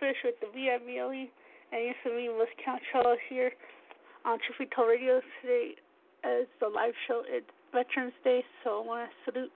Fish 0.00 0.16
with 0.24 0.34
the 0.40 0.48
VIVLE, 0.52 1.28
and 1.72 1.80
it's 1.80 1.98
me, 2.04 2.28
Miss 2.28 2.48
Count 2.64 2.82
Charles 2.92 3.18
here 3.28 3.52
on 4.24 4.38
Truth 4.38 4.70
Told 4.74 4.88
Radio. 4.88 5.20
Today 5.40 5.74
is 6.24 6.46
the 6.60 6.68
live 6.68 6.94
show. 7.08 7.22
It's 7.26 7.46
Veterans 7.72 8.12
Day, 8.22 8.44
so 8.62 8.82
I 8.82 8.86
want 8.86 9.08
to 9.08 9.30
salute 9.30 9.52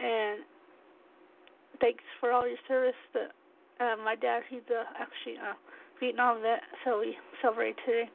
and 0.00 0.40
thanks 1.80 2.04
for 2.18 2.32
all 2.32 2.46
your 2.46 2.60
service. 2.66 2.98
The, 3.12 3.28
uh, 3.84 3.96
my 4.04 4.16
dad, 4.16 4.42
he's 4.48 4.64
uh, 4.68 4.84
actually 4.98 5.36
a 5.36 5.56
Vietnam 6.00 6.42
vet, 6.42 6.60
so 6.84 7.00
we 7.00 7.16
celebrate 7.40 7.76
today, 7.86 8.08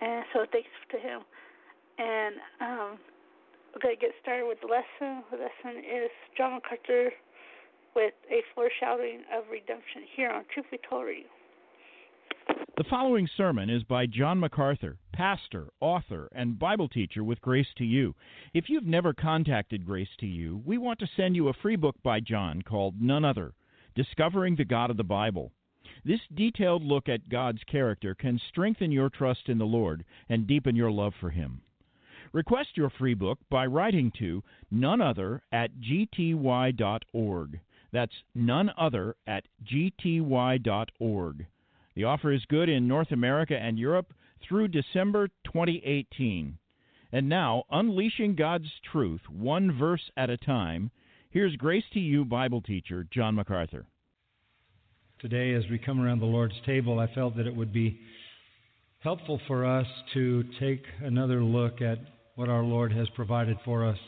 and 0.00 0.24
so 0.32 0.44
thanks 0.52 0.72
to 0.90 0.98
him. 0.98 1.20
And 1.98 2.34
um, 2.60 2.98
we're 3.72 3.92
to 3.92 4.00
get 4.00 4.12
started 4.22 4.48
with 4.48 4.60
the 4.60 4.68
lesson. 4.68 5.24
The 5.30 5.36
lesson 5.36 5.84
is 5.84 6.10
John 6.36 6.60
MacArthur 6.60 7.12
with 7.94 8.14
a 8.30 8.42
foreshadowing 8.54 9.20
of 9.36 9.44
redemption 9.50 10.02
here 10.16 10.30
on 10.30 10.44
Truth 10.52 10.66
Radio. 10.92 11.24
The 12.76 12.84
following 12.88 13.28
sermon 13.36 13.68
is 13.68 13.84
by 13.84 14.06
John 14.06 14.40
MacArthur, 14.40 14.96
pastor, 15.12 15.68
author, 15.80 16.28
and 16.32 16.58
Bible 16.58 16.88
teacher 16.88 17.22
with 17.22 17.40
Grace 17.40 17.66
to 17.76 17.84
You. 17.84 18.14
If 18.54 18.68
you've 18.68 18.86
never 18.86 19.12
contacted 19.12 19.84
Grace 19.84 20.08
to 20.20 20.26
You, 20.26 20.62
we 20.64 20.78
want 20.78 20.98
to 21.00 21.08
send 21.16 21.36
you 21.36 21.48
a 21.48 21.54
free 21.54 21.76
book 21.76 21.96
by 22.02 22.20
John 22.20 22.62
called 22.62 23.00
None 23.00 23.24
Other 23.24 23.52
Discovering 23.94 24.56
the 24.56 24.64
God 24.64 24.90
of 24.90 24.96
the 24.96 25.04
Bible. 25.04 25.52
This 26.04 26.20
detailed 26.34 26.82
look 26.82 27.08
at 27.08 27.28
God's 27.28 27.62
character 27.64 28.14
can 28.14 28.40
strengthen 28.48 28.90
your 28.90 29.10
trust 29.10 29.48
in 29.48 29.58
the 29.58 29.66
Lord 29.66 30.04
and 30.28 30.46
deepen 30.46 30.74
your 30.74 30.90
love 30.90 31.12
for 31.20 31.30
Him. 31.30 31.60
Request 32.32 32.70
your 32.74 32.88
free 32.88 33.14
book 33.14 33.38
by 33.50 33.66
writing 33.66 34.10
to 34.18 34.42
none 34.70 35.02
other 35.02 35.42
at 35.52 35.70
gty.org. 35.80 37.60
That's 37.92 38.14
none 38.34 38.70
other 38.78 39.16
at 39.26 39.44
gty.org. 39.64 41.46
The 41.94 42.04
offer 42.04 42.32
is 42.32 42.44
good 42.48 42.68
in 42.68 42.88
North 42.88 43.12
America 43.12 43.56
and 43.56 43.78
Europe 43.78 44.14
through 44.48 44.68
December 44.68 45.28
2018. 45.44 46.58
And 47.12 47.28
now, 47.28 47.64
unleashing 47.70 48.34
God's 48.34 48.70
truth 48.90 49.20
one 49.28 49.76
verse 49.78 50.10
at 50.16 50.30
a 50.30 50.38
time, 50.38 50.90
here's 51.30 51.54
Grace 51.56 51.84
to 51.92 52.00
You 52.00 52.24
Bible 52.24 52.62
teacher 52.62 53.06
John 53.12 53.34
MacArthur. 53.34 53.84
Today, 55.20 55.52
as 55.52 55.64
we 55.70 55.78
come 55.78 56.00
around 56.00 56.20
the 56.20 56.26
Lord's 56.26 56.60
table, 56.64 56.98
I 56.98 57.12
felt 57.14 57.36
that 57.36 57.46
it 57.46 57.54
would 57.54 57.72
be 57.72 58.00
helpful 59.00 59.40
for 59.46 59.66
us 59.66 59.86
to 60.14 60.44
take 60.58 60.82
another 61.02 61.42
look 61.42 61.82
at 61.82 61.98
what 62.36 62.48
our 62.48 62.62
Lord 62.62 62.92
has 62.92 63.08
provided 63.10 63.58
for 63.64 63.86
us 63.86 63.98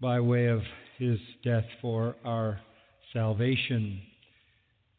by 0.00 0.18
way 0.18 0.46
of 0.46 0.60
His 0.98 1.18
death 1.44 1.64
for 1.80 2.16
our 2.24 2.58
salvation. 3.12 4.00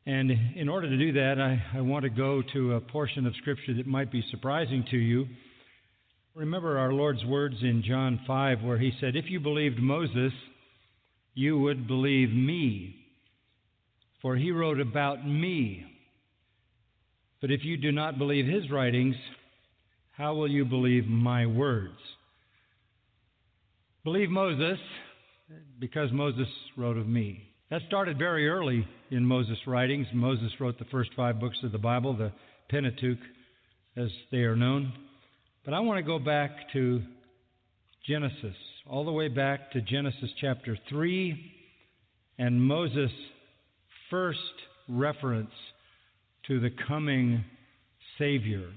And 0.05 0.31
in 0.55 0.67
order 0.67 0.89
to 0.89 0.97
do 0.97 1.13
that, 1.13 1.39
I, 1.39 1.77
I 1.77 1.81
want 1.81 2.03
to 2.03 2.09
go 2.09 2.41
to 2.53 2.73
a 2.73 2.81
portion 2.81 3.25
of 3.25 3.35
Scripture 3.37 3.73
that 3.75 3.87
might 3.87 4.11
be 4.11 4.23
surprising 4.31 4.85
to 4.91 4.97
you. 4.97 5.27
Remember 6.33 6.77
our 6.77 6.93
Lord's 6.93 7.23
words 7.25 7.55
in 7.61 7.83
John 7.85 8.19
5, 8.25 8.61
where 8.63 8.77
He 8.77 8.91
said, 8.99 9.15
If 9.15 9.25
you 9.29 9.39
believed 9.39 9.79
Moses, 9.79 10.31
you 11.33 11.59
would 11.59 11.87
believe 11.87 12.31
me, 12.31 12.95
for 14.21 14.35
he 14.35 14.51
wrote 14.51 14.79
about 14.79 15.25
me. 15.25 15.85
But 17.39 17.51
if 17.51 17.63
you 17.63 17.77
do 17.77 17.91
not 17.91 18.17
believe 18.17 18.45
his 18.45 18.69
writings, 18.69 19.15
how 20.11 20.35
will 20.35 20.49
you 20.49 20.65
believe 20.65 21.07
my 21.07 21.45
words? 21.45 21.97
Believe 24.03 24.29
Moses, 24.29 24.77
because 25.79 26.11
Moses 26.11 26.47
wrote 26.77 26.97
of 26.97 27.07
me. 27.07 27.50
That 27.71 27.81
started 27.87 28.17
very 28.17 28.49
early 28.49 28.85
in 29.11 29.25
Moses' 29.25 29.57
writings. 29.65 30.05
Moses 30.13 30.51
wrote 30.59 30.77
the 30.77 30.83
first 30.91 31.11
five 31.15 31.39
books 31.39 31.55
of 31.63 31.71
the 31.71 31.77
Bible, 31.77 32.13
the 32.13 32.33
Pentateuch, 32.69 33.17
as 33.95 34.09
they 34.29 34.39
are 34.39 34.57
known. 34.57 34.91
But 35.63 35.73
I 35.73 35.79
want 35.79 35.97
to 35.97 36.03
go 36.03 36.19
back 36.19 36.51
to 36.73 37.01
Genesis, 38.05 38.57
all 38.85 39.05
the 39.05 39.11
way 39.13 39.29
back 39.29 39.71
to 39.71 39.79
Genesis 39.79 40.29
chapter 40.41 40.77
3 40.89 41.49
and 42.37 42.61
Moses' 42.61 43.09
first 44.09 44.39
reference 44.89 45.53
to 46.47 46.59
the 46.59 46.71
coming 46.89 47.41
Savior, 48.17 48.67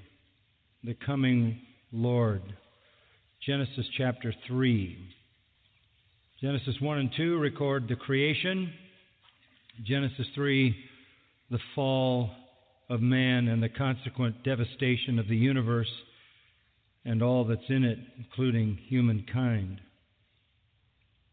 the 0.84 0.94
coming 1.04 1.58
Lord. 1.90 2.42
Genesis 3.44 3.86
chapter 3.98 4.32
3. 4.46 4.96
Genesis 6.40 6.76
1 6.80 6.98
and 6.98 7.10
2 7.16 7.38
record 7.38 7.88
the 7.88 7.96
creation. 7.96 8.72
Genesis 9.82 10.26
3, 10.34 10.74
the 11.50 11.58
fall 11.74 12.30
of 12.88 13.00
man 13.00 13.48
and 13.48 13.62
the 13.62 13.68
consequent 13.68 14.44
devastation 14.44 15.18
of 15.18 15.28
the 15.28 15.36
universe 15.36 15.90
and 17.04 17.22
all 17.22 17.44
that's 17.44 17.68
in 17.68 17.84
it, 17.84 17.98
including 18.18 18.78
humankind. 18.88 19.80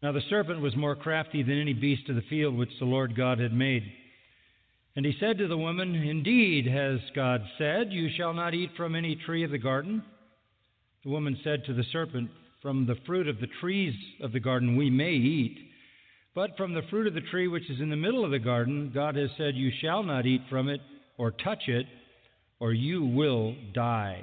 Now 0.02 0.12
the 0.12 0.20
serpent 0.28 0.60
was 0.60 0.76
more 0.76 0.96
crafty 0.96 1.42
than 1.42 1.60
any 1.60 1.72
beast 1.72 2.08
of 2.08 2.16
the 2.16 2.22
field 2.28 2.56
which 2.56 2.76
the 2.78 2.84
Lord 2.84 3.16
God 3.16 3.38
had 3.38 3.52
made. 3.52 3.84
And 4.96 5.06
he 5.06 5.14
said 5.20 5.38
to 5.38 5.48
the 5.48 5.56
woman, 5.56 5.94
Indeed, 5.94 6.66
has 6.66 6.98
God 7.14 7.42
said, 7.56 7.92
You 7.92 8.10
shall 8.16 8.34
not 8.34 8.54
eat 8.54 8.70
from 8.76 8.94
any 8.94 9.16
tree 9.16 9.44
of 9.44 9.50
the 9.50 9.58
garden? 9.58 10.02
The 11.04 11.10
woman 11.10 11.38
said 11.42 11.64
to 11.64 11.74
the 11.74 11.84
serpent, 11.92 12.30
From 12.60 12.86
the 12.86 12.98
fruit 13.06 13.28
of 13.28 13.40
the 13.40 13.48
trees 13.60 13.94
of 14.20 14.32
the 14.32 14.40
garden 14.40 14.76
we 14.76 14.90
may 14.90 15.12
eat. 15.12 15.71
But 16.34 16.56
from 16.56 16.72
the 16.72 16.82
fruit 16.88 17.06
of 17.06 17.14
the 17.14 17.20
tree 17.20 17.46
which 17.46 17.68
is 17.68 17.80
in 17.80 17.90
the 17.90 17.96
middle 17.96 18.24
of 18.24 18.30
the 18.30 18.38
garden, 18.38 18.90
God 18.94 19.16
has 19.16 19.30
said, 19.36 19.54
You 19.54 19.70
shall 19.80 20.02
not 20.02 20.24
eat 20.24 20.40
from 20.48 20.68
it 20.68 20.80
or 21.18 21.30
touch 21.30 21.68
it, 21.68 21.86
or 22.58 22.72
you 22.72 23.04
will 23.04 23.54
die. 23.74 24.22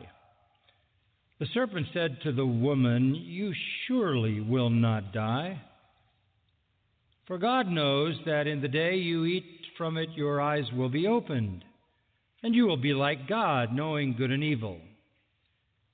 The 1.40 1.46
serpent 1.54 1.88
said 1.94 2.18
to 2.24 2.32
the 2.32 2.46
woman, 2.46 3.14
You 3.16 3.54
surely 3.88 4.42
will 4.42 4.70
not 4.70 5.14
die. 5.14 5.62
For 7.28 7.38
God 7.38 7.68
knows 7.68 8.16
that 8.26 8.48
in 8.48 8.62
the 8.62 8.68
day 8.68 8.96
you 8.96 9.26
eat 9.26 9.46
from 9.78 9.98
it, 9.98 10.10
your 10.16 10.42
eyes 10.42 10.66
will 10.76 10.90
be 10.90 11.06
opened, 11.06 11.64
and 12.42 12.56
you 12.56 12.66
will 12.66 12.78
be 12.78 12.94
like 12.94 13.28
God, 13.28 13.72
knowing 13.72 14.16
good 14.18 14.32
and 14.32 14.44
evil. 14.44 14.80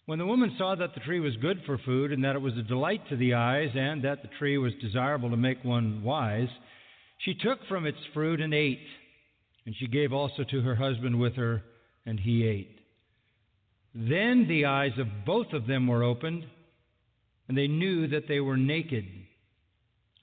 When 0.05 0.19
the 0.19 0.25
woman 0.25 0.53
saw 0.57 0.75
that 0.75 0.93
the 0.93 0.99
tree 0.99 1.19
was 1.19 1.35
good 1.37 1.61
for 1.65 1.79
food, 1.79 2.11
and 2.11 2.23
that 2.23 2.35
it 2.35 2.41
was 2.41 2.55
a 2.57 2.63
delight 2.63 3.01
to 3.09 3.15
the 3.15 3.33
eyes, 3.33 3.71
and 3.73 4.03
that 4.03 4.21
the 4.21 4.29
tree 4.37 4.57
was 4.57 4.73
desirable 4.79 5.31
to 5.31 5.37
make 5.37 5.63
one 5.63 6.03
wise, 6.03 6.49
she 7.19 7.33
took 7.33 7.59
from 7.67 7.87
its 7.87 7.97
fruit 8.13 8.39
and 8.39 8.53
ate. 8.53 8.85
And 9.65 9.75
she 9.75 9.87
gave 9.87 10.13
also 10.13 10.43
to 10.43 10.61
her 10.61 10.75
husband 10.75 11.19
with 11.19 11.35
her, 11.35 11.63
and 12.05 12.19
he 12.19 12.45
ate. 12.45 12.77
Then 13.95 14.45
the 14.47 14.65
eyes 14.65 14.91
of 14.99 15.25
both 15.25 15.53
of 15.53 15.65
them 15.65 15.87
were 15.87 16.03
opened, 16.03 16.45
and 17.47 17.57
they 17.57 17.67
knew 17.67 18.07
that 18.09 18.27
they 18.27 18.39
were 18.39 18.57
naked. 18.57 19.05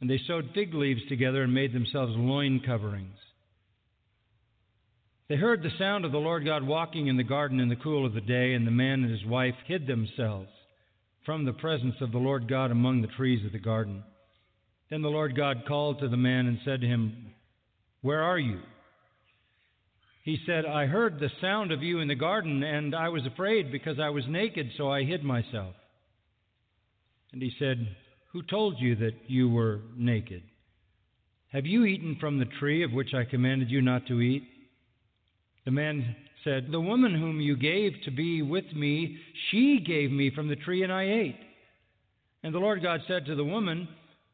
And 0.00 0.08
they 0.08 0.20
sewed 0.26 0.50
fig 0.54 0.74
leaves 0.74 1.00
together 1.08 1.42
and 1.42 1.52
made 1.52 1.72
themselves 1.72 2.12
loin 2.16 2.60
coverings. 2.64 3.16
They 5.28 5.36
heard 5.36 5.62
the 5.62 5.70
sound 5.78 6.04
of 6.04 6.12
the 6.12 6.18
Lord 6.18 6.44
God 6.44 6.66
walking 6.66 7.06
in 7.06 7.16
the 7.16 7.22
garden 7.22 7.60
in 7.60 7.68
the 7.68 7.76
cool 7.76 8.04
of 8.04 8.12
the 8.12 8.20
day, 8.20 8.54
and 8.54 8.66
the 8.66 8.70
man 8.70 9.02
and 9.02 9.10
his 9.10 9.24
wife 9.24 9.54
hid 9.66 9.86
themselves 9.86 10.50
from 11.24 11.44
the 11.44 11.52
presence 11.52 11.94
of 12.00 12.12
the 12.12 12.18
Lord 12.18 12.48
God 12.48 12.70
among 12.70 13.00
the 13.00 13.08
trees 13.08 13.44
of 13.46 13.52
the 13.52 13.58
garden. 13.58 14.02
Then 14.90 15.02
the 15.02 15.08
Lord 15.08 15.36
God 15.36 15.64
called 15.66 16.00
to 16.00 16.08
the 16.08 16.16
man 16.16 16.46
and 16.46 16.58
said 16.64 16.80
to 16.80 16.86
him, 16.86 17.32
Where 18.02 18.22
are 18.22 18.38
you? 18.38 18.60
He 20.24 20.38
said, 20.46 20.66
I 20.66 20.86
heard 20.86 21.18
the 21.18 21.30
sound 21.40 21.72
of 21.72 21.82
you 21.82 22.00
in 22.00 22.08
the 22.08 22.14
garden, 22.14 22.62
and 22.62 22.94
I 22.94 23.08
was 23.08 23.24
afraid 23.26 23.72
because 23.72 23.98
I 23.98 24.10
was 24.10 24.24
naked, 24.28 24.70
so 24.76 24.90
I 24.90 25.04
hid 25.04 25.24
myself. 25.24 25.74
And 27.32 27.42
he 27.42 27.52
said, 27.58 27.96
Who 28.32 28.42
told 28.42 28.78
you 28.78 28.96
that 28.96 29.14
you 29.26 29.48
were 29.48 29.80
naked? 29.96 30.42
Have 31.52 31.66
you 31.66 31.84
eaten 31.84 32.16
from 32.20 32.38
the 32.38 32.44
tree 32.60 32.84
of 32.84 32.92
which 32.92 33.14
I 33.14 33.24
commanded 33.24 33.70
you 33.70 33.82
not 33.82 34.06
to 34.06 34.20
eat? 34.20 34.44
The 35.64 35.70
man 35.70 36.16
said, 36.44 36.68
The 36.70 36.80
woman 36.80 37.14
whom 37.14 37.40
you 37.40 37.56
gave 37.56 37.92
to 38.04 38.10
be 38.10 38.42
with 38.42 38.64
me, 38.74 39.18
she 39.50 39.82
gave 39.86 40.10
me 40.10 40.30
from 40.34 40.48
the 40.48 40.56
tree, 40.56 40.82
and 40.82 40.92
I 40.92 41.04
ate. 41.04 41.38
And 42.42 42.54
the 42.54 42.58
Lord 42.58 42.82
God 42.82 43.00
said 43.06 43.26
to 43.26 43.36
the 43.36 43.44
woman, 43.44 43.88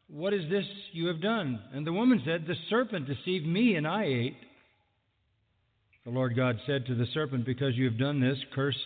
What 0.09 0.33
is 0.33 0.49
this 0.51 0.65
you 0.93 1.07
have 1.07 1.21
done? 1.21 1.61
And 1.73 1.87
the 1.87 1.93
woman 1.93 2.23
said, 2.25 2.47
The 2.47 2.55
serpent 2.71 3.07
deceived 3.07 3.47
me, 3.47 3.75
and 3.75 3.87
I 3.87 4.05
ate. 4.05 4.37
The 6.05 6.11
Lord 6.11 6.35
God 6.35 6.59
said 6.67 6.87
to 6.87 6.95
the 6.95 7.07
serpent, 7.13 7.45
Because 7.45 7.77
you 7.77 7.85
have 7.85 7.99
done 7.99 8.21
this, 8.21 8.39
cursed 8.55 8.79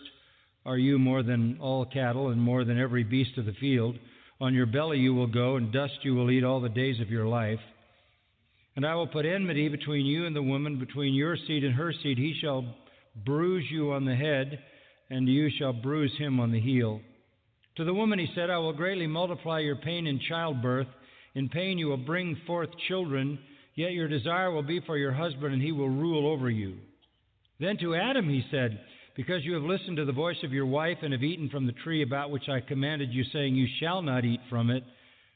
are 0.64 0.78
you 0.78 0.98
more 0.98 1.22
than 1.22 1.58
all 1.60 1.84
cattle 1.84 2.28
and 2.28 2.40
more 2.40 2.64
than 2.64 2.78
every 2.78 3.04
beast 3.04 3.38
of 3.38 3.46
the 3.46 3.54
field. 3.60 3.96
On 4.40 4.54
your 4.54 4.66
belly 4.66 4.98
you 4.98 5.14
will 5.14 5.28
go, 5.28 5.56
and 5.56 5.72
dust 5.72 5.94
you 6.02 6.14
will 6.14 6.30
eat 6.30 6.44
all 6.44 6.60
the 6.60 6.68
days 6.68 7.00
of 7.00 7.10
your 7.10 7.26
life. 7.26 7.60
And 8.76 8.86
I 8.86 8.94
will 8.94 9.06
put 9.06 9.26
enmity 9.26 9.68
between 9.68 10.06
you 10.06 10.26
and 10.26 10.34
the 10.34 10.42
woman, 10.42 10.78
between 10.78 11.14
your 11.14 11.36
seed 11.36 11.64
and 11.64 11.74
her 11.74 11.92
seed. 12.02 12.18
He 12.18 12.34
shall 12.40 12.64
bruise 13.24 13.66
you 13.70 13.92
on 13.92 14.04
the 14.04 14.14
head, 14.14 14.58
and 15.10 15.28
you 15.28 15.50
shall 15.58 15.72
bruise 15.72 16.12
him 16.18 16.40
on 16.40 16.52
the 16.52 16.60
heel. 16.60 17.00
To 17.76 17.84
the 17.84 17.94
woman 17.94 18.18
he 18.18 18.28
said, 18.34 18.50
I 18.50 18.58
will 18.58 18.72
greatly 18.72 19.06
multiply 19.06 19.60
your 19.60 19.76
pain 19.76 20.06
in 20.06 20.20
childbirth. 20.28 20.86
In 21.34 21.48
pain 21.48 21.78
you 21.78 21.88
will 21.88 21.96
bring 21.96 22.36
forth 22.46 22.68
children, 22.88 23.38
yet 23.74 23.92
your 23.92 24.08
desire 24.08 24.50
will 24.50 24.62
be 24.62 24.80
for 24.80 24.96
your 24.96 25.12
husband, 25.12 25.52
and 25.52 25.62
he 25.62 25.72
will 25.72 25.88
rule 25.88 26.30
over 26.30 26.50
you. 26.50 26.76
Then 27.60 27.76
to 27.78 27.94
Adam 27.94 28.28
he 28.28 28.42
said, 28.50 28.80
Because 29.16 29.44
you 29.44 29.54
have 29.54 29.62
listened 29.62 29.98
to 29.98 30.04
the 30.04 30.12
voice 30.12 30.36
of 30.42 30.52
your 30.52 30.66
wife 30.66 30.98
and 31.02 31.12
have 31.12 31.22
eaten 31.22 31.48
from 31.48 31.66
the 31.66 31.72
tree 31.84 32.02
about 32.02 32.30
which 32.30 32.48
I 32.48 32.60
commanded 32.60 33.12
you, 33.12 33.24
saying, 33.32 33.54
You 33.54 33.68
shall 33.80 34.02
not 34.02 34.24
eat 34.24 34.40
from 34.50 34.70
it, 34.70 34.82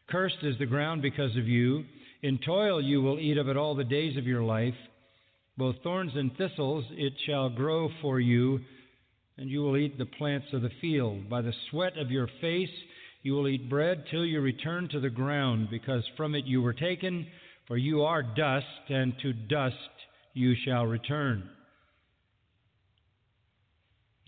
cursed 0.09 0.43
is 0.43 0.59
the 0.59 0.67
ground 0.67 1.03
because 1.03 1.37
of 1.37 1.47
you. 1.47 1.85
In 2.23 2.39
toil 2.39 2.81
you 2.83 3.03
will 3.03 3.19
eat 3.19 3.39
of 3.39 3.49
it 3.49 3.57
all 3.57 3.75
the 3.75 3.85
days 3.85 4.17
of 4.17 4.27
your 4.27 4.43
life. 4.43 4.75
Both 5.57 5.77
thorns 5.83 6.13
and 6.15 6.37
thistles 6.37 6.85
it 6.91 7.15
shall 7.27 7.49
grow 7.49 7.89
for 8.03 8.21
you, 8.21 8.61
and 9.39 9.51
you 9.51 9.61
will 9.61 9.77
eat 9.77 9.99
the 9.99 10.07
plants 10.07 10.47
of 10.53 10.63
the 10.63 10.71
field. 10.81 11.29
By 11.29 11.43
the 11.43 11.55
sweat 11.71 11.97
of 11.99 12.11
your 12.11 12.29
face 12.41 12.71
you 13.23 13.35
will 13.35 13.49
eat 13.49 13.69
bread 13.69 14.05
till 14.11 14.25
you 14.25 14.41
return 14.41 14.89
to 14.91 15.01
the 15.01 15.11
ground, 15.11 15.69
because 15.71 16.05
from 16.17 16.35
it 16.35 16.45
you 16.45 16.63
were 16.63 16.73
taken, 16.73 17.27
for 17.67 17.77
you 17.77 18.03
are 18.03 18.23
dust, 18.23 18.67
and 18.89 19.15
to 19.23 19.33
dust 19.33 19.75
you 20.33 20.55
shall 20.65 20.87
return. 20.87 21.49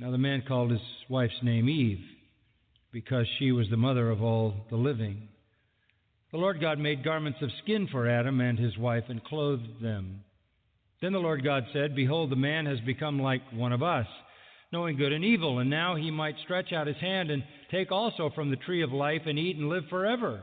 Now 0.01 0.11
the 0.11 0.19
man 0.19 0.43
called 0.47 0.71
his 0.71 0.81
wife's 1.09 1.43
name 1.43 1.69
Eve, 1.69 2.05
because 2.93 3.27
she 3.39 3.53
was 3.53 3.69
the 3.71 3.77
mother 3.77 4.11
of 4.11 4.23
all 4.23 4.67
the 4.71 4.77
living. 4.77 5.29
The 6.31 6.39
Lord 6.39 6.61
God 6.61 6.79
made 6.79 7.05
garments 7.05 7.39
of 7.43 7.51
skin 7.63 7.89
for 7.91 8.09
Adam 8.09 8.41
and 8.41 8.59
his 8.59 8.77
wife 8.77 9.05
and 9.09 9.25
clothed 9.25 9.83
them. 9.83 10.25
Then 11.01 11.13
the 11.13 11.19
Lord 11.19 11.43
God 11.43 11.65
said, 11.73 11.95
Behold, 11.95 12.31
the 12.31 12.37
man 12.37 12.67
has 12.67 12.81
become 12.81 13.21
like 13.21 13.43
one 13.53 13.73
of 13.73 13.83
us, 13.83 14.07
knowing 14.73 14.97
good 14.97 15.13
and 15.13 15.25
evil, 15.25 15.59
and 15.59 15.71
now 15.71 15.95
he 15.95 16.11
might 16.11 16.35
stretch 16.45 16.73
out 16.73 16.87
his 16.87 16.97
hand 16.97 17.31
and 17.31 17.43
take 17.71 17.91
also 17.91 18.31
from 18.35 18.51
the 18.51 18.57
tree 18.57 18.83
of 18.83 18.93
life 18.93 19.23
and 19.27 19.39
eat 19.39 19.57
and 19.57 19.69
live 19.69 19.85
forever. 19.89 20.43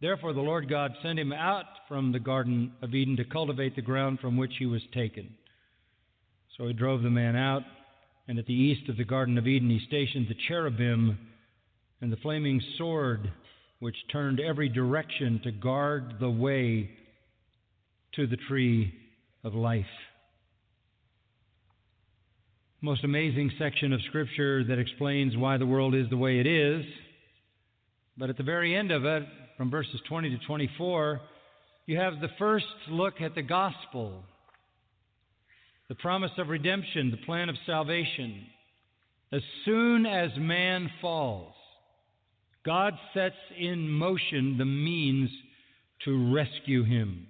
Therefore 0.00 0.32
the 0.32 0.40
Lord 0.40 0.68
God 0.68 0.92
sent 1.02 1.18
him 1.18 1.32
out 1.32 1.64
from 1.88 2.12
the 2.12 2.20
Garden 2.20 2.72
of 2.82 2.94
Eden 2.94 3.16
to 3.16 3.24
cultivate 3.24 3.76
the 3.76 3.82
ground 3.82 4.18
from 4.20 4.36
which 4.36 4.52
he 4.58 4.66
was 4.66 4.82
taken. 4.92 5.34
So 6.58 6.66
he 6.66 6.72
drove 6.72 7.02
the 7.02 7.10
man 7.10 7.36
out 7.36 7.62
and 8.30 8.38
at 8.38 8.46
the 8.46 8.54
east 8.54 8.88
of 8.88 8.96
the 8.96 9.04
Garden 9.04 9.38
of 9.38 9.48
Eden, 9.48 9.70
he 9.70 9.84
stationed 9.88 10.28
the 10.28 10.36
cherubim 10.46 11.18
and 12.00 12.12
the 12.12 12.16
flaming 12.18 12.62
sword, 12.78 13.28
which 13.80 13.96
turned 14.12 14.40
every 14.40 14.68
direction 14.68 15.40
to 15.42 15.50
guard 15.50 16.14
the 16.20 16.30
way 16.30 16.90
to 18.14 18.26
the 18.26 18.36
tree 18.48 18.92
of 19.42 19.54
life. 19.54 19.84
Most 22.82 23.04
amazing 23.04 23.50
section 23.58 23.92
of 23.92 24.00
Scripture 24.08 24.64
that 24.64 24.78
explains 24.78 25.36
why 25.36 25.56
the 25.56 25.66
world 25.66 25.94
is 25.94 26.08
the 26.08 26.16
way 26.16 26.38
it 26.38 26.46
is. 26.46 26.84
But 28.16 28.30
at 28.30 28.36
the 28.36 28.42
very 28.42 28.74
end 28.74 28.90
of 28.90 29.04
it, 29.04 29.22
from 29.56 29.70
verses 29.70 30.00
20 30.08 30.30
to 30.30 30.38
24, 30.46 31.20
you 31.86 31.98
have 31.98 32.20
the 32.20 32.30
first 32.38 32.66
look 32.88 33.20
at 33.20 33.34
the 33.34 33.42
gospel 33.42 34.22
the 35.90 35.96
promise 35.96 36.30
of 36.38 36.48
redemption, 36.48 37.10
the 37.10 37.26
plan 37.26 37.48
of 37.48 37.56
salvation. 37.66 38.46
As 39.32 39.42
soon 39.64 40.06
as 40.06 40.30
man 40.38 40.88
falls, 41.00 41.52
God 42.64 42.94
sets 43.14 43.36
in 43.58 43.88
motion 43.88 44.56
the 44.58 44.64
means 44.64 45.30
to 46.04 46.32
rescue 46.32 46.84
him. 46.84 47.26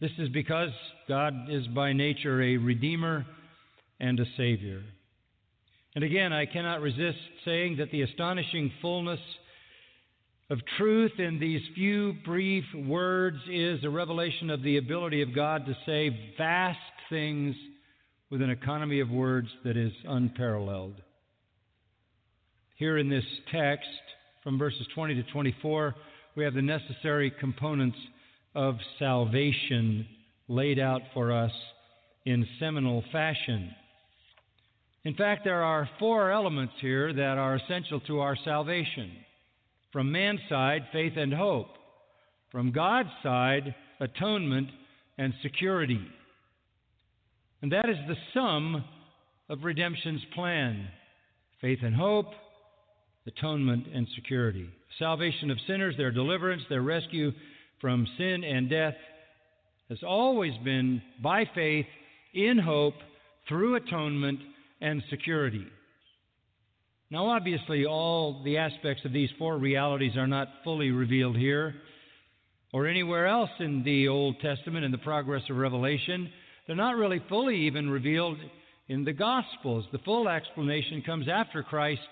This 0.00 0.10
is 0.18 0.28
because 0.28 0.70
God 1.08 1.50
is 1.50 1.66
by 1.68 1.92
nature 1.92 2.42
a 2.42 2.56
redeemer 2.56 3.26
and 4.00 4.18
a 4.20 4.24
savior. 4.36 4.82
And 5.94 6.04
again, 6.04 6.32
I 6.32 6.46
cannot 6.46 6.80
resist 6.80 7.18
saying 7.44 7.78
that 7.78 7.90
the 7.90 8.02
astonishing 8.02 8.70
fullness 8.80 9.20
of 10.50 10.60
truth 10.78 11.12
in 11.18 11.38
these 11.38 11.60
few 11.74 12.14
brief 12.24 12.64
words 12.86 13.38
is 13.50 13.84
a 13.84 13.90
revelation 13.90 14.48
of 14.48 14.62
the 14.62 14.78
ability 14.78 15.20
of 15.22 15.34
God 15.34 15.66
to 15.66 15.76
say 15.84 16.34
vast 16.38 16.78
things 17.10 17.54
with 18.30 18.40
an 18.40 18.50
economy 18.50 19.00
of 19.00 19.10
words 19.10 19.48
that 19.64 19.76
is 19.76 19.92
unparalleled. 20.06 20.94
Here 22.76 22.96
in 22.96 23.08
this 23.08 23.24
text, 23.52 23.88
from 24.42 24.58
verses 24.58 24.86
20 24.94 25.14
to 25.14 25.22
24, 25.24 25.94
we 26.36 26.44
have 26.44 26.54
the 26.54 26.62
necessary 26.62 27.32
components 27.40 27.96
of 28.54 28.76
salvation 28.98 30.06
laid 30.48 30.78
out 30.78 31.02
for 31.12 31.32
us 31.32 31.52
in 32.24 32.46
seminal 32.58 33.04
fashion. 33.12 33.70
In 35.04 35.14
fact, 35.14 35.44
there 35.44 35.62
are 35.62 35.88
four 35.98 36.30
elements 36.30 36.74
here 36.80 37.12
that 37.12 37.38
are 37.38 37.56
essential 37.56 38.00
to 38.00 38.20
our 38.20 38.36
salvation. 38.44 39.12
From 39.92 40.12
man's 40.12 40.40
side, 40.48 40.82
faith 40.92 41.14
and 41.16 41.32
hope. 41.32 41.68
From 42.52 42.72
God's 42.72 43.10
side, 43.22 43.74
atonement 44.00 44.68
and 45.16 45.32
security. 45.42 46.00
And 47.62 47.72
that 47.72 47.88
is 47.88 47.96
the 48.06 48.16
sum 48.34 48.84
of 49.48 49.64
redemption's 49.64 50.22
plan 50.34 50.88
faith 51.60 51.80
and 51.82 51.94
hope, 51.94 52.26
atonement 53.28 53.86
and 53.94 54.08
security. 54.16 54.68
Salvation 54.98 55.50
of 55.50 55.58
sinners, 55.66 55.94
their 55.96 56.10
deliverance, 56.10 56.62
their 56.68 56.82
rescue 56.82 57.30
from 57.80 58.06
sin 58.16 58.42
and 58.42 58.68
death 58.68 58.94
has 59.88 59.98
always 60.02 60.52
been 60.64 61.00
by 61.22 61.44
faith, 61.54 61.86
in 62.34 62.58
hope, 62.58 62.94
through 63.48 63.76
atonement 63.76 64.40
and 64.80 65.02
security. 65.08 65.66
Now, 67.10 67.28
obviously, 67.28 67.86
all 67.86 68.42
the 68.44 68.58
aspects 68.58 69.04
of 69.04 69.12
these 69.12 69.30
four 69.38 69.56
realities 69.56 70.16
are 70.16 70.26
not 70.26 70.48
fully 70.62 70.90
revealed 70.90 71.36
here 71.36 71.74
or 72.72 72.86
anywhere 72.86 73.26
else 73.26 73.50
in 73.60 73.82
the 73.82 74.08
Old 74.08 74.40
Testament 74.40 74.84
in 74.84 74.92
the 74.92 74.98
progress 74.98 75.42
of 75.48 75.56
Revelation. 75.56 76.28
They're 76.66 76.76
not 76.76 76.96
really 76.96 77.22
fully 77.28 77.56
even 77.66 77.88
revealed 77.88 78.36
in 78.88 79.04
the 79.04 79.14
Gospels. 79.14 79.86
The 79.90 79.98
full 79.98 80.28
explanation 80.28 81.02
comes 81.02 81.28
after 81.28 81.62
Christ 81.62 82.02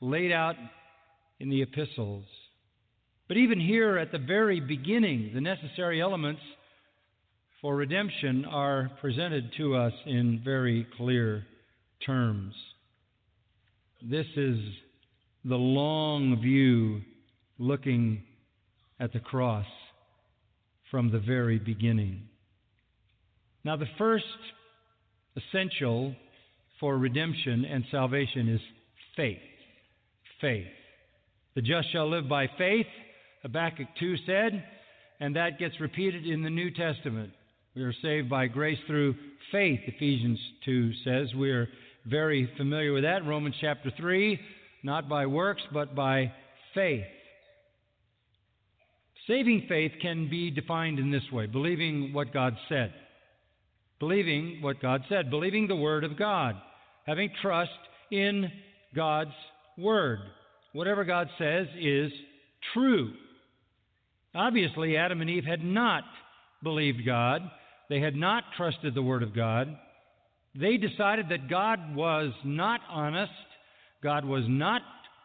laid 0.00 0.32
out 0.32 0.56
in 1.38 1.50
the 1.50 1.62
epistles. 1.62 2.24
But 3.28 3.36
even 3.36 3.60
here 3.60 3.96
at 3.98 4.12
the 4.12 4.18
very 4.18 4.60
beginning, 4.60 5.30
the 5.34 5.40
necessary 5.40 6.00
elements 6.00 6.40
for 7.60 7.76
redemption 7.76 8.44
are 8.44 8.90
presented 9.00 9.52
to 9.58 9.76
us 9.76 9.92
in 10.06 10.40
very 10.44 10.86
clear 10.96 11.46
terms. 12.04 12.54
This 14.02 14.26
is 14.36 14.58
the 15.44 15.56
long 15.56 16.40
view 16.40 17.02
looking 17.58 18.22
at 18.98 19.12
the 19.12 19.20
cross 19.20 19.66
from 20.90 21.10
the 21.10 21.18
very 21.18 21.58
beginning. 21.58 22.22
Now, 23.62 23.76
the 23.76 23.86
first 23.98 24.24
essential 25.36 26.14
for 26.80 26.96
redemption 26.96 27.64
and 27.64 27.84
salvation 27.90 28.48
is 28.48 28.60
faith. 29.16 29.38
Faith. 30.40 30.66
The 31.54 31.62
just 31.62 31.92
shall 31.92 32.08
live 32.08 32.28
by 32.28 32.48
faith, 32.58 32.86
Habakkuk 33.42 33.88
2 33.98 34.16
said, 34.26 34.64
and 35.18 35.36
that 35.36 35.58
gets 35.58 35.80
repeated 35.80 36.26
in 36.26 36.42
the 36.42 36.50
New 36.50 36.70
Testament. 36.70 37.30
We 37.74 37.82
are 37.82 37.94
saved 38.02 38.30
by 38.30 38.46
grace 38.46 38.78
through 38.86 39.14
faith, 39.52 39.80
Ephesians 39.86 40.38
2 40.64 40.92
says. 41.04 41.34
We 41.34 41.50
are 41.50 41.68
very 42.06 42.50
familiar 42.56 42.92
with 42.92 43.04
that. 43.04 43.26
Romans 43.26 43.54
chapter 43.60 43.92
3, 43.96 44.38
not 44.82 45.08
by 45.08 45.26
works, 45.26 45.62
but 45.72 45.94
by 45.94 46.32
faith. 46.74 47.04
Saving 49.26 49.66
faith 49.68 49.92
can 50.00 50.28
be 50.28 50.50
defined 50.50 50.98
in 50.98 51.10
this 51.10 51.30
way 51.32 51.46
believing 51.46 52.12
what 52.12 52.32
God 52.32 52.56
said. 52.68 52.92
Believing 53.98 54.62
what 54.62 54.80
God 54.80 55.02
said, 55.08 55.30
believing 55.30 55.68
the 55.68 55.76
Word 55.76 56.04
of 56.04 56.18
God, 56.18 56.54
having 57.06 57.30
trust 57.42 57.70
in 58.10 58.50
God's 58.96 59.34
Word. 59.80 60.20
Whatever 60.72 61.04
God 61.04 61.28
says 61.38 61.66
is 61.78 62.12
true. 62.74 63.12
Obviously, 64.34 64.96
Adam 64.96 65.20
and 65.20 65.30
Eve 65.30 65.44
had 65.44 65.64
not 65.64 66.04
believed 66.62 67.04
God, 67.04 67.42
they 67.88 68.00
had 68.00 68.14
not 68.14 68.44
trusted 68.56 68.94
the 68.94 69.02
Word 69.02 69.22
of 69.22 69.34
God. 69.34 69.76
They 70.54 70.76
decided 70.76 71.28
that 71.30 71.48
God 71.48 71.94
was 71.94 72.32
not 72.44 72.80
honest, 72.88 73.32
God 74.02 74.24
was 74.24 74.44
not 74.46 74.82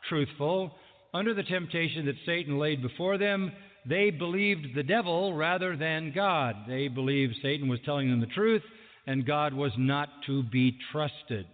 truthful. 0.09 0.71
Under 1.13 1.33
the 1.33 1.43
temptation 1.43 2.05
that 2.07 2.15
Satan 2.25 2.57
laid 2.57 2.81
before 2.81 3.17
them, 3.17 3.51
they 3.87 4.09
believed 4.09 4.75
the 4.75 4.83
devil 4.83 5.33
rather 5.33 5.77
than 5.77 6.11
God. 6.13 6.55
They 6.67 6.87
believed 6.87 7.35
Satan 7.41 7.67
was 7.67 7.79
telling 7.85 8.09
them 8.09 8.19
the 8.19 8.25
truth 8.27 8.63
and 9.07 9.25
God 9.25 9.53
was 9.53 9.71
not 9.77 10.09
to 10.25 10.43
be 10.43 10.77
trusted. 10.91 11.45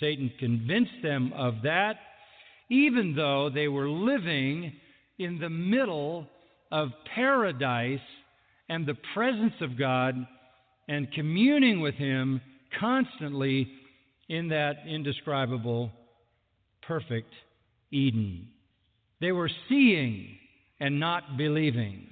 Satan 0.00 0.32
convinced 0.38 1.02
them 1.02 1.32
of 1.34 1.54
that, 1.64 1.96
even 2.70 3.14
though 3.14 3.50
they 3.52 3.68
were 3.68 3.88
living 3.88 4.72
in 5.18 5.38
the 5.38 5.48
middle 5.48 6.26
of 6.70 6.90
paradise 7.14 8.00
and 8.68 8.86
the 8.86 8.96
presence 9.14 9.54
of 9.60 9.78
God 9.78 10.14
and 10.86 11.10
communing 11.12 11.80
with 11.80 11.94
Him 11.94 12.40
constantly 12.78 13.68
in 14.28 14.48
that 14.48 14.76
indescribable, 14.86 15.90
perfect 16.82 17.32
Eden. 17.90 18.48
They 19.20 19.32
were 19.32 19.50
seeing 19.68 20.36
and 20.80 21.00
not 21.00 21.36
believing, 21.36 22.06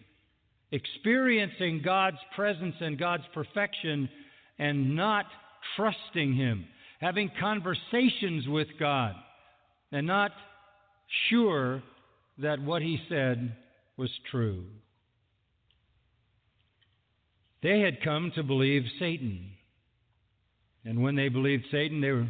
experiencing 0.73 1.83
God's 1.85 2.17
presence 2.35 2.75
and 2.81 2.99
God's 2.99 3.25
perfection 3.35 4.09
and 4.59 4.97
not 4.97 5.27
trusting 5.77 6.35
Him, 6.35 6.65
having 7.01 7.31
conversations 7.39 8.49
with 8.49 8.69
God 8.81 9.15
and 9.93 10.07
not 10.07 10.33
sure 11.29 11.83
that 12.39 12.61
what 12.61 12.83
He 12.83 12.99
said 13.09 13.57
was 13.97 14.11
true. 14.31 14.65
They 17.63 17.81
had 17.81 18.03
come 18.03 18.33
to 18.35 18.43
believe 18.43 18.83
Satan. 18.99 19.51
And 20.85 21.03
when 21.03 21.17
they 21.17 21.29
believed 21.29 21.65
Satan, 21.73 22.01
they 22.01 22.11
were 22.11 22.29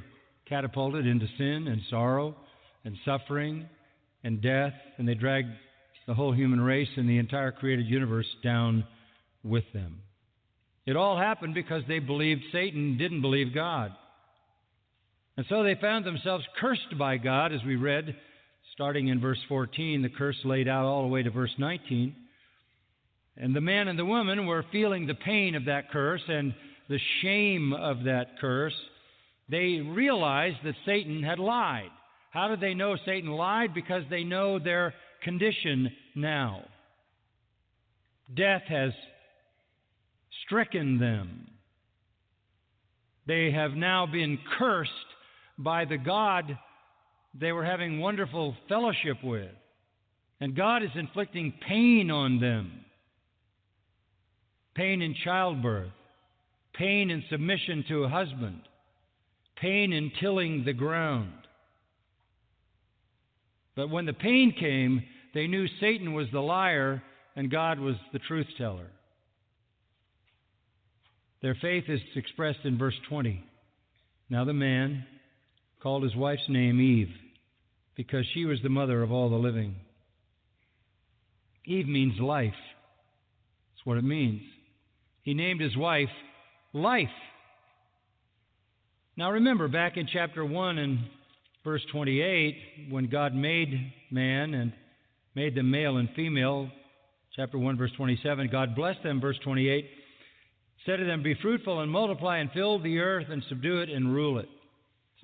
catapulted 0.48 1.06
into 1.06 1.26
sin 1.36 1.66
and 1.68 1.82
sorrow 1.90 2.34
and 2.84 2.96
suffering 3.04 3.68
and 4.24 4.40
death, 4.40 4.72
and 4.96 5.06
they 5.06 5.14
dragged 5.14 5.50
the 6.06 6.14
whole 6.14 6.32
human 6.32 6.60
race 6.60 6.88
and 6.96 7.08
the 7.08 7.18
entire 7.18 7.52
created 7.52 7.86
universe 7.86 8.26
down 8.42 8.84
with 9.42 9.64
them. 9.74 10.00
It 10.86 10.96
all 10.96 11.18
happened 11.18 11.54
because 11.54 11.82
they 11.88 11.98
believed 11.98 12.42
Satan 12.52 12.96
didn't 12.96 13.22
believe 13.22 13.52
God. 13.52 13.92
And 15.36 15.44
so 15.48 15.62
they 15.62 15.74
found 15.74 16.04
themselves 16.04 16.44
cursed 16.58 16.96
by 16.98 17.18
God, 17.18 17.52
as 17.52 17.60
we 17.64 17.76
read, 17.76 18.16
starting 18.72 19.08
in 19.08 19.20
verse 19.20 19.38
14, 19.48 20.02
the 20.02 20.08
curse 20.08 20.36
laid 20.44 20.68
out 20.68 20.86
all 20.86 21.02
the 21.02 21.08
way 21.08 21.22
to 21.22 21.30
verse 21.30 21.54
19. 21.58 22.14
And 23.36 23.54
the 23.54 23.60
man 23.60 23.88
and 23.88 23.98
the 23.98 24.04
woman 24.04 24.46
were 24.46 24.64
feeling 24.72 25.06
the 25.06 25.14
pain 25.14 25.54
of 25.54 25.66
that 25.66 25.90
curse 25.90 26.22
and 26.26 26.54
the 26.88 26.98
shame 27.20 27.74
of 27.74 28.04
that 28.04 28.38
curse. 28.40 28.74
They 29.48 29.80
realized 29.80 30.58
that 30.64 30.74
Satan 30.86 31.22
had 31.22 31.38
lied. 31.38 31.90
How 32.30 32.48
did 32.48 32.60
they 32.60 32.74
know 32.74 32.96
Satan 33.04 33.30
lied? 33.30 33.74
Because 33.74 34.04
they 34.08 34.24
know 34.24 34.58
their 34.58 34.94
condition 35.22 35.90
now. 36.14 36.62
Death 38.34 38.62
has 38.68 38.92
stricken 40.44 40.98
them. 40.98 41.50
They 43.26 43.50
have 43.50 43.72
now 43.72 44.06
been 44.06 44.38
cursed 44.58 44.90
by 45.58 45.84
the 45.84 45.98
God 45.98 46.58
they 47.38 47.52
were 47.52 47.64
having 47.64 48.00
wonderful 48.00 48.54
fellowship 48.68 49.18
with. 49.22 49.50
And 50.40 50.54
God 50.54 50.82
is 50.82 50.90
inflicting 50.94 51.54
pain 51.66 52.10
on 52.10 52.40
them 52.40 52.84
pain 54.74 55.00
in 55.00 55.14
childbirth, 55.24 55.90
pain 56.74 57.10
in 57.10 57.24
submission 57.30 57.82
to 57.88 58.04
a 58.04 58.08
husband, 58.10 58.60
pain 59.56 59.90
in 59.90 60.12
tilling 60.20 60.64
the 60.66 60.72
ground. 60.74 61.32
But 63.74 63.88
when 63.88 64.04
the 64.04 64.12
pain 64.12 64.54
came, 64.58 65.02
they 65.32 65.46
knew 65.46 65.66
Satan 65.80 66.12
was 66.12 66.26
the 66.30 66.40
liar 66.40 67.02
and 67.34 67.50
God 67.50 67.78
was 67.80 67.96
the 68.12 68.18
truth 68.18 68.46
teller. 68.58 68.88
Their 71.40 71.56
faith 71.60 71.84
is 71.88 72.00
expressed 72.14 72.64
in 72.64 72.78
verse 72.78 72.98
20. 73.08 73.42
Now 74.28 74.44
the 74.44 74.52
man 74.52 75.06
called 75.82 76.02
his 76.02 76.16
wife's 76.16 76.48
name 76.48 76.80
Eve 76.80 77.10
because 77.96 78.24
she 78.34 78.44
was 78.44 78.58
the 78.62 78.68
mother 78.68 79.02
of 79.02 79.12
all 79.12 79.30
the 79.30 79.36
living. 79.36 79.74
Eve 81.64 81.88
means 81.88 82.20
life. 82.20 82.52
That's 82.52 83.86
what 83.86 83.98
it 83.98 84.04
means. 84.04 84.42
He 85.22 85.34
named 85.34 85.60
his 85.60 85.76
wife 85.76 86.08
Life. 86.76 87.08
Now 89.16 89.30
remember, 89.30 89.66
back 89.66 89.96
in 89.96 90.06
chapter 90.12 90.44
1 90.44 90.76
and 90.76 90.98
verse 91.64 91.80
28, 91.90 92.90
when 92.90 93.08
God 93.08 93.34
made 93.34 93.94
man 94.10 94.52
and 94.52 94.74
made 95.34 95.54
them 95.54 95.70
male 95.70 95.96
and 95.96 96.10
female, 96.14 96.70
chapter 97.34 97.58
1, 97.58 97.78
verse 97.78 97.92
27, 97.96 98.50
God 98.52 98.76
blessed 98.76 99.02
them, 99.02 99.22
verse 99.22 99.38
28, 99.42 99.88
said 100.84 100.96
to 100.96 101.06
them, 101.06 101.22
Be 101.22 101.34
fruitful 101.40 101.80
and 101.80 101.90
multiply 101.90 102.38
and 102.38 102.50
fill 102.52 102.78
the 102.78 102.98
earth 102.98 103.28
and 103.30 103.42
subdue 103.48 103.78
it 103.78 103.88
and 103.88 104.14
rule 104.14 104.38
it. 104.38 104.48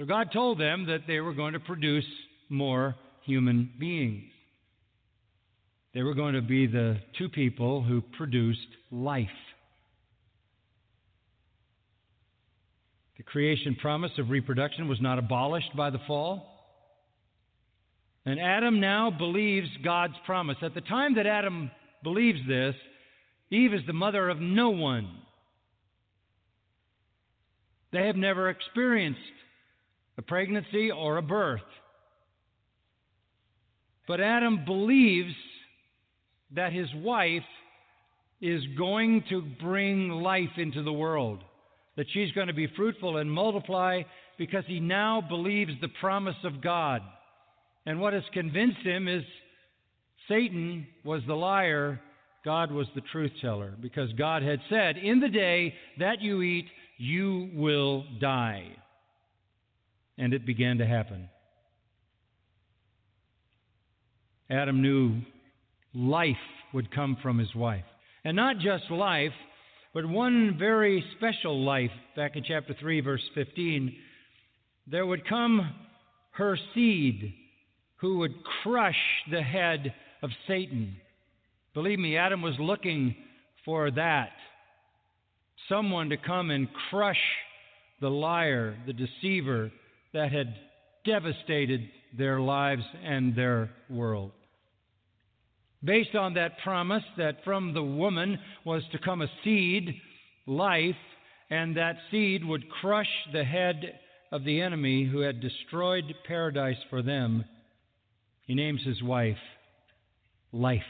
So 0.02 0.06
God 0.06 0.32
told 0.32 0.58
them 0.58 0.86
that 0.86 1.02
they 1.06 1.20
were 1.20 1.32
going 1.32 1.52
to 1.52 1.60
produce 1.60 2.04
more 2.48 2.96
human 3.24 3.70
beings. 3.78 4.32
They 5.94 6.02
were 6.02 6.14
going 6.14 6.34
to 6.34 6.42
be 6.42 6.66
the 6.66 6.98
two 7.16 7.28
people 7.28 7.84
who 7.84 8.00
produced 8.18 8.66
life. 8.90 9.28
The 13.16 13.22
creation 13.22 13.76
promise 13.80 14.10
of 14.18 14.30
reproduction 14.30 14.88
was 14.88 15.00
not 15.00 15.20
abolished 15.20 15.70
by 15.76 15.90
the 15.90 16.00
fall. 16.08 16.48
And 18.26 18.40
Adam 18.40 18.80
now 18.80 19.08
believes 19.08 19.68
God's 19.84 20.16
promise. 20.26 20.56
At 20.62 20.74
the 20.74 20.80
time 20.80 21.14
that 21.14 21.28
Adam 21.28 21.70
believes 22.02 22.40
this, 22.48 22.74
Eve 23.52 23.72
is 23.72 23.82
the 23.86 23.92
mother 23.92 24.28
of 24.28 24.40
no 24.40 24.70
one. 24.70 25.08
They 27.92 28.08
have 28.08 28.16
never 28.16 28.48
experienced 28.48 29.20
a 30.18 30.22
pregnancy 30.22 30.90
or 30.90 31.16
a 31.16 31.22
birth. 31.22 31.60
But 34.06 34.20
Adam 34.20 34.64
believes 34.64 35.34
that 36.54 36.72
his 36.72 36.88
wife 36.96 37.42
is 38.40 38.62
going 38.76 39.24
to 39.30 39.42
bring 39.62 40.10
life 40.10 40.50
into 40.56 40.82
the 40.82 40.92
world, 40.92 41.42
that 41.96 42.06
she's 42.12 42.32
going 42.32 42.48
to 42.48 42.52
be 42.52 42.66
fruitful 42.76 43.18
and 43.18 43.30
multiply 43.30 44.02
because 44.36 44.64
he 44.66 44.80
now 44.80 45.20
believes 45.20 45.72
the 45.80 45.88
promise 46.00 46.36
of 46.44 46.60
God. 46.60 47.00
And 47.86 48.00
what 48.00 48.12
has 48.12 48.24
convinced 48.32 48.80
him 48.82 49.08
is 49.08 49.22
Satan 50.28 50.86
was 51.04 51.22
the 51.26 51.34
liar, 51.34 52.00
God 52.44 52.72
was 52.72 52.86
the 52.94 53.02
truth 53.12 53.32
teller, 53.40 53.74
because 53.80 54.12
God 54.14 54.42
had 54.42 54.60
said, 54.68 54.96
In 54.96 55.20
the 55.20 55.28
day 55.28 55.74
that 55.98 56.20
you 56.20 56.42
eat, 56.42 56.66
you 56.98 57.50
will 57.54 58.04
die. 58.20 58.66
And 60.18 60.34
it 60.34 60.46
began 60.46 60.78
to 60.78 60.86
happen. 60.86 61.28
Adam 64.50 64.82
knew 64.82 65.20
life 65.94 66.36
would 66.74 66.94
come 66.94 67.16
from 67.22 67.38
his 67.38 67.54
wife. 67.54 67.84
And 68.24 68.36
not 68.36 68.58
just 68.58 68.90
life, 68.90 69.32
but 69.94 70.06
one 70.06 70.56
very 70.58 71.04
special 71.16 71.64
life. 71.64 71.90
Back 72.16 72.36
in 72.36 72.44
chapter 72.44 72.74
3, 72.78 73.00
verse 73.00 73.22
15, 73.34 73.94
there 74.86 75.06
would 75.06 75.28
come 75.28 75.74
her 76.32 76.58
seed 76.74 77.34
who 77.96 78.18
would 78.18 78.34
crush 78.62 78.96
the 79.30 79.42
head 79.42 79.94
of 80.22 80.30
Satan. 80.46 80.96
Believe 81.74 81.98
me, 81.98 82.16
Adam 82.16 82.42
was 82.42 82.54
looking 82.58 83.14
for 83.64 83.90
that. 83.90 84.30
Someone 85.68 86.10
to 86.10 86.16
come 86.16 86.50
and 86.50 86.68
crush 86.90 87.20
the 88.00 88.10
liar, 88.10 88.76
the 88.86 88.92
deceiver 88.92 89.70
that 90.12 90.32
had 90.32 90.54
devastated 91.04 91.88
their 92.16 92.40
lives 92.40 92.82
and 93.04 93.34
their 93.34 93.70
world. 93.88 94.32
Based 95.84 96.14
on 96.14 96.34
that 96.34 96.58
promise 96.62 97.02
that 97.16 97.42
from 97.44 97.74
the 97.74 97.82
woman 97.82 98.38
was 98.64 98.82
to 98.92 98.98
come 98.98 99.22
a 99.22 99.28
seed, 99.42 99.94
life, 100.46 100.94
and 101.50 101.76
that 101.76 101.96
seed 102.10 102.44
would 102.44 102.70
crush 102.70 103.08
the 103.32 103.44
head 103.44 103.98
of 104.30 104.44
the 104.44 104.60
enemy 104.60 105.04
who 105.04 105.20
had 105.20 105.40
destroyed 105.40 106.04
paradise 106.26 106.76
for 106.88 107.02
them, 107.02 107.44
he 108.46 108.54
names 108.54 108.80
his 108.84 109.02
wife 109.02 109.36
Life. 110.52 110.82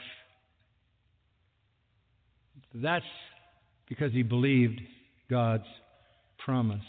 That's 2.75 3.05
because 3.87 4.11
he 4.11 4.23
believed 4.23 4.81
God's 5.29 5.63
promise. 6.43 6.81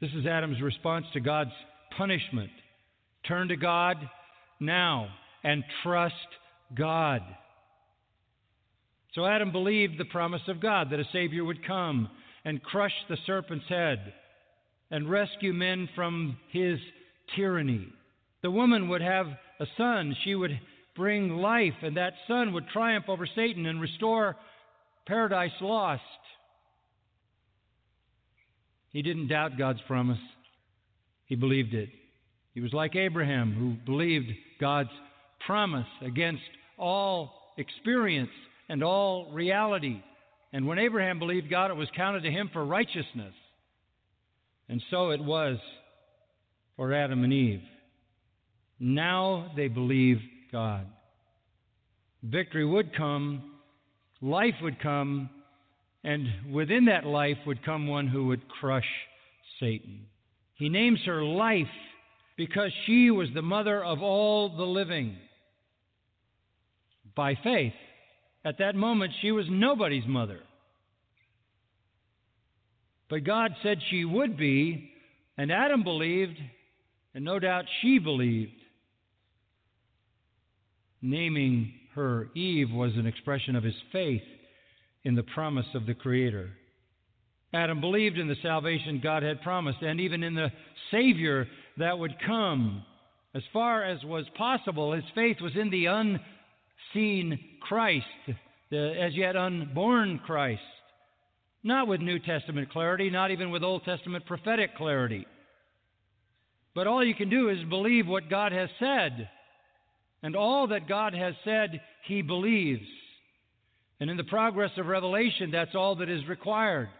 This 0.00 0.10
is 0.14 0.26
Adam's 0.26 0.60
response 0.60 1.06
to 1.12 1.20
God's 1.20 1.52
punishment. 1.96 2.50
Turn 3.26 3.48
to 3.48 3.56
God 3.56 3.96
now 4.60 5.08
and 5.44 5.62
trust 5.82 6.14
God. 6.76 7.22
So 9.14 9.24
Adam 9.24 9.52
believed 9.52 9.96
the 9.96 10.04
promise 10.06 10.42
of 10.48 10.60
God 10.60 10.90
that 10.90 10.98
a 10.98 11.04
Savior 11.12 11.44
would 11.44 11.64
come 11.64 12.08
and 12.44 12.62
crush 12.62 12.92
the 13.08 13.16
serpent's 13.24 13.68
head 13.68 14.12
and 14.90 15.08
rescue 15.08 15.52
men 15.52 15.88
from 15.94 16.36
his 16.50 16.78
tyranny. 17.36 17.86
The 18.42 18.50
woman 18.50 18.88
would 18.88 19.00
have 19.00 19.26
a 19.60 19.66
son. 19.76 20.16
She 20.24 20.34
would 20.34 20.58
bring 20.96 21.36
life, 21.36 21.74
and 21.82 21.96
that 21.96 22.14
son 22.26 22.52
would 22.52 22.68
triumph 22.68 23.06
over 23.08 23.26
Satan 23.34 23.66
and 23.66 23.80
restore 23.80 24.36
paradise 25.06 25.52
lost. 25.60 26.02
He 28.94 29.02
didn't 29.02 29.26
doubt 29.26 29.58
God's 29.58 29.80
promise, 29.88 30.20
he 31.26 31.34
believed 31.34 31.74
it. 31.74 31.90
He 32.54 32.60
was 32.60 32.72
like 32.72 32.94
Abraham, 32.94 33.52
who 33.52 33.74
believed 33.84 34.28
God's 34.60 34.90
promise 35.44 35.86
against 36.00 36.42
all 36.78 37.32
experience 37.58 38.30
and 38.68 38.84
all 38.84 39.32
reality. 39.32 40.00
And 40.52 40.64
when 40.68 40.78
Abraham 40.78 41.18
believed 41.18 41.50
God, 41.50 41.72
it 41.72 41.76
was 41.76 41.88
counted 41.96 42.22
to 42.22 42.30
him 42.30 42.48
for 42.52 42.64
righteousness. 42.64 43.34
And 44.68 44.80
so 44.92 45.10
it 45.10 45.20
was 45.20 45.58
for 46.76 46.94
Adam 46.94 47.24
and 47.24 47.32
Eve. 47.32 47.62
Now 48.78 49.50
they 49.56 49.66
believe 49.66 50.20
God. 50.52 50.86
Victory 52.22 52.64
would 52.64 52.94
come, 52.96 53.54
life 54.22 54.54
would 54.62 54.80
come, 54.80 55.30
and 56.04 56.28
within 56.52 56.84
that 56.84 57.06
life 57.06 57.38
would 57.46 57.64
come 57.64 57.86
one 57.86 58.06
who 58.06 58.26
would 58.26 58.46
crush 58.46 58.86
Satan. 59.58 60.06
He 60.54 60.68
names 60.68 61.00
her 61.06 61.24
life 61.24 61.66
because 62.36 62.70
she 62.86 63.10
was 63.10 63.28
the 63.34 63.42
mother 63.42 63.82
of 63.82 64.02
all 64.02 64.54
the 64.54 64.64
living. 64.64 65.16
By 67.16 67.38
faith, 67.42 67.72
at 68.44 68.58
that 68.58 68.74
moment, 68.74 69.12
she 69.22 69.32
was 69.32 69.46
nobody's 69.48 70.06
mother. 70.06 70.40
But 73.08 73.24
God 73.24 73.52
said 73.62 73.78
she 73.90 74.04
would 74.04 74.36
be, 74.36 74.90
and 75.38 75.50
Adam 75.50 75.84
believed, 75.84 76.36
and 77.14 77.24
no 77.24 77.38
doubt 77.38 77.64
she 77.80 77.98
believed. 77.98 78.52
Naming 81.00 81.72
her 81.94 82.28
Eve 82.34 82.70
was 82.70 82.92
an 82.96 83.06
expression 83.06 83.56
of 83.56 83.62
his 83.62 83.74
faith 83.92 84.22
in 85.04 85.14
the 85.14 85.22
promise 85.22 85.66
of 85.74 85.86
the 85.86 85.94
Creator. 85.94 86.50
Adam 87.52 87.80
believed 87.80 88.18
in 88.18 88.26
the 88.26 88.36
salvation 88.42 89.00
God 89.02 89.22
had 89.22 89.42
promised 89.42 89.80
and 89.82 90.00
even 90.00 90.22
in 90.22 90.34
the 90.34 90.50
Savior 90.90 91.46
that 91.78 91.98
would 91.98 92.14
come. 92.26 92.82
As 93.34 93.42
far 93.52 93.84
as 93.84 94.02
was 94.04 94.24
possible, 94.36 94.92
his 94.92 95.04
faith 95.14 95.36
was 95.40 95.52
in 95.56 95.70
the 95.70 95.86
unseen 95.86 97.38
Christ, 97.60 98.06
the 98.70 98.94
as 99.00 99.14
yet 99.14 99.36
unborn 99.36 100.20
Christ. 100.24 100.62
Not 101.62 101.88
with 101.88 102.00
New 102.00 102.18
Testament 102.18 102.70
clarity, 102.70 103.08
not 103.10 103.30
even 103.30 103.50
with 103.50 103.62
Old 103.62 103.84
Testament 103.84 104.26
prophetic 104.26 104.76
clarity. 104.76 105.26
But 106.74 106.86
all 106.86 107.04
you 107.04 107.14
can 107.14 107.30
do 107.30 107.48
is 107.48 107.58
believe 107.68 108.06
what 108.06 108.28
God 108.28 108.52
has 108.52 108.68
said. 108.78 109.28
And 110.22 110.34
all 110.34 110.68
that 110.68 110.88
God 110.88 111.14
has 111.14 111.34
said, 111.44 111.80
he 112.06 112.22
believes. 112.22 112.86
And 114.04 114.10
in 114.10 114.18
the 114.18 114.24
progress 114.24 114.70
of 114.76 114.84
revelation, 114.84 115.50
that's 115.50 115.74
all 115.74 115.96
that 115.96 116.10
is 116.10 116.28
required 116.28 116.90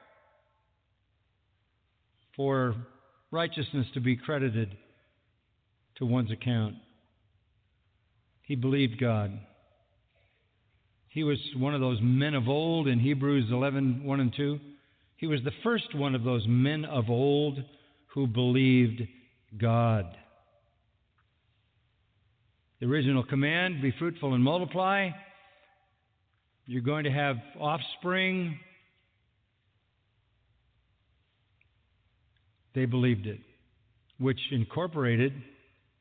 for 2.35 2.75
righteousness 3.31 3.87
to 3.93 4.01
be 4.01 4.17
credited 4.17 4.75
to 5.97 6.07
one's 6.07 6.31
account. 6.31 6.77
He 8.41 8.55
believed 8.55 8.99
God. 8.99 9.39
He 11.11 11.25
was 11.25 11.37
one 11.59 11.75
of 11.75 11.83
those 11.83 11.99
men 12.01 12.33
of 12.33 12.49
old 12.49 12.89
in 12.89 12.99
Hebrews 12.99 13.49
11 13.51 14.03
1 14.03 14.21
and 14.21 14.35
2. 14.35 14.59
He 15.17 15.27
was 15.27 15.41
the 15.45 15.53
first 15.63 15.95
one 15.95 16.15
of 16.15 16.25
those 16.25 16.47
men 16.49 16.87
of 16.87 17.11
old 17.11 17.63
who 18.15 18.27
believed 18.27 19.03
God. 19.59 20.07
The 22.81 22.87
original 22.87 23.25
command 23.25 23.83
be 23.83 23.93
fruitful 23.99 24.33
and 24.33 24.43
multiply. 24.43 25.11
You're 26.67 26.83
going 26.83 27.05
to 27.05 27.11
have 27.11 27.37
offspring. 27.61 28.59
They 32.75 32.87
believed 32.87 33.27
it, 33.27 33.41
which 34.19 34.41
incorporated, 34.51 35.33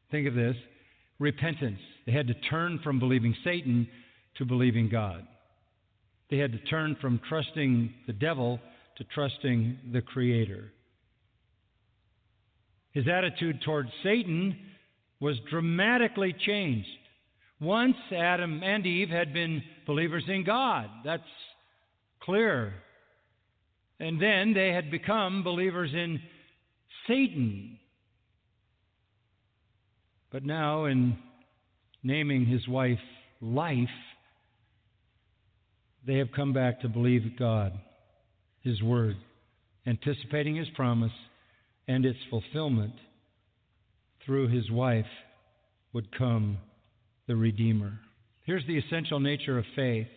think 0.09 0.27
of 0.27 0.33
this, 0.33 0.55
repentance. 1.19 1.79
They 2.05 2.11
had 2.11 2.27
to 2.27 2.33
turn 2.49 2.79
from 2.83 2.99
believing 2.99 3.35
Satan 3.43 3.87
to 4.37 4.45
believing 4.45 4.89
God. 4.89 5.27
They 6.31 6.37
had 6.37 6.51
to 6.53 6.59
turn 6.59 6.97
from 6.99 7.19
trusting 7.29 7.93
the 8.07 8.13
devil 8.13 8.59
to 8.97 9.03
trusting 9.03 9.77
the 9.91 10.01
Creator. 10.01 10.71
His 12.91 13.07
attitude 13.07 13.61
towards 13.63 13.89
Satan 14.03 14.55
was 15.19 15.37
dramatically 15.49 16.33
changed. 16.45 16.87
Once 17.63 17.95
Adam 18.11 18.61
and 18.61 18.85
Eve 18.85 19.09
had 19.09 19.33
been 19.33 19.63
believers 19.87 20.25
in 20.27 20.43
God. 20.43 20.89
That's 21.05 21.23
clear. 22.21 22.73
And 23.99 24.21
then 24.21 24.53
they 24.53 24.69
had 24.73 24.91
become 24.91 25.43
believers 25.43 25.91
in 25.93 26.19
Satan. 27.07 27.79
But 30.31 30.43
now, 30.43 30.85
in 30.85 31.17
naming 32.03 32.45
his 32.45 32.67
wife 32.67 32.99
life, 33.39 33.87
they 36.05 36.17
have 36.17 36.31
come 36.35 36.51
back 36.51 36.81
to 36.81 36.89
believe 36.89 37.21
God, 37.39 37.71
his 38.61 38.81
word, 38.81 39.15
anticipating 39.87 40.55
his 40.55 40.67
promise 40.75 41.11
and 41.87 42.05
its 42.05 42.19
fulfillment. 42.29 42.93
Through 44.25 44.49
his 44.49 44.69
wife 44.69 45.05
would 45.93 46.17
come 46.17 46.57
the 47.27 47.35
Redeemer. 47.35 47.99
Here's 48.45 48.65
the 48.67 48.77
essential 48.77 49.19
nature 49.19 49.57
of 49.57 49.65
faith 49.75 50.07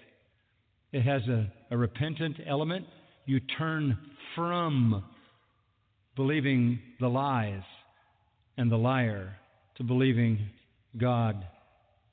it 0.93 1.03
has 1.03 1.23
a, 1.29 1.53
a 1.71 1.77
repentant 1.77 2.37
element. 2.47 2.87
You 3.27 3.41
turn 3.59 3.99
from 4.35 5.05
believing 6.15 6.79
the 7.01 7.09
lies 7.09 7.63
and 8.57 8.71
the 8.71 8.77
liar 8.77 9.37
to 9.77 9.85
believing 9.85 10.39
God 10.97 11.45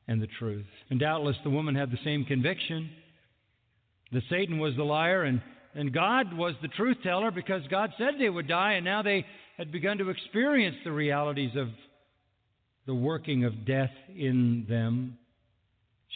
and 0.08 0.22
the 0.22 0.28
truth. 0.40 0.66
And 0.90 1.00
doubtless 1.00 1.38
the 1.44 1.50
woman 1.50 1.76
had 1.76 1.92
the 1.92 2.00
same 2.04 2.26
conviction 2.26 2.90
that 4.12 4.24
Satan 4.30 4.60
was 4.60 4.76
the 4.76 4.84
liar 4.84 5.24
and, 5.24 5.42
and 5.76 5.94
God 5.94 6.34
was 6.34 6.56
the 6.62 6.68
truth 6.70 6.98
teller 7.04 7.32
because 7.32 7.62
God 7.70 7.92
said 7.98 8.16
they 8.20 8.30
would 8.30 8.48
die, 8.48 8.74
and 8.74 8.86
now 8.86 9.02
they 9.02 9.26
had 9.58 9.72
begun 9.72 9.98
to 10.00 10.10
experience 10.10 10.76
the 10.84 10.92
realities 10.92 11.52
of 11.56 11.70
the 12.86 12.96
working 12.96 13.46
of 13.46 13.66
death 13.66 13.92
in 14.16 14.66
them. 14.68 15.18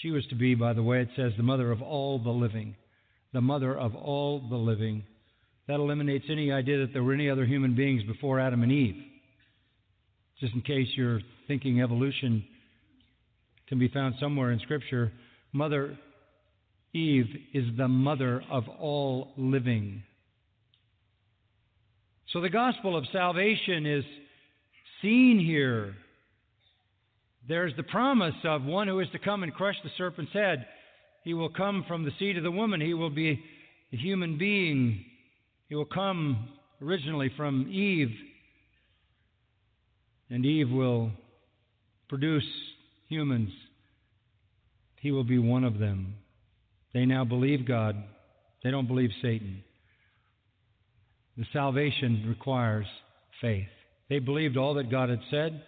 She 0.01 0.11
was 0.11 0.25
to 0.27 0.35
be, 0.35 0.55
by 0.55 0.73
the 0.73 0.83
way, 0.83 1.01
it 1.01 1.09
says, 1.15 1.31
the 1.37 1.43
mother 1.43 1.71
of 1.71 1.81
all 1.81 2.19
the 2.19 2.29
living. 2.29 2.75
The 3.33 3.41
mother 3.41 3.77
of 3.77 3.95
all 3.95 4.41
the 4.47 4.55
living. 4.55 5.03
That 5.67 5.75
eliminates 5.75 6.25
any 6.29 6.51
idea 6.51 6.79
that 6.79 6.93
there 6.93 7.03
were 7.03 7.13
any 7.13 7.29
other 7.29 7.45
human 7.45 7.75
beings 7.75 8.03
before 8.03 8.39
Adam 8.39 8.63
and 8.63 8.71
Eve. 8.71 9.03
Just 10.39 10.53
in 10.53 10.61
case 10.61 10.87
you're 10.95 11.21
thinking 11.47 11.81
evolution 11.81 12.45
can 13.67 13.79
be 13.79 13.87
found 13.87 14.15
somewhere 14.19 14.51
in 14.51 14.59
Scripture, 14.59 15.11
Mother 15.51 15.97
Eve 16.93 17.27
is 17.53 17.65
the 17.77 17.87
mother 17.87 18.43
of 18.49 18.67
all 18.79 19.31
living. 19.37 20.03
So 22.31 22.41
the 22.41 22.49
gospel 22.49 22.95
of 22.95 23.05
salvation 23.11 23.85
is 23.85 24.03
seen 25.01 25.39
here 25.39 25.95
there's 27.47 27.73
the 27.77 27.83
promise 27.83 28.35
of 28.43 28.63
one 28.63 28.87
who 28.87 28.99
is 28.99 29.07
to 29.13 29.19
come 29.19 29.43
and 29.43 29.53
crush 29.53 29.75
the 29.83 29.89
serpent's 29.97 30.33
head. 30.33 30.65
He 31.23 31.33
will 31.33 31.49
come 31.49 31.85
from 31.87 32.03
the 32.03 32.11
seed 32.19 32.37
of 32.37 32.43
the 32.43 32.51
woman. 32.51 32.81
He 32.81 32.93
will 32.93 33.09
be 33.09 33.39
a 33.93 33.97
human 33.97 34.37
being. 34.37 35.03
He 35.69 35.75
will 35.75 35.85
come 35.85 36.49
originally 36.81 37.31
from 37.37 37.69
Eve. 37.71 38.11
And 40.29 40.45
Eve 40.45 40.69
will 40.69 41.11
produce 42.09 42.43
humans. 43.07 43.49
He 44.97 45.11
will 45.11 45.23
be 45.23 45.39
one 45.39 45.63
of 45.63 45.79
them. 45.79 46.15
They 46.93 47.05
now 47.05 47.23
believe 47.23 47.67
God. 47.67 47.95
They 48.63 48.71
don't 48.71 48.87
believe 48.87 49.11
Satan. 49.21 49.63
The 51.37 51.45
salvation 51.53 52.25
requires 52.27 52.87
faith. 53.39 53.67
They 54.09 54.19
believed 54.19 54.57
all 54.57 54.73
that 54.75 54.89
God 54.89 55.09
had 55.09 55.21
said. 55.29 55.63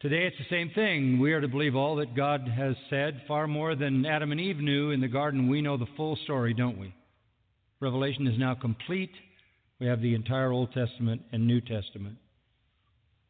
Today 0.00 0.26
it's 0.26 0.36
the 0.36 0.54
same 0.54 0.70
thing. 0.74 1.18
We 1.18 1.32
are 1.32 1.40
to 1.40 1.48
believe 1.48 1.74
all 1.74 1.96
that 1.96 2.14
God 2.14 2.46
has 2.54 2.76
said, 2.90 3.22
far 3.26 3.46
more 3.46 3.74
than 3.74 4.04
Adam 4.04 4.30
and 4.30 4.38
Eve 4.38 4.58
knew 4.58 4.90
in 4.90 5.00
the 5.00 5.08
garden. 5.08 5.48
We 5.48 5.62
know 5.62 5.78
the 5.78 5.86
full 5.96 6.18
story, 6.24 6.52
don't 6.52 6.78
we? 6.78 6.94
Revelation 7.80 8.26
is 8.26 8.38
now 8.38 8.54
complete. 8.54 9.12
We 9.80 9.86
have 9.86 10.02
the 10.02 10.14
entire 10.14 10.52
Old 10.52 10.74
Testament 10.74 11.22
and 11.32 11.46
New 11.46 11.62
Testament. 11.62 12.16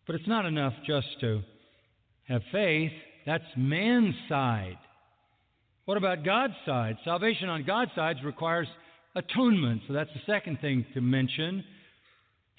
But 0.09 0.17
it's 0.17 0.27
not 0.27 0.45
enough 0.45 0.73
just 0.85 1.07
to 1.21 1.43
have 2.27 2.43
faith. 2.51 2.91
That's 3.27 3.45
man's 3.57 4.17
side. 4.29 4.79
What 5.85 5.97
about 5.99 6.25
God's 6.25 6.55
side? 6.67 6.97
Salvation 7.05 7.49
on 7.49 7.65
God's 7.65 7.93
side 7.95 8.17
requires 8.25 8.67
atonement. 9.15 9.83
So 9.87 9.93
that's 9.95 10.11
the 10.15 10.33
second 10.33 10.61
thing 10.61 10.85
to 10.95 11.01
mention. 11.01 11.63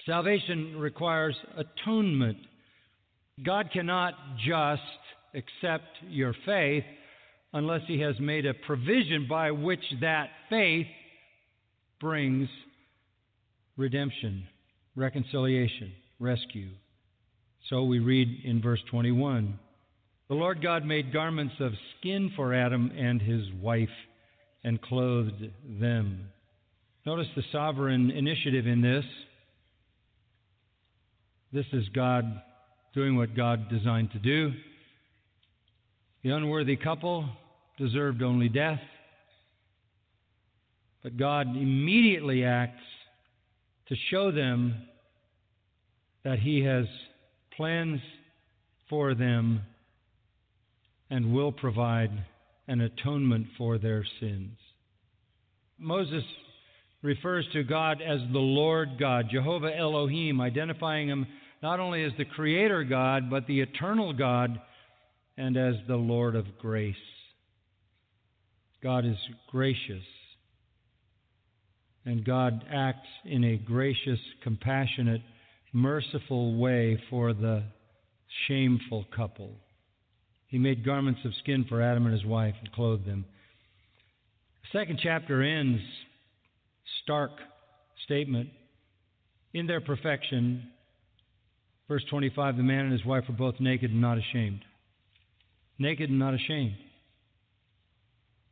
Salvation 0.06 0.78
requires 0.78 1.36
atonement. 1.58 2.38
God 3.44 3.70
cannot 3.72 4.14
just 4.46 4.82
accept 5.34 5.86
your 6.08 6.34
faith 6.44 6.84
unless 7.52 7.82
He 7.86 8.00
has 8.00 8.18
made 8.18 8.46
a 8.46 8.54
provision 8.54 9.26
by 9.28 9.50
which 9.50 9.84
that 10.00 10.30
faith 10.50 10.86
brings 12.00 12.48
redemption, 13.76 14.44
reconciliation, 14.96 15.92
rescue. 16.18 16.70
So 17.68 17.84
we 17.84 17.98
read 17.98 18.28
in 18.44 18.62
verse 18.62 18.80
21 18.90 19.58
The 20.28 20.34
Lord 20.34 20.62
God 20.62 20.84
made 20.84 21.12
garments 21.12 21.54
of 21.60 21.72
skin 21.98 22.32
for 22.34 22.54
Adam 22.54 22.90
and 22.96 23.20
his 23.20 23.42
wife 23.60 23.88
and 24.64 24.80
clothed 24.82 25.50
them. 25.80 26.30
Notice 27.06 27.28
the 27.36 27.44
sovereign 27.52 28.10
initiative 28.10 28.66
in 28.66 28.82
this. 28.82 29.04
This 31.52 31.66
is 31.72 31.88
God 31.94 32.42
doing 32.98 33.16
what 33.16 33.36
God 33.36 33.68
designed 33.68 34.10
to 34.10 34.18
do. 34.18 34.52
The 36.24 36.30
unworthy 36.30 36.74
couple 36.74 37.28
deserved 37.78 38.22
only 38.22 38.48
death, 38.48 38.80
but 41.04 41.16
God 41.16 41.46
immediately 41.46 42.42
acts 42.42 42.82
to 43.86 43.94
show 44.10 44.32
them 44.32 44.74
that 46.24 46.40
He 46.40 46.64
has 46.64 46.86
plans 47.56 48.00
for 48.90 49.14
them 49.14 49.60
and 51.08 51.32
will 51.32 51.52
provide 51.52 52.10
an 52.66 52.80
atonement 52.80 53.46
for 53.56 53.78
their 53.78 54.04
sins. 54.18 54.58
Moses 55.78 56.24
refers 57.02 57.46
to 57.52 57.62
God 57.62 58.02
as 58.02 58.18
the 58.32 58.40
Lord 58.40 58.98
God, 58.98 59.26
Jehovah 59.30 59.70
Elohim, 59.72 60.40
identifying 60.40 61.06
Him 61.06 61.28
not 61.62 61.80
only 61.80 62.04
as 62.04 62.12
the 62.16 62.24
Creator 62.24 62.84
God, 62.84 63.30
but 63.30 63.46
the 63.46 63.60
eternal 63.60 64.12
God 64.12 64.60
and 65.36 65.56
as 65.56 65.74
the 65.86 65.96
Lord 65.96 66.36
of 66.36 66.46
grace. 66.60 66.94
God 68.82 69.04
is 69.04 69.16
gracious, 69.50 70.04
and 72.04 72.24
God 72.24 72.64
acts 72.72 73.08
in 73.24 73.42
a 73.42 73.56
gracious, 73.56 74.20
compassionate, 74.42 75.22
merciful 75.72 76.56
way 76.56 77.02
for 77.10 77.32
the 77.32 77.64
shameful 78.46 79.04
couple. 79.14 79.50
He 80.46 80.58
made 80.58 80.84
garments 80.84 81.20
of 81.24 81.32
skin 81.42 81.66
for 81.68 81.82
Adam 81.82 82.06
and 82.06 82.14
his 82.14 82.24
wife 82.24 82.54
and 82.60 82.72
clothed 82.72 83.04
them. 83.04 83.24
The 84.62 84.78
second 84.78 85.00
chapter 85.02 85.42
ends 85.42 85.82
stark 87.02 87.32
statement. 88.04 88.50
In 89.54 89.66
their 89.66 89.80
perfection, 89.80 90.68
Verse 91.88 92.04
25 92.10 92.56
the 92.56 92.62
man 92.62 92.84
and 92.84 92.92
his 92.92 93.04
wife 93.04 93.24
were 93.28 93.34
both 93.34 93.58
naked 93.60 93.90
and 93.90 94.00
not 94.00 94.18
ashamed. 94.18 94.60
Naked 95.78 96.10
and 96.10 96.18
not 96.18 96.34
ashamed. 96.34 96.76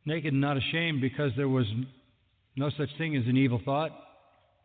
Naked 0.05 0.33
and 0.33 0.41
not 0.41 0.57
ashamed 0.57 1.01
because 1.01 1.31
there 1.37 1.49
was 1.49 1.65
no 2.55 2.69
such 2.77 2.89
thing 2.97 3.15
as 3.15 3.27
an 3.27 3.37
evil 3.37 3.61
thought, 3.63 3.91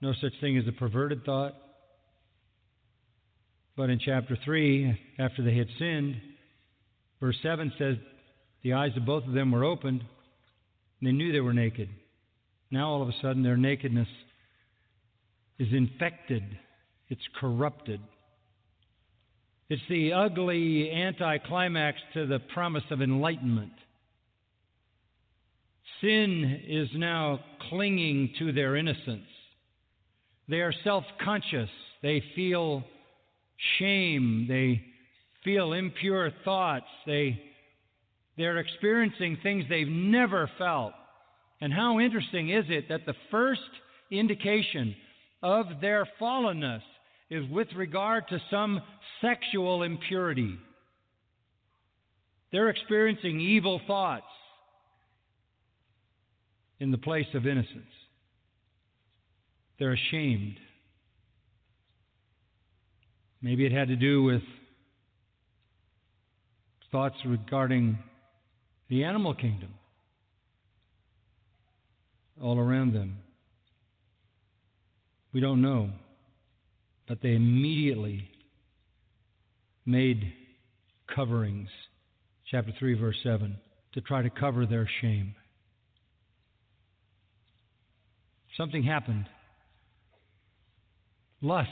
no 0.00 0.12
such 0.20 0.32
thing 0.40 0.56
as 0.56 0.66
a 0.66 0.72
perverted 0.72 1.24
thought. 1.24 1.54
But 3.76 3.90
in 3.90 3.98
chapter 3.98 4.38
3, 4.44 4.98
after 5.18 5.42
they 5.42 5.56
had 5.56 5.66
sinned, 5.78 6.16
verse 7.20 7.36
7 7.42 7.72
says, 7.78 7.96
The 8.62 8.74
eyes 8.74 8.92
of 8.96 9.04
both 9.04 9.24
of 9.24 9.32
them 9.32 9.50
were 9.50 9.64
opened, 9.64 10.00
and 10.00 11.08
they 11.08 11.12
knew 11.12 11.32
they 11.32 11.40
were 11.40 11.54
naked. 11.54 11.88
Now 12.70 12.88
all 12.88 13.02
of 13.02 13.08
a 13.08 13.14
sudden, 13.20 13.42
their 13.42 13.56
nakedness 13.56 14.08
is 15.58 15.68
infected, 15.72 16.42
it's 17.08 17.22
corrupted. 17.38 18.00
It's 19.72 19.80
the 19.88 20.12
ugly 20.12 20.92
anticlimax 20.92 21.98
to 22.12 22.26
the 22.26 22.40
promise 22.52 22.84
of 22.90 23.00
enlightenment. 23.00 23.72
Sin 26.02 26.60
is 26.68 26.88
now 26.94 27.40
clinging 27.70 28.34
to 28.38 28.52
their 28.52 28.76
innocence. 28.76 29.24
They 30.46 30.60
are 30.60 30.74
self 30.84 31.04
conscious. 31.24 31.70
They 32.02 32.22
feel 32.36 32.84
shame. 33.78 34.44
They 34.46 34.82
feel 35.42 35.72
impure 35.72 36.30
thoughts. 36.44 36.84
They, 37.06 37.40
they're 38.36 38.58
experiencing 38.58 39.38
things 39.42 39.64
they've 39.70 39.88
never 39.88 40.50
felt. 40.58 40.92
And 41.62 41.72
how 41.72 41.98
interesting 41.98 42.50
is 42.50 42.66
it 42.68 42.90
that 42.90 43.06
the 43.06 43.16
first 43.30 43.62
indication 44.10 44.94
of 45.42 45.80
their 45.80 46.06
fallenness 46.20 46.82
is 47.32 47.48
with 47.50 47.68
regard 47.74 48.28
to 48.28 48.38
some 48.50 48.82
sexual 49.22 49.82
impurity. 49.82 50.58
They're 52.50 52.68
experiencing 52.68 53.40
evil 53.40 53.80
thoughts 53.86 54.26
in 56.78 56.90
the 56.90 56.98
place 56.98 57.26
of 57.32 57.46
innocence. 57.46 57.86
They're 59.78 59.94
ashamed. 59.94 60.56
Maybe 63.40 63.64
it 63.64 63.72
had 63.72 63.88
to 63.88 63.96
do 63.96 64.22
with 64.24 64.42
thoughts 66.90 67.16
regarding 67.24 67.98
the 68.90 69.04
animal 69.04 69.34
kingdom 69.34 69.70
all 72.42 72.58
around 72.58 72.92
them. 72.92 73.16
We 75.32 75.40
don't 75.40 75.62
know. 75.62 75.88
But 77.12 77.20
they 77.20 77.34
immediately 77.34 78.26
made 79.84 80.32
coverings, 81.14 81.68
chapter 82.50 82.72
3, 82.78 82.94
verse 82.94 83.18
7, 83.22 83.54
to 83.92 84.00
try 84.00 84.22
to 84.22 84.30
cover 84.30 84.64
their 84.64 84.88
shame. 85.02 85.34
Something 88.56 88.82
happened. 88.82 89.26
Lust 91.42 91.68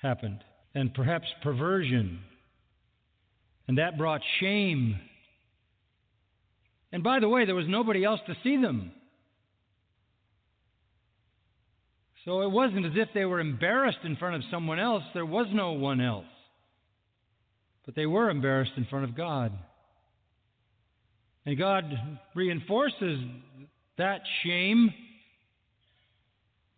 happened, 0.00 0.44
and 0.76 0.94
perhaps 0.94 1.26
perversion. 1.42 2.20
And 3.66 3.78
that 3.78 3.98
brought 3.98 4.20
shame. 4.38 4.96
And 6.92 7.02
by 7.02 7.18
the 7.18 7.28
way, 7.28 7.46
there 7.46 7.56
was 7.56 7.66
nobody 7.66 8.04
else 8.04 8.20
to 8.28 8.36
see 8.44 8.62
them. 8.62 8.92
So 12.24 12.42
it 12.42 12.50
wasn't 12.50 12.86
as 12.86 12.92
if 12.94 13.08
they 13.14 13.24
were 13.24 13.40
embarrassed 13.40 13.98
in 14.04 14.16
front 14.16 14.36
of 14.36 14.42
someone 14.50 14.78
else. 14.78 15.02
There 15.12 15.26
was 15.26 15.46
no 15.52 15.72
one 15.72 16.00
else. 16.00 16.24
But 17.84 17.96
they 17.96 18.06
were 18.06 18.30
embarrassed 18.30 18.72
in 18.76 18.84
front 18.84 19.04
of 19.04 19.16
God. 19.16 19.52
And 21.44 21.58
God 21.58 21.84
reinforces 22.36 23.18
that 23.98 24.20
shame, 24.44 24.94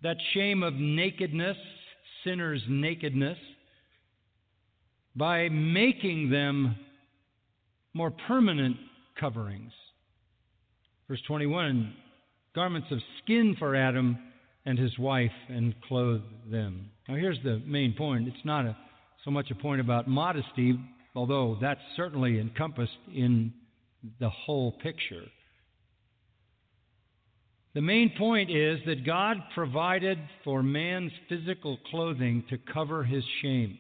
that 0.03 0.17
shame 0.33 0.63
of 0.63 0.75
nakedness, 0.75 1.59
sinners' 2.25 2.63
nakedness, 2.67 3.37
by 5.15 5.51
making 5.51 6.31
them 6.31 6.77
more 7.93 8.11
permanent 8.11 8.77
coverings. 9.21 9.73
Verse 11.07 11.21
21 11.27 11.93
garments 12.55 12.89
of 12.91 12.99
skin 13.23 13.55
for 13.59 13.77
Adam 13.77 14.19
and 14.67 14.79
his 14.79 14.99
wife 14.99 15.33
and 15.49 15.75
clothe 15.83 16.23
them. 16.51 16.91
Now, 17.09 17.17
here's 17.17 17.39
the 17.45 17.63
main 17.67 17.95
point. 17.95 18.29
It's 18.29 18.45
not 18.45 18.65
a, 18.65 18.77
so 19.25 19.31
much 19.31 19.51
a 19.51 19.55
point 19.55 19.81
about 19.81 20.09
modesty, 20.09 20.79
although 21.15 21.59
that's 21.61 21.81
certainly 21.97 22.41
encompassed 22.41 22.93
in 23.15 23.53
the 24.21 24.31
whole 24.31 24.73
picture. 24.73 25.25
The 27.75 27.83
main 27.83 28.13
point 28.17 28.51
is 28.51 28.79
that 28.87 29.05
God 29.05 29.37
provided 29.55 30.19
for 30.45 30.63
man's 30.63 31.13
physical 31.29 31.79
clothing 31.91 32.45
to 32.49 32.59
cover 32.73 33.03
his 33.03 33.25
shame. 33.43 33.79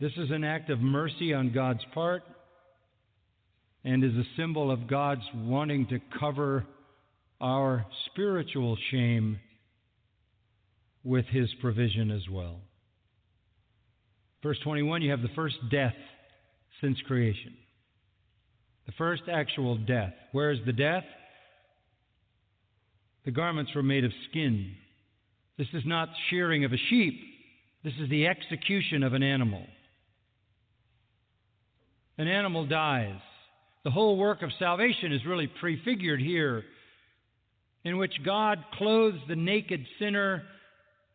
This 0.00 0.12
is 0.16 0.30
an 0.30 0.44
act 0.44 0.70
of 0.70 0.80
mercy 0.80 1.32
on 1.32 1.52
God's 1.52 1.84
part 1.94 2.22
and 3.84 4.02
is 4.02 4.14
a 4.14 4.24
symbol 4.36 4.70
of 4.70 4.88
God's 4.88 5.22
wanting 5.34 5.86
to 5.88 6.00
cover 6.18 6.66
our 7.40 7.86
spiritual 8.06 8.76
shame 8.90 9.38
with 11.04 11.24
his 11.26 11.48
provision 11.60 12.10
as 12.10 12.28
well. 12.30 12.56
Verse 14.42 14.58
21, 14.62 15.02
you 15.02 15.10
have 15.10 15.22
the 15.22 15.28
first 15.34 15.56
death 15.70 15.94
since 16.80 16.98
creation. 17.06 17.54
The 18.86 18.92
first 18.92 19.22
actual 19.30 19.76
death. 19.76 20.12
Where 20.32 20.50
is 20.50 20.58
the 20.66 20.72
death? 20.72 21.04
The 23.24 23.30
garments 23.30 23.72
were 23.74 23.82
made 23.82 24.04
of 24.04 24.12
skin. 24.30 24.72
This 25.58 25.68
is 25.74 25.82
not 25.84 26.08
shearing 26.30 26.64
of 26.64 26.72
a 26.72 26.78
sheep. 26.88 27.20
This 27.84 27.92
is 28.00 28.08
the 28.10 28.26
execution 28.26 29.02
of 29.02 29.12
an 29.12 29.22
animal. 29.22 29.62
An 32.18 32.28
animal 32.28 32.66
dies. 32.66 33.20
The 33.84 33.90
whole 33.90 34.16
work 34.16 34.42
of 34.42 34.50
salvation 34.58 35.12
is 35.12 35.24
really 35.26 35.50
prefigured 35.60 36.20
here 36.20 36.64
in 37.84 37.96
which 37.96 38.22
God 38.24 38.58
clothes 38.74 39.20
the 39.28 39.36
naked 39.36 39.84
sinner 39.98 40.42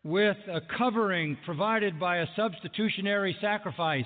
with 0.03 0.37
a 0.47 0.61
covering 0.77 1.37
provided 1.45 1.99
by 1.99 2.17
a 2.17 2.27
substitutionary 2.35 3.35
sacrifice, 3.41 4.05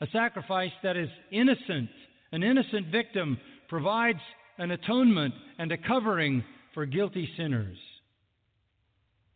a 0.00 0.06
sacrifice 0.12 0.72
that 0.82 0.96
is 0.96 1.08
innocent. 1.30 1.90
An 2.32 2.42
innocent 2.42 2.86
victim 2.88 3.38
provides 3.68 4.20
an 4.58 4.70
atonement 4.70 5.34
and 5.58 5.72
a 5.72 5.78
covering 5.78 6.44
for 6.74 6.86
guilty 6.86 7.28
sinners. 7.36 7.78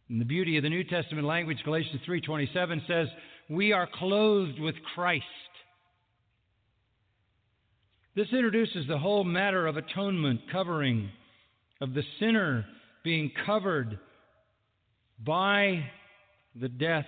And 0.08 0.20
the 0.20 0.26
beauty 0.26 0.56
of 0.58 0.62
the 0.62 0.68
New 0.68 0.84
Testament 0.84 1.26
language, 1.26 1.62
Galatians 1.64 2.02
3:27 2.02 2.82
says, 2.86 3.08
"We 3.48 3.72
are 3.72 3.86
clothed 3.86 4.58
with 4.58 4.82
Christ." 4.94 5.24
This 8.14 8.32
introduces 8.32 8.86
the 8.86 8.98
whole 8.98 9.24
matter 9.24 9.66
of 9.66 9.76
atonement, 9.76 10.48
covering, 10.48 11.10
of 11.84 11.92
the 11.92 12.02
sinner 12.18 12.64
being 13.04 13.30
covered 13.44 13.98
by 15.22 15.84
the 16.58 16.68
death 16.68 17.04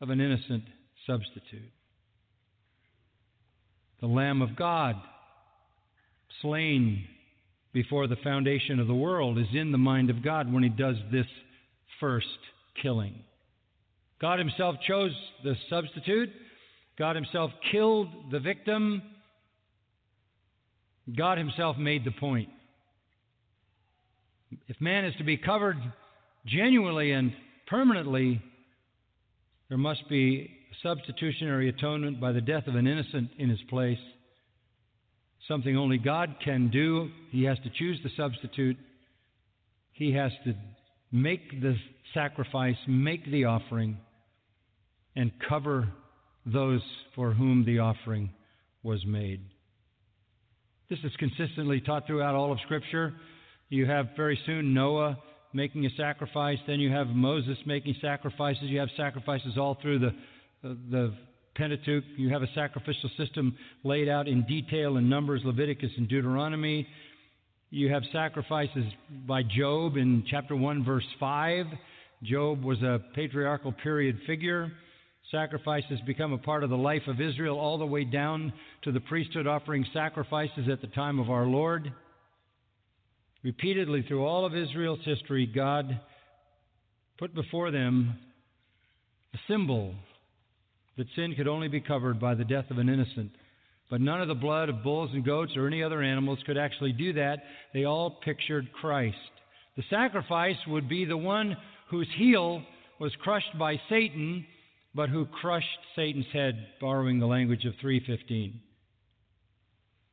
of 0.00 0.10
an 0.10 0.20
innocent 0.20 0.64
substitute. 1.06 1.70
The 4.00 4.08
Lamb 4.08 4.42
of 4.42 4.56
God, 4.56 4.96
slain 6.42 7.04
before 7.72 8.08
the 8.08 8.16
foundation 8.16 8.80
of 8.80 8.88
the 8.88 8.94
world, 8.94 9.38
is 9.38 9.46
in 9.54 9.70
the 9.70 9.78
mind 9.78 10.10
of 10.10 10.24
God 10.24 10.52
when 10.52 10.64
he 10.64 10.70
does 10.70 10.96
this 11.12 11.26
first 12.00 12.26
killing. 12.82 13.14
God 14.20 14.40
Himself 14.40 14.74
chose 14.88 15.12
the 15.44 15.54
substitute, 15.70 16.30
God 16.98 17.14
Himself 17.14 17.52
killed 17.70 18.08
the 18.32 18.40
victim, 18.40 19.02
God 21.16 21.38
Himself 21.38 21.76
made 21.78 22.04
the 22.04 22.10
point. 22.10 22.48
If 24.66 24.80
man 24.80 25.04
is 25.04 25.14
to 25.16 25.24
be 25.24 25.36
covered 25.36 25.76
genuinely 26.46 27.12
and 27.12 27.32
permanently, 27.66 28.42
there 29.68 29.78
must 29.78 30.08
be 30.08 30.50
substitutionary 30.82 31.68
atonement 31.68 32.20
by 32.20 32.32
the 32.32 32.40
death 32.40 32.66
of 32.66 32.74
an 32.74 32.86
innocent 32.86 33.30
in 33.38 33.50
his 33.50 33.60
place. 33.68 33.98
Something 35.46 35.76
only 35.76 35.98
God 35.98 36.36
can 36.44 36.68
do. 36.68 37.10
He 37.30 37.44
has 37.44 37.58
to 37.64 37.70
choose 37.70 37.98
the 38.02 38.10
substitute. 38.16 38.76
He 39.92 40.12
has 40.12 40.32
to 40.44 40.54
make 41.10 41.60
the 41.60 41.76
sacrifice, 42.14 42.76
make 42.86 43.30
the 43.30 43.44
offering, 43.44 43.98
and 45.16 45.32
cover 45.48 45.88
those 46.46 46.82
for 47.14 47.32
whom 47.32 47.64
the 47.64 47.80
offering 47.80 48.30
was 48.82 49.04
made. 49.04 49.40
This 50.88 50.98
is 51.04 51.12
consistently 51.18 51.80
taught 51.80 52.06
throughout 52.06 52.34
all 52.34 52.52
of 52.52 52.58
Scripture. 52.64 53.14
You 53.70 53.86
have 53.86 54.08
very 54.16 54.38
soon 54.46 54.72
Noah 54.72 55.18
making 55.52 55.84
a 55.84 55.90
sacrifice. 55.96 56.58
Then 56.66 56.80
you 56.80 56.90
have 56.90 57.08
Moses 57.08 57.58
making 57.66 57.96
sacrifices. 58.00 58.64
You 58.64 58.80
have 58.80 58.88
sacrifices 58.96 59.58
all 59.58 59.76
through 59.80 59.98
the, 59.98 60.08
uh, 60.08 60.74
the 60.90 61.14
Pentateuch. 61.54 62.04
You 62.16 62.30
have 62.30 62.42
a 62.42 62.52
sacrificial 62.54 63.10
system 63.18 63.56
laid 63.84 64.08
out 64.08 64.26
in 64.26 64.44
detail 64.46 64.96
in 64.96 65.08
Numbers, 65.08 65.42
Leviticus, 65.44 65.90
and 65.98 66.08
Deuteronomy. 66.08 66.86
You 67.70 67.92
have 67.92 68.02
sacrifices 68.10 68.84
by 69.26 69.42
Job 69.42 69.98
in 69.98 70.24
chapter 70.30 70.56
1, 70.56 70.84
verse 70.84 71.04
5. 71.20 71.66
Job 72.22 72.64
was 72.64 72.80
a 72.82 73.00
patriarchal 73.14 73.72
period 73.72 74.18
figure. 74.26 74.72
Sacrifices 75.30 76.00
become 76.06 76.32
a 76.32 76.38
part 76.38 76.64
of 76.64 76.70
the 76.70 76.76
life 76.76 77.02
of 77.06 77.20
Israel 77.20 77.58
all 77.58 77.76
the 77.76 77.84
way 77.84 78.04
down 78.04 78.50
to 78.84 78.92
the 78.92 79.00
priesthood 79.00 79.46
offering 79.46 79.84
sacrifices 79.92 80.68
at 80.72 80.80
the 80.80 80.86
time 80.86 81.18
of 81.18 81.28
our 81.28 81.44
Lord. 81.44 81.92
Repeatedly 83.42 84.02
through 84.02 84.24
all 84.24 84.44
of 84.44 84.56
Israel's 84.56 85.04
history, 85.04 85.46
God 85.46 86.00
put 87.18 87.34
before 87.34 87.70
them 87.70 88.18
a 89.34 89.38
symbol 89.48 89.94
that 90.96 91.06
sin 91.14 91.34
could 91.36 91.46
only 91.46 91.68
be 91.68 91.80
covered 91.80 92.18
by 92.18 92.34
the 92.34 92.44
death 92.44 92.70
of 92.70 92.78
an 92.78 92.88
innocent. 92.88 93.30
But 93.90 94.00
none 94.00 94.20
of 94.20 94.28
the 94.28 94.34
blood 94.34 94.68
of 94.68 94.82
bulls 94.82 95.10
and 95.12 95.24
goats 95.24 95.56
or 95.56 95.66
any 95.66 95.82
other 95.82 96.02
animals 96.02 96.40
could 96.44 96.58
actually 96.58 96.92
do 96.92 97.12
that. 97.14 97.38
They 97.72 97.84
all 97.84 98.18
pictured 98.24 98.72
Christ. 98.72 99.16
The 99.76 99.84
sacrifice 99.88 100.56
would 100.66 100.88
be 100.88 101.04
the 101.04 101.16
one 101.16 101.56
whose 101.90 102.08
heel 102.16 102.62
was 103.00 103.12
crushed 103.22 103.56
by 103.58 103.80
Satan, 103.88 104.44
but 104.94 105.08
who 105.08 105.24
crushed 105.26 105.66
Satan's 105.94 106.26
head, 106.32 106.66
borrowing 106.80 107.18
the 107.18 107.26
language 107.26 107.64
of 107.64 107.74
315. 107.80 108.60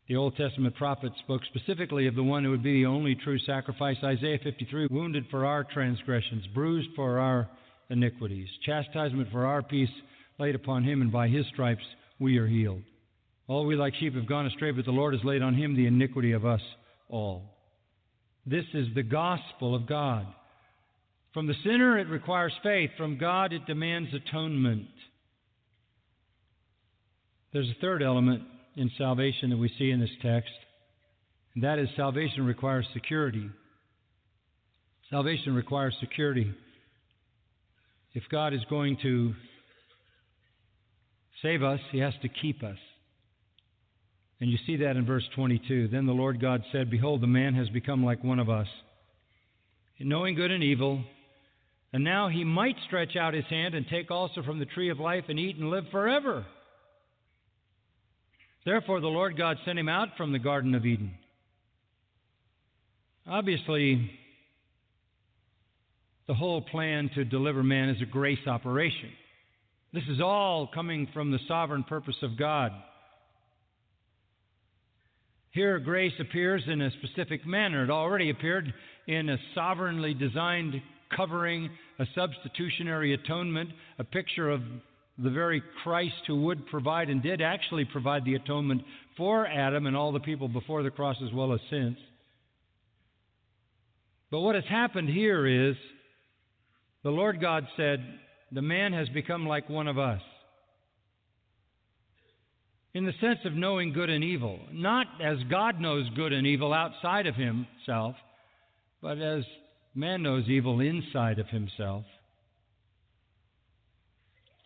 The 0.07 0.15
Old 0.15 0.35
Testament 0.35 0.75
prophets 0.75 1.15
spoke 1.23 1.41
specifically 1.45 2.05
of 2.05 2.13
the 2.13 2.23
one 2.23 2.43
who 2.43 2.51
would 2.51 2.61
be 2.61 2.81
the 2.81 2.85
only 2.85 3.15
true 3.15 3.39
sacrifice. 3.39 3.97
Isaiah 4.03 4.37
53 4.43 4.87
wounded 4.91 5.25
for 5.31 5.45
our 5.45 5.63
transgressions, 5.63 6.45
bruised 6.53 6.89
for 6.95 7.17
our 7.17 7.49
iniquities, 7.89 8.47
chastisement 8.63 9.31
for 9.31 9.47
our 9.47 9.63
peace 9.63 9.89
laid 10.37 10.53
upon 10.53 10.83
him, 10.83 11.01
and 11.01 11.11
by 11.11 11.27
his 11.27 11.45
stripes 11.47 11.83
we 12.19 12.37
are 12.37 12.45
healed. 12.45 12.83
All 13.47 13.65
we 13.65 13.75
like 13.75 13.95
sheep 13.95 14.13
have 14.13 14.27
gone 14.27 14.45
astray, 14.45 14.71
but 14.71 14.85
the 14.85 14.91
Lord 14.91 15.15
has 15.15 15.23
laid 15.23 15.41
on 15.41 15.55
him 15.55 15.75
the 15.75 15.87
iniquity 15.87 16.33
of 16.33 16.45
us 16.45 16.61
all. 17.09 17.55
This 18.45 18.65
is 18.75 18.87
the 18.93 19.03
gospel 19.03 19.73
of 19.73 19.87
God. 19.87 20.27
From 21.33 21.47
the 21.47 21.55
sinner, 21.63 21.97
it 21.97 22.09
requires 22.09 22.53
faith. 22.61 22.91
From 22.95 23.17
God, 23.17 23.53
it 23.53 23.65
demands 23.65 24.09
atonement. 24.13 24.87
There's 27.53 27.69
a 27.69 27.81
third 27.81 28.03
element 28.03 28.43
in 28.75 28.91
salvation 28.97 29.49
that 29.49 29.57
we 29.57 29.71
see 29.77 29.91
in 29.91 29.99
this 29.99 30.09
text, 30.21 30.51
and 31.53 31.63
that 31.63 31.79
is 31.79 31.87
salvation 31.95 32.45
requires 32.45 32.85
security. 32.93 33.49
Salvation 35.09 35.55
requires 35.55 35.95
security. 35.99 36.53
If 38.13 38.23
God 38.31 38.53
is 38.53 38.61
going 38.69 38.97
to 39.03 39.33
save 41.41 41.63
us, 41.63 41.79
He 41.91 41.99
has 41.99 42.13
to 42.21 42.29
keep 42.29 42.63
us. 42.63 42.77
And 44.41 44.51
you 44.51 44.57
see 44.65 44.77
that 44.77 44.97
in 44.97 45.05
verse 45.05 45.23
22. 45.35 45.87
Then 45.87 46.05
the 46.05 46.11
Lord 46.11 46.41
God 46.41 46.61
said, 46.71 46.89
Behold, 46.89 47.21
the 47.21 47.27
man 47.27 47.53
has 47.55 47.69
become 47.69 48.03
like 48.03 48.23
one 48.23 48.39
of 48.39 48.49
us, 48.49 48.67
knowing 49.99 50.35
good 50.35 50.51
and 50.51 50.63
evil. 50.63 51.01
And 51.93 52.03
now 52.03 52.27
he 52.27 52.43
might 52.43 52.75
stretch 52.87 53.15
out 53.15 53.33
his 53.33 53.45
hand 53.45 53.73
and 53.73 53.87
take 53.87 54.11
also 54.11 54.43
from 54.43 54.59
the 54.59 54.65
tree 54.65 54.89
of 54.89 54.99
life 54.99 55.25
and 55.29 55.39
eat 55.39 55.55
and 55.55 55.69
live 55.69 55.85
forever. 55.91 56.45
Therefore, 58.65 58.99
the 58.99 59.07
Lord 59.07 59.37
God 59.37 59.57
sent 59.63 59.77
him 59.77 59.87
out 59.87 60.09
from 60.17 60.31
the 60.31 60.39
Garden 60.39 60.73
of 60.73 60.85
Eden. 60.85 61.13
Obviously, 63.27 64.11
the 66.27 66.33
whole 66.33 66.61
plan 66.61 67.09
to 67.13 67.23
deliver 67.23 67.61
man 67.61 67.89
is 67.89 68.01
a 68.01 68.05
grace 68.05 68.47
operation. 68.47 69.09
This 69.93 70.03
is 70.09 70.19
all 70.19 70.67
coming 70.73 71.07
from 71.13 71.31
the 71.31 71.39
sovereign 71.47 71.83
purpose 71.83 72.17
of 72.23 72.37
God. 72.37 72.71
Here, 75.51 75.79
grace 75.79 76.13
appears 76.19 76.63
in 76.67 76.81
a 76.81 76.91
specific 76.91 77.45
manner. 77.45 77.83
It 77.83 77.89
already 77.89 78.29
appeared 78.29 78.73
in 79.07 79.29
a 79.29 79.37
sovereignly 79.53 80.13
designed 80.13 80.81
covering, 81.15 81.69
a 81.99 82.05
substitutionary 82.15 83.13
atonement, 83.13 83.69
a 83.99 84.03
picture 84.03 84.49
of 84.49 84.61
the 85.17 85.29
very 85.29 85.63
Christ 85.83 86.15
who 86.27 86.41
would 86.43 86.67
provide 86.67 87.09
and 87.09 87.21
did 87.23 87.41
actually 87.41 87.85
provide 87.85 88.25
the 88.25 88.35
atonement 88.35 88.81
for 89.17 89.47
Adam 89.47 89.85
and 89.87 89.95
all 89.95 90.11
the 90.11 90.19
people 90.19 90.47
before 90.47 90.83
the 90.83 90.89
cross 90.89 91.15
as 91.25 91.33
well 91.33 91.53
as 91.53 91.59
since. 91.69 91.97
But 94.29 94.41
what 94.41 94.55
has 94.55 94.65
happened 94.69 95.09
here 95.09 95.69
is 95.69 95.75
the 97.03 97.11
Lord 97.11 97.39
God 97.39 97.65
said, 97.77 98.03
The 98.51 98.61
man 98.61 98.91
has 98.91 99.07
become 99.09 99.47
like 99.47 99.69
one 99.69 99.87
of 99.87 99.97
us. 99.97 100.21
In 102.93 103.05
the 103.05 103.13
sense 103.21 103.39
of 103.45 103.53
knowing 103.53 103.93
good 103.93 104.09
and 104.09 104.23
evil, 104.23 104.59
not 104.71 105.07
as 105.21 105.37
God 105.49 105.79
knows 105.79 106.09
good 106.15 106.33
and 106.33 106.47
evil 106.47 106.73
outside 106.73 107.27
of 107.27 107.35
himself, 107.35 108.15
but 109.01 109.17
as 109.19 109.43
man 109.93 110.23
knows 110.23 110.47
evil 110.47 110.79
inside 110.79 111.39
of 111.39 111.47
himself. 111.47 112.05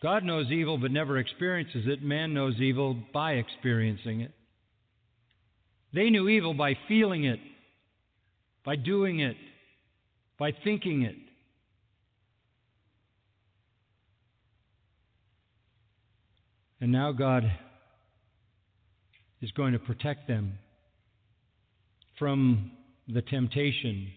God 0.02 0.24
knows 0.24 0.50
evil 0.50 0.78
but 0.78 0.90
never 0.90 1.18
experiences 1.18 1.84
it. 1.86 2.02
Man 2.02 2.32
knows 2.32 2.54
evil 2.58 2.96
by 3.12 3.32
experiencing 3.32 4.22
it. 4.22 4.32
They 5.92 6.08
knew 6.08 6.28
evil 6.28 6.54
by 6.54 6.76
feeling 6.88 7.24
it, 7.24 7.40
by 8.64 8.76
doing 8.76 9.20
it, 9.20 9.36
by 10.38 10.52
thinking 10.64 11.02
it. 11.02 11.16
And 16.80 16.92
now 16.92 17.12
God 17.12 17.44
is 19.42 19.50
going 19.50 19.74
to 19.74 19.78
protect 19.78 20.26
them 20.28 20.54
from 22.18 22.70
the 23.06 23.20
temptation 23.22 24.08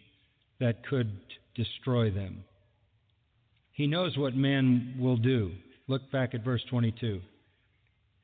that 0.59 0.85
could 0.87 1.11
destroy 1.55 2.09
them. 2.09 2.45
He 3.73 3.87
knows 3.87 4.17
what 4.17 4.35
man 4.35 4.95
will 4.99 5.17
do. 5.17 5.51
Look 5.87 6.11
back 6.11 6.33
at 6.33 6.43
verse 6.43 6.63
22. 6.69 7.21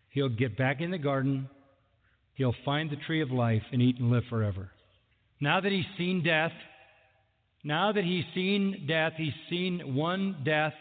He'll 0.10 0.30
get 0.30 0.58
back 0.58 0.82
in 0.82 0.92
the 0.92 0.98
garden, 0.98 1.50
he'll 2.34 2.56
find 2.66 2.90
the 2.90 2.96
tree 2.96 3.22
of 3.22 3.32
life 3.32 3.64
and 3.72 3.82
eat 3.82 4.00
and 4.00 4.10
live 4.10 4.24
forever. 4.30 4.72
Now 5.42 5.62
that 5.62 5.72
he's 5.72 5.86
seen 5.98 6.24
death, 6.24 6.52
now 7.64 7.92
that 7.92 8.04
he's 8.04 8.26
seen 8.34 8.86
death, 8.88 9.14
he's 9.18 9.34
seen 9.50 9.96
one 9.96 10.38
death, 10.44 10.74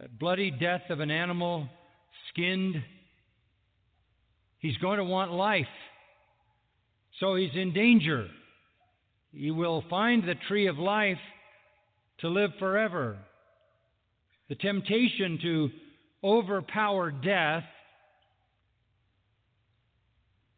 a 0.00 0.08
bloody 0.08 0.50
death 0.50 0.82
of 0.88 1.00
an 1.00 1.10
animal, 1.10 1.68
skinned. 2.28 2.82
He's 4.58 4.76
going 4.78 4.98
to 4.98 5.04
want 5.04 5.32
life. 5.32 5.66
So 7.20 7.34
he's 7.34 7.54
in 7.54 7.72
danger. 7.72 8.28
He 9.32 9.50
will 9.50 9.84
find 9.90 10.22
the 10.22 10.34
tree 10.48 10.66
of 10.66 10.78
life 10.78 11.18
to 12.20 12.28
live 12.28 12.50
forever. 12.58 13.18
The 14.48 14.54
temptation 14.54 15.38
to 15.42 15.70
overpower 16.24 17.10
death 17.10 17.64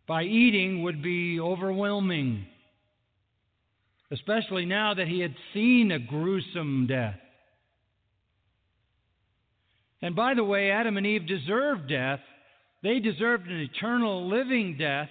by 0.07 0.22
eating 0.22 0.85
would 0.85 1.02
be 1.02 1.40
overwhelming, 1.40 2.46
especially 4.12 4.64
now 4.64 4.94
that 4.94 5.09
he 5.09 5.20
had 5.20 5.35
seen 5.52 5.90
a 5.90 5.98
gruesome 5.98 6.87
death. 6.87 7.16
And 10.00 10.14
by 10.14 10.35
the 10.35 10.44
way, 10.44 10.70
Adam 10.70 10.96
and 10.96 11.07
Eve 11.07 11.26
deserved 11.26 11.88
death. 11.88 12.20
They 12.83 13.00
deserved 13.00 13.48
an 13.48 13.61
eternal 13.61 14.29
living 14.29 14.76
death. 14.79 15.09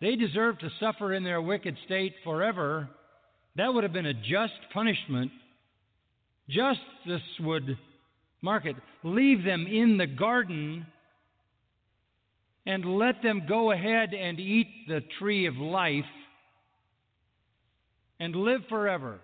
They 0.00 0.16
deserved 0.16 0.60
to 0.60 0.70
suffer 0.80 1.12
in 1.12 1.24
their 1.24 1.42
wicked 1.42 1.76
state 1.84 2.14
forever. 2.24 2.88
That 3.56 3.74
would 3.74 3.82
have 3.84 3.92
been 3.92 4.06
a 4.06 4.14
just 4.14 4.54
punishment. 4.72 5.32
Justice 6.48 7.28
would, 7.40 7.76
mark 8.40 8.66
it, 8.66 8.76
leave 9.02 9.44
them 9.44 9.66
in 9.66 9.98
the 9.98 10.06
garden 10.06 10.86
and 12.66 12.84
let 12.84 13.22
them 13.22 13.42
go 13.48 13.72
ahead 13.72 14.12
and 14.12 14.38
eat 14.38 14.68
the 14.88 15.00
tree 15.18 15.46
of 15.46 15.56
life 15.56 16.04
and 18.20 18.34
live 18.36 18.60
forever. 18.68 19.20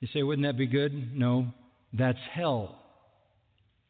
You 0.00 0.08
say, 0.12 0.22
wouldn't 0.22 0.46
that 0.46 0.58
be 0.58 0.66
good? 0.66 1.16
No, 1.16 1.46
that's 1.92 2.18
hell. 2.34 2.76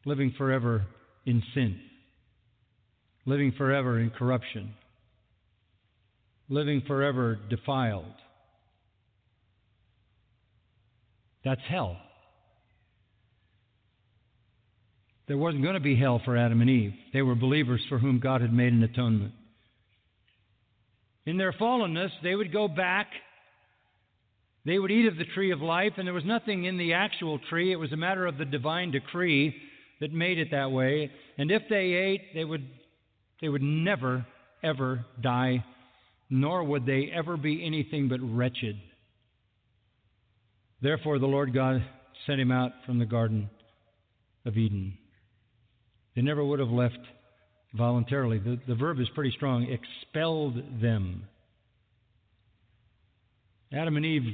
Living 0.05 0.33
forever 0.37 0.85
in 1.25 1.43
sin, 1.53 1.79
living 3.25 3.51
forever 3.57 3.99
in 3.99 4.09
corruption, 4.09 4.73
living 6.49 6.81
forever 6.87 7.37
defiled. 7.49 8.05
That's 11.45 11.61
hell. 11.69 11.97
There 15.31 15.37
wasn't 15.37 15.63
going 15.63 15.75
to 15.75 15.79
be 15.79 15.95
hell 15.95 16.21
for 16.25 16.35
Adam 16.35 16.59
and 16.59 16.69
Eve. 16.69 16.91
They 17.13 17.21
were 17.21 17.35
believers 17.35 17.79
for 17.87 17.97
whom 17.97 18.19
God 18.19 18.41
had 18.41 18.51
made 18.51 18.73
an 18.73 18.83
atonement. 18.83 19.31
In 21.25 21.37
their 21.37 21.53
fallenness, 21.53 22.09
they 22.21 22.35
would 22.35 22.51
go 22.51 22.67
back. 22.67 23.07
They 24.65 24.77
would 24.77 24.91
eat 24.91 25.05
of 25.07 25.15
the 25.15 25.23
tree 25.33 25.53
of 25.53 25.61
life, 25.61 25.93
and 25.95 26.05
there 26.05 26.13
was 26.13 26.25
nothing 26.25 26.65
in 26.65 26.77
the 26.77 26.91
actual 26.91 27.39
tree. 27.49 27.71
It 27.71 27.77
was 27.77 27.93
a 27.93 27.95
matter 27.95 28.27
of 28.27 28.37
the 28.37 28.43
divine 28.43 28.91
decree 28.91 29.55
that 30.01 30.11
made 30.11 30.37
it 30.37 30.49
that 30.51 30.69
way. 30.69 31.09
And 31.37 31.49
if 31.49 31.61
they 31.69 31.93
ate, 31.93 32.35
they 32.35 32.43
would, 32.43 32.67
they 33.39 33.47
would 33.47 33.63
never, 33.63 34.25
ever 34.61 35.05
die, 35.21 35.63
nor 36.29 36.61
would 36.61 36.85
they 36.85 37.09
ever 37.15 37.37
be 37.37 37.65
anything 37.65 38.09
but 38.09 38.19
wretched. 38.19 38.75
Therefore, 40.81 41.19
the 41.19 41.25
Lord 41.25 41.53
God 41.53 41.81
sent 42.27 42.41
him 42.41 42.51
out 42.51 42.73
from 42.85 42.99
the 42.99 43.05
Garden 43.05 43.49
of 44.43 44.57
Eden. 44.57 44.97
They 46.15 46.21
never 46.21 46.43
would 46.43 46.59
have 46.59 46.69
left 46.69 46.99
voluntarily. 47.73 48.39
The, 48.39 48.59
the 48.67 48.75
verb 48.75 48.99
is 48.99 49.07
pretty 49.15 49.33
strong 49.35 49.63
expelled 49.63 50.55
them. 50.81 51.23
Adam 53.73 53.95
and 53.95 54.05
Eve 54.05 54.33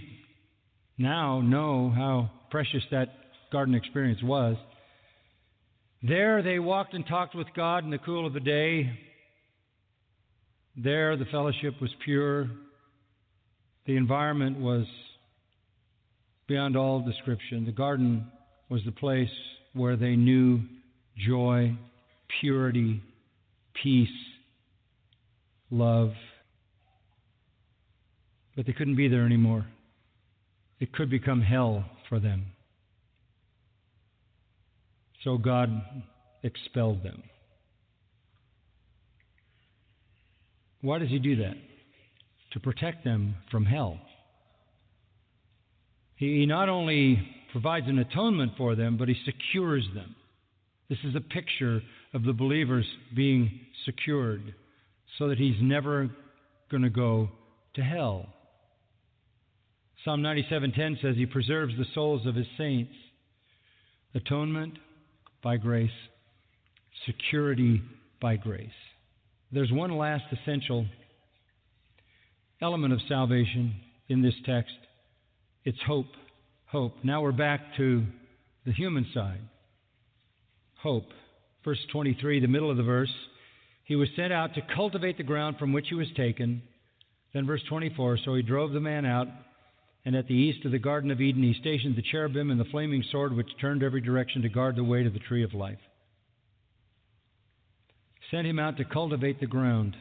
now 0.97 1.41
know 1.41 1.91
how 1.95 2.31
precious 2.49 2.81
that 2.91 3.10
garden 3.52 3.75
experience 3.75 4.21
was. 4.23 4.56
There 6.02 6.41
they 6.41 6.60
walked 6.60 6.93
and 6.93 7.06
talked 7.06 7.35
with 7.35 7.47
God 7.56 7.83
in 7.83 7.91
the 7.91 7.97
cool 7.99 8.25
of 8.25 8.33
the 8.33 8.39
day. 8.39 8.91
There 10.75 11.17
the 11.17 11.25
fellowship 11.25 11.75
was 11.81 11.91
pure. 12.04 12.49
The 13.85 13.95
environment 13.95 14.60
was 14.60 14.85
beyond 16.47 16.75
all 16.75 17.02
description. 17.02 17.65
The 17.65 17.71
garden 17.71 18.27
was 18.69 18.81
the 18.85 18.91
place 18.91 19.29
where 19.73 19.95
they 19.95 20.15
knew 20.15 20.62
joy, 21.25 21.75
purity, 22.39 23.01
peace, 23.81 24.09
love. 25.71 26.11
But 28.55 28.65
they 28.65 28.73
couldn't 28.73 28.95
be 28.95 29.07
there 29.07 29.25
anymore. 29.25 29.65
It 30.79 30.93
could 30.93 31.09
become 31.09 31.41
hell 31.41 31.85
for 32.09 32.19
them. 32.19 32.45
So 35.23 35.37
God 35.37 35.69
expelled 36.43 37.03
them. 37.03 37.23
Why 40.81 40.99
does 40.99 41.09
He 41.09 41.19
do 41.19 41.35
that? 41.37 41.55
To 42.53 42.59
protect 42.59 43.03
them 43.03 43.35
from 43.51 43.65
hell. 43.65 43.99
He 46.15 46.45
not 46.45 46.69
only 46.69 47.19
provides 47.51 47.87
an 47.87 47.99
atonement 47.99 48.53
for 48.57 48.75
them, 48.75 48.97
but 48.97 49.07
He 49.07 49.15
secures 49.25 49.87
them. 49.93 50.15
This 50.90 51.00
is 51.04 51.15
a 51.15 51.21
picture 51.21 51.81
of 52.13 52.23
the 52.23 52.33
believers 52.33 52.85
being 53.15 53.60
secured 53.85 54.54
so 55.17 55.27
that 55.27 55.38
he's 55.38 55.62
never 55.62 56.10
going 56.71 56.83
to 56.83 56.90
go 56.90 57.29
to 57.75 57.81
hell. 57.81 58.27
Psalm 60.06 60.21
97:10 60.21 61.02
says 61.02 61.15
he 61.15 61.25
preserves 61.25 61.73
the 61.77 61.85
souls 61.94 62.25
of 62.25 62.35
his 62.35 62.48
saints. 62.58 62.94
Atonement 64.15 64.77
by 65.44 65.58
grace, 65.58 65.92
security 67.06 67.81
by 68.21 68.38
grace. 68.38 68.69
There's 69.52 69.71
one 69.71 69.92
last 69.92 70.23
essential 70.31 70.85
element 72.62 72.94
of 72.94 73.00
salvation 73.08 73.75
in 74.08 74.21
this 74.21 74.33
text. 74.46 74.73
It's 75.65 75.81
hope. 75.85 76.08
Hope. 76.67 76.96
Now 77.04 77.21
we're 77.21 77.31
back 77.31 77.62
to 77.77 78.06
the 78.65 78.71
human 78.71 79.06
side. 79.13 79.42
Hope. 80.82 81.08
Verse 81.65 81.80
23, 81.92 82.40
the 82.40 82.48
middle 82.48 82.71
of 82.71 82.78
the 82.78 82.84
verse. 82.84 83.13
He 83.84 83.96
was 83.96 84.10
sent 84.15 84.34
out 84.34 84.54
to 84.56 84.62
cultivate 84.75 85.17
the 85.17 85.23
ground 85.23 85.58
from 85.58 85.73
which 85.73 85.88
he 85.90 85.96
was 85.96 86.08
taken. 86.15 86.62
Then 87.34 87.46
verse 87.46 87.62
24, 87.69 88.19
so 88.23 88.36
he 88.36 88.42
drove 88.42 88.71
the 88.71 88.80
man 88.80 89.06
out, 89.06 89.28
and 90.06 90.15
at 90.15 90.28
the 90.28 90.34
east 90.34 90.65
of 90.65 90.71
the 90.71 90.80
Garden 90.80 91.12
of 91.12 91.21
Eden 91.21 91.44
he 91.44 91.56
stationed 91.60 91.96
the 91.96 92.02
cherubim 92.02 92.52
and 92.52 92.60
the 92.60 92.65
flaming 92.65 93.04
sword 93.12 93.36
which 93.36 93.48
turned 93.60 93.84
every 93.84 94.02
direction 94.02 94.42
to 94.42 94.50
guard 94.50 94.75
the 94.75 94.84
way 94.84 95.04
to 95.04 95.10
the 95.10 95.19
tree 95.19 95.44
of 95.44 95.54
life. 95.54 95.80
Sent 98.32 98.48
him 98.48 98.60
out 98.60 98.78
to 98.78 98.86
cultivate 98.86 99.40
the 99.40 99.48
ground. 99.48 99.96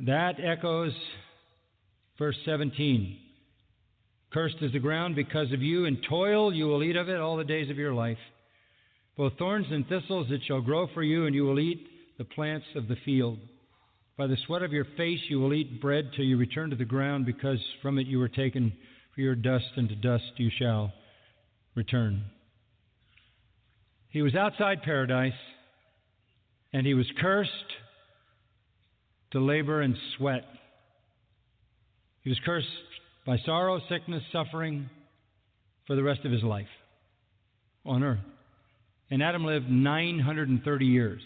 That 0.00 0.36
echoes 0.42 0.92
verse 2.18 2.36
17. 2.44 3.18
Cursed 4.32 4.56
is 4.62 4.72
the 4.72 4.78
ground 4.78 5.14
because 5.14 5.52
of 5.52 5.62
you, 5.62 5.84
and 5.84 5.98
toil 6.08 6.54
you 6.54 6.66
will 6.66 6.82
eat 6.82 6.96
of 6.96 7.08
it 7.08 7.20
all 7.20 7.36
the 7.36 7.44
days 7.44 7.70
of 7.70 7.76
your 7.76 7.92
life. 7.92 8.18
Both 9.16 9.38
thorns 9.38 9.66
and 9.70 9.86
thistles 9.86 10.28
it 10.30 10.40
shall 10.46 10.60
grow 10.60 10.88
for 10.94 11.02
you, 11.02 11.26
and 11.26 11.34
you 11.34 11.44
will 11.44 11.60
eat 11.60 11.86
the 12.18 12.24
plants 12.24 12.66
of 12.74 12.88
the 12.88 12.96
field. 13.04 13.38
By 14.16 14.26
the 14.26 14.36
sweat 14.46 14.62
of 14.62 14.72
your 14.72 14.86
face 14.96 15.20
you 15.28 15.40
will 15.40 15.54
eat 15.54 15.80
bread 15.80 16.10
till 16.14 16.24
you 16.24 16.36
return 16.36 16.70
to 16.70 16.76
the 16.76 16.84
ground, 16.84 17.26
because 17.26 17.58
from 17.82 17.98
it 17.98 18.06
you 18.06 18.18
were 18.18 18.28
taken 18.28 18.72
for 19.14 19.20
your 19.20 19.34
dust, 19.34 19.66
and 19.76 19.88
to 19.88 19.94
dust 19.96 20.32
you 20.36 20.50
shall 20.58 20.92
return. 21.74 22.24
He 24.08 24.22
was 24.22 24.34
outside 24.34 24.82
paradise, 24.82 25.32
and 26.72 26.86
he 26.86 26.94
was 26.94 27.06
cursed 27.20 27.50
to 29.32 29.40
labor 29.40 29.80
and 29.80 29.96
sweat. 30.16 30.44
He 32.22 32.30
was 32.30 32.38
cursed 32.44 32.66
by 33.26 33.38
sorrow, 33.44 33.80
sickness, 33.88 34.22
suffering 34.32 34.88
for 35.86 35.96
the 35.96 36.02
rest 36.02 36.24
of 36.24 36.32
his 36.32 36.42
life 36.42 36.66
on 37.84 38.02
earth. 38.02 38.20
And 39.12 39.22
Adam 39.22 39.44
lived 39.44 39.70
930 39.70 40.86
years. 40.86 41.20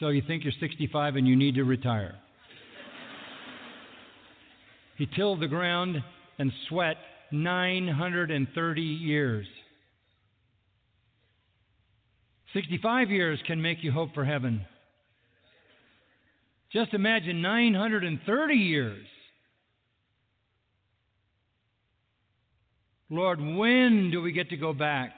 So 0.00 0.08
you 0.08 0.22
think 0.26 0.44
you're 0.44 0.54
65 0.58 1.16
and 1.16 1.28
you 1.28 1.36
need 1.36 1.56
to 1.56 1.62
retire. 1.64 2.14
he 4.96 5.06
tilled 5.14 5.40
the 5.40 5.46
ground 5.46 6.02
and 6.38 6.50
sweat 6.70 6.96
930 7.32 8.80
years. 8.80 9.46
65 12.54 13.10
years 13.10 13.38
can 13.46 13.60
make 13.60 13.84
you 13.84 13.92
hope 13.92 14.14
for 14.14 14.24
heaven. 14.24 14.64
Just 16.72 16.94
imagine 16.94 17.42
930 17.42 18.54
years. 18.54 19.06
Lord, 23.10 23.38
when 23.38 24.10
do 24.10 24.22
we 24.22 24.32
get 24.32 24.48
to 24.48 24.56
go 24.56 24.72
back 24.72 25.12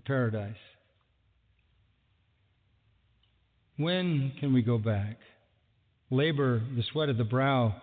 paradise? 0.00 0.54
When 3.76 4.32
can 4.40 4.52
we 4.52 4.62
go 4.62 4.78
back? 4.78 5.16
Labor, 6.10 6.60
the 6.76 6.82
sweat 6.92 7.08
of 7.08 7.16
the 7.16 7.24
brow, 7.24 7.74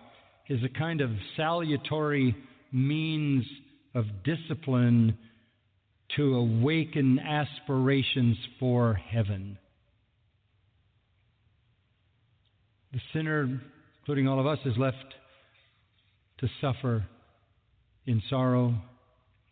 is 0.48 0.60
a 0.62 0.78
kind 0.78 1.00
of 1.00 1.10
salutary 1.36 2.36
means 2.72 3.44
of 3.94 4.04
discipline 4.24 5.16
to 6.16 6.36
awaken 6.36 7.18
aspirations 7.18 8.36
for 8.58 8.94
heaven. 8.94 9.58
The 12.92 13.00
sinner, 13.12 13.60
including 14.00 14.28
all 14.28 14.40
of 14.40 14.46
us, 14.46 14.58
is 14.64 14.76
left 14.78 14.96
to 16.38 16.48
suffer 16.60 17.04
in 18.06 18.22
sorrow 18.30 18.74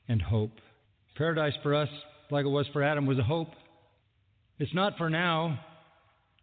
and 0.08 0.22
hope. 0.22 0.52
Paradise 1.16 1.52
for 1.62 1.74
us, 1.74 1.88
like 2.30 2.44
it 2.44 2.48
was 2.48 2.66
for 2.72 2.82
Adam, 2.82 3.06
was 3.06 3.18
a 3.18 3.22
hope. 3.22 3.48
It's 4.58 4.74
not 4.74 4.96
for 4.98 5.10
now. 5.10 5.60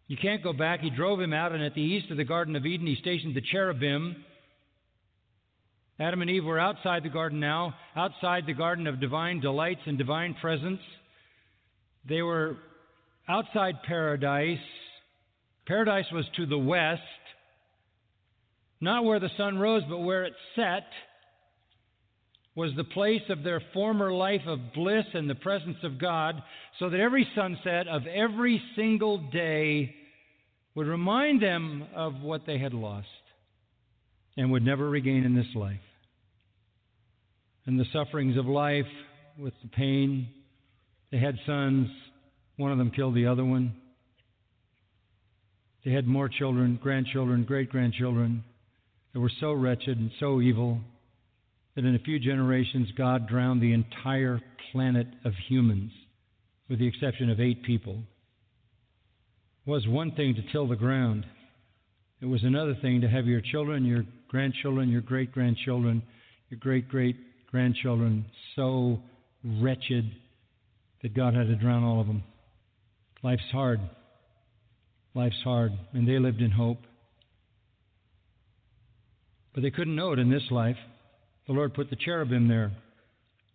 You 0.06 0.16
can't 0.16 0.42
go 0.42 0.52
back. 0.52 0.80
He 0.80 0.90
drove 0.90 1.20
him 1.20 1.32
out, 1.32 1.52
and 1.52 1.62
at 1.62 1.74
the 1.74 1.80
east 1.80 2.10
of 2.10 2.16
the 2.16 2.24
Garden 2.24 2.56
of 2.56 2.66
Eden, 2.66 2.86
he 2.86 2.96
stationed 2.96 3.34
the 3.34 3.42
cherubim. 3.52 4.24
Adam 5.98 6.22
and 6.22 6.30
Eve 6.30 6.44
were 6.44 6.58
outside 6.58 7.04
the 7.04 7.08
garden 7.08 7.40
now, 7.40 7.74
outside 7.96 8.44
the 8.46 8.52
garden 8.52 8.86
of 8.86 9.00
divine 9.00 9.40
delights 9.40 9.80
and 9.86 9.96
divine 9.96 10.34
presence. 10.40 10.80
They 12.08 12.20
were 12.20 12.56
outside 13.28 13.76
paradise. 13.86 14.58
Paradise 15.66 16.06
was 16.12 16.26
to 16.36 16.46
the 16.46 16.58
west, 16.58 17.00
not 18.80 19.04
where 19.04 19.20
the 19.20 19.30
sun 19.36 19.58
rose, 19.58 19.82
but 19.88 20.00
where 20.00 20.24
it 20.24 20.34
set 20.56 20.84
was 22.56 22.70
the 22.76 22.84
place 22.84 23.22
of 23.30 23.42
their 23.42 23.60
former 23.72 24.12
life 24.12 24.42
of 24.46 24.72
bliss 24.74 25.06
and 25.12 25.28
the 25.28 25.34
presence 25.34 25.78
of 25.82 25.98
God, 25.98 26.40
so 26.78 26.88
that 26.88 27.00
every 27.00 27.26
sunset 27.34 27.88
of 27.88 28.06
every 28.06 28.62
single 28.76 29.18
day 29.30 29.94
would 30.74 30.86
remind 30.86 31.42
them 31.42 31.86
of 31.94 32.20
what 32.20 32.46
they 32.46 32.58
had 32.58 32.72
lost 32.72 33.08
and 34.36 34.52
would 34.52 34.64
never 34.64 34.88
regain 34.88 35.24
in 35.24 35.34
this 35.34 35.52
life. 35.54 35.80
And 37.66 37.78
the 37.78 37.86
sufferings 37.92 38.36
of 38.36 38.46
life 38.46 38.86
with 39.38 39.54
the 39.62 39.68
pain, 39.68 40.28
they 41.10 41.18
had 41.18 41.36
sons, 41.46 41.88
one 42.56 42.70
of 42.70 42.78
them 42.78 42.90
killed 42.90 43.14
the 43.14 43.26
other 43.26 43.44
one. 43.44 43.74
They 45.84 45.92
had 45.92 46.06
more 46.06 46.28
children, 46.28 46.78
grandchildren, 46.80 47.44
great 47.44 47.68
grandchildren. 47.68 48.44
They 49.12 49.20
were 49.20 49.32
so 49.40 49.52
wretched 49.52 49.98
and 49.98 50.10
so 50.20 50.40
evil 50.40 50.80
that 51.74 51.84
in 51.84 51.94
a 51.94 52.00
few 52.00 52.18
generations 52.18 52.88
God 52.96 53.28
drowned 53.28 53.60
the 53.60 53.72
entire 53.72 54.40
planet 54.72 55.06
of 55.24 55.32
humans, 55.48 55.92
with 56.68 56.78
the 56.78 56.86
exception 56.86 57.30
of 57.30 57.40
eight 57.40 57.62
people. 57.62 57.98
It 59.66 59.70
was 59.70 59.86
one 59.86 60.12
thing 60.12 60.34
to 60.34 60.52
till 60.52 60.68
the 60.68 60.76
ground, 60.76 61.26
it 62.20 62.26
was 62.26 62.42
another 62.42 62.74
thing 62.80 63.02
to 63.02 63.08
have 63.08 63.26
your 63.26 63.40
children, 63.40 63.84
your 63.84 64.04
grandchildren, 64.28 64.88
your 64.88 65.02
great 65.02 65.30
grandchildren, 65.32 66.02
your 66.48 66.58
great 66.58 66.88
great 66.88 67.16
grandchildren 67.50 68.24
so 68.56 68.98
wretched 69.44 70.10
that 71.02 71.14
God 71.14 71.34
had 71.34 71.48
to 71.48 71.56
drown 71.56 71.84
all 71.84 72.00
of 72.00 72.06
them. 72.06 72.22
Life's 73.22 73.50
hard. 73.52 73.80
Life's 75.14 75.40
hard. 75.44 75.72
And 75.92 76.08
they 76.08 76.18
lived 76.18 76.40
in 76.40 76.50
hope. 76.50 76.78
But 79.54 79.62
they 79.62 79.70
couldn't 79.70 79.94
know 79.94 80.12
it 80.12 80.18
in 80.18 80.30
this 80.30 80.50
life 80.50 80.78
the 81.46 81.52
Lord 81.52 81.74
put 81.74 81.90
the 81.90 81.96
cherubim 81.96 82.48
there. 82.48 82.72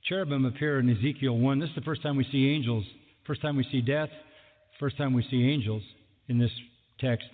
Cherubim 0.04 0.46
appear 0.46 0.80
in 0.80 0.90
Ezekiel 0.90 1.38
1. 1.38 1.60
This 1.60 1.70
is 1.70 1.76
the 1.76 1.82
first 1.82 2.04
time 2.04 2.16
we 2.16 2.28
see 2.32 2.50
angels, 2.50 2.86
first 3.26 3.42
time 3.42 3.56
we 3.56 3.66
see 3.72 3.82
death, 3.82 4.10
first 4.80 4.98
time 4.98 5.14
we 5.14 5.26
see 5.30 5.50
angels 5.50 5.84
in 6.28 6.38
this 6.38 6.52
text. 7.00 7.26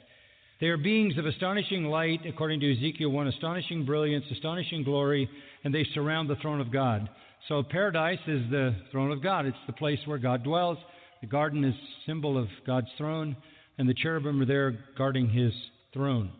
They 0.61 0.67
are 0.67 0.77
beings 0.77 1.17
of 1.17 1.25
astonishing 1.25 1.85
light, 1.85 2.21
according 2.25 2.61
to 2.61 2.71
Ezekiel 2.71 3.09
1, 3.09 3.27
astonishing 3.27 3.85
brilliance, 3.85 4.25
astonishing 4.31 4.83
glory, 4.83 5.29
and 5.63 5.73
they 5.73 5.85
surround 5.93 6.29
the 6.29 6.37
throne 6.37 6.61
of 6.61 6.71
God. 6.71 7.09
So 7.49 7.61
paradise 7.61 8.19
is 8.25 8.49
the 8.49 8.75
throne 8.91 9.11
of 9.11 9.21
God. 9.21 9.45
It's 9.45 9.57
the 9.67 9.73
place 9.73 9.99
where 10.05 10.17
God 10.17 10.43
dwells. 10.43 10.77
The 11.21 11.27
garden 11.27 11.63
is 11.65 11.75
symbol 12.05 12.37
of 12.37 12.47
God's 12.65 12.87
throne, 12.97 13.35
and 13.77 13.87
the 13.89 13.93
cherubim 13.93 14.41
are 14.41 14.45
there 14.45 14.79
guarding 14.97 15.29
his 15.29 15.51
throne. 15.93 16.31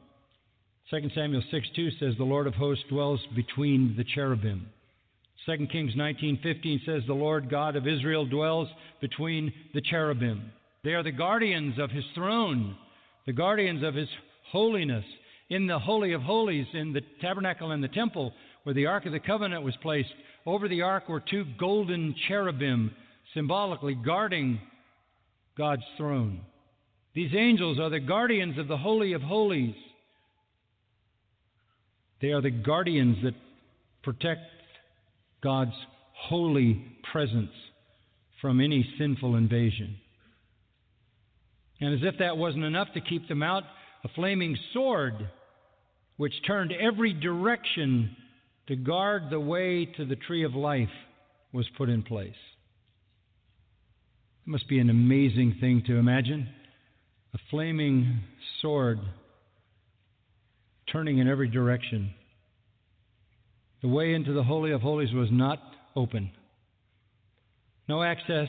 2 0.92 1.10
Samuel 1.16 1.44
6 1.50 1.68
2 1.76 1.92
says, 2.00 2.14
The 2.18 2.24
Lord 2.24 2.46
of 2.46 2.54
hosts 2.54 2.84
dwells 2.90 3.20
between 3.36 3.96
the 3.98 4.04
cherubim. 4.04 4.68
2 5.46 5.68
Kings 5.72 5.94
19:15 5.96 6.86
says, 6.86 7.04
The 7.08 7.14
Lord 7.14 7.50
God 7.50 7.76
of 7.76 7.88
Israel 7.88 8.26
dwells 8.26 8.68
between 9.02 9.52
the 9.74 9.82
cherubim. 9.82 10.52
They 10.84 10.94
are 10.94 11.04
the 11.04 11.12
guardians 11.12 11.80
of 11.80 11.90
his 11.90 12.06
throne, 12.14 12.76
the 13.26 13.34
guardians 13.34 13.84
of 13.84 13.96
his 13.96 14.10
holiness. 14.52 15.06
In 15.50 15.68
the 15.68 15.78
Holy 15.78 16.14
of 16.14 16.24
Holies, 16.24 16.66
in 16.74 16.92
the 16.92 17.02
tabernacle 17.22 17.72
and 17.72 17.84
the 17.84 17.88
temple, 17.88 18.34
where 18.64 18.74
the 18.74 18.88
Ark 18.88 19.06
of 19.06 19.12
the 19.12 19.20
Covenant 19.20 19.62
was 19.62 19.76
placed, 19.84 20.10
over 20.46 20.68
the 20.68 20.82
ark 20.82 21.10
were 21.10 21.20
two 21.20 21.46
golden 21.60 22.16
cherubim, 22.28 22.92
symbolically 23.34 23.96
guarding 23.96 24.60
God's 25.58 25.84
throne. 25.98 26.42
These 27.14 27.34
angels 27.36 27.80
are 27.80 27.90
the 27.90 28.00
guardians 28.00 28.58
of 28.58 28.68
the 28.68 28.78
Holy 28.78 29.14
of 29.14 29.22
Holies. 29.22 29.76
They 32.26 32.32
are 32.32 32.42
the 32.42 32.50
guardians 32.50 33.18
that 33.22 33.36
protect 34.02 34.42
God's 35.44 35.76
holy 36.16 36.84
presence 37.12 37.52
from 38.42 38.60
any 38.62 38.84
sinful 38.98 39.36
invasion. 39.36 39.98
And 41.80 41.94
as 41.94 42.00
if 42.02 42.18
that 42.18 42.36
wasn't 42.36 42.64
enough 42.64 42.88
to 42.96 43.02
keep 43.02 43.28
them 43.28 43.44
out, 43.44 43.62
a 44.04 44.08
flaming 44.16 44.58
sword, 44.74 45.14
which 46.18 46.34
turned 46.48 46.72
every 46.72 47.14
direction 47.14 48.16
to 48.70 48.76
guard 48.76 49.26
the 49.30 49.40
way 49.40 49.86
to 49.86 50.04
the 50.04 50.16
tree 50.16 50.46
of 50.46 50.56
life, 50.56 50.90
was 51.54 51.68
put 51.78 51.90
in 51.90 52.02
place. 52.02 52.34
It 54.48 54.50
must 54.50 54.68
be 54.68 54.80
an 54.80 54.90
amazing 54.90 55.58
thing 55.62 55.84
to 55.86 55.98
imagine. 55.98 56.50
A 57.36 57.38
flaming 57.52 58.22
sword 58.64 58.98
turning 60.92 61.18
in 61.20 61.28
every 61.28 61.50
direction. 61.50 62.14
The 63.82 63.88
way 63.88 64.14
into 64.14 64.34
the 64.34 64.44
Holy 64.44 64.72
of 64.72 64.82
Holies 64.82 65.14
was 65.14 65.30
not 65.32 65.60
open. 65.96 66.32
No 67.88 68.02
access, 68.04 68.48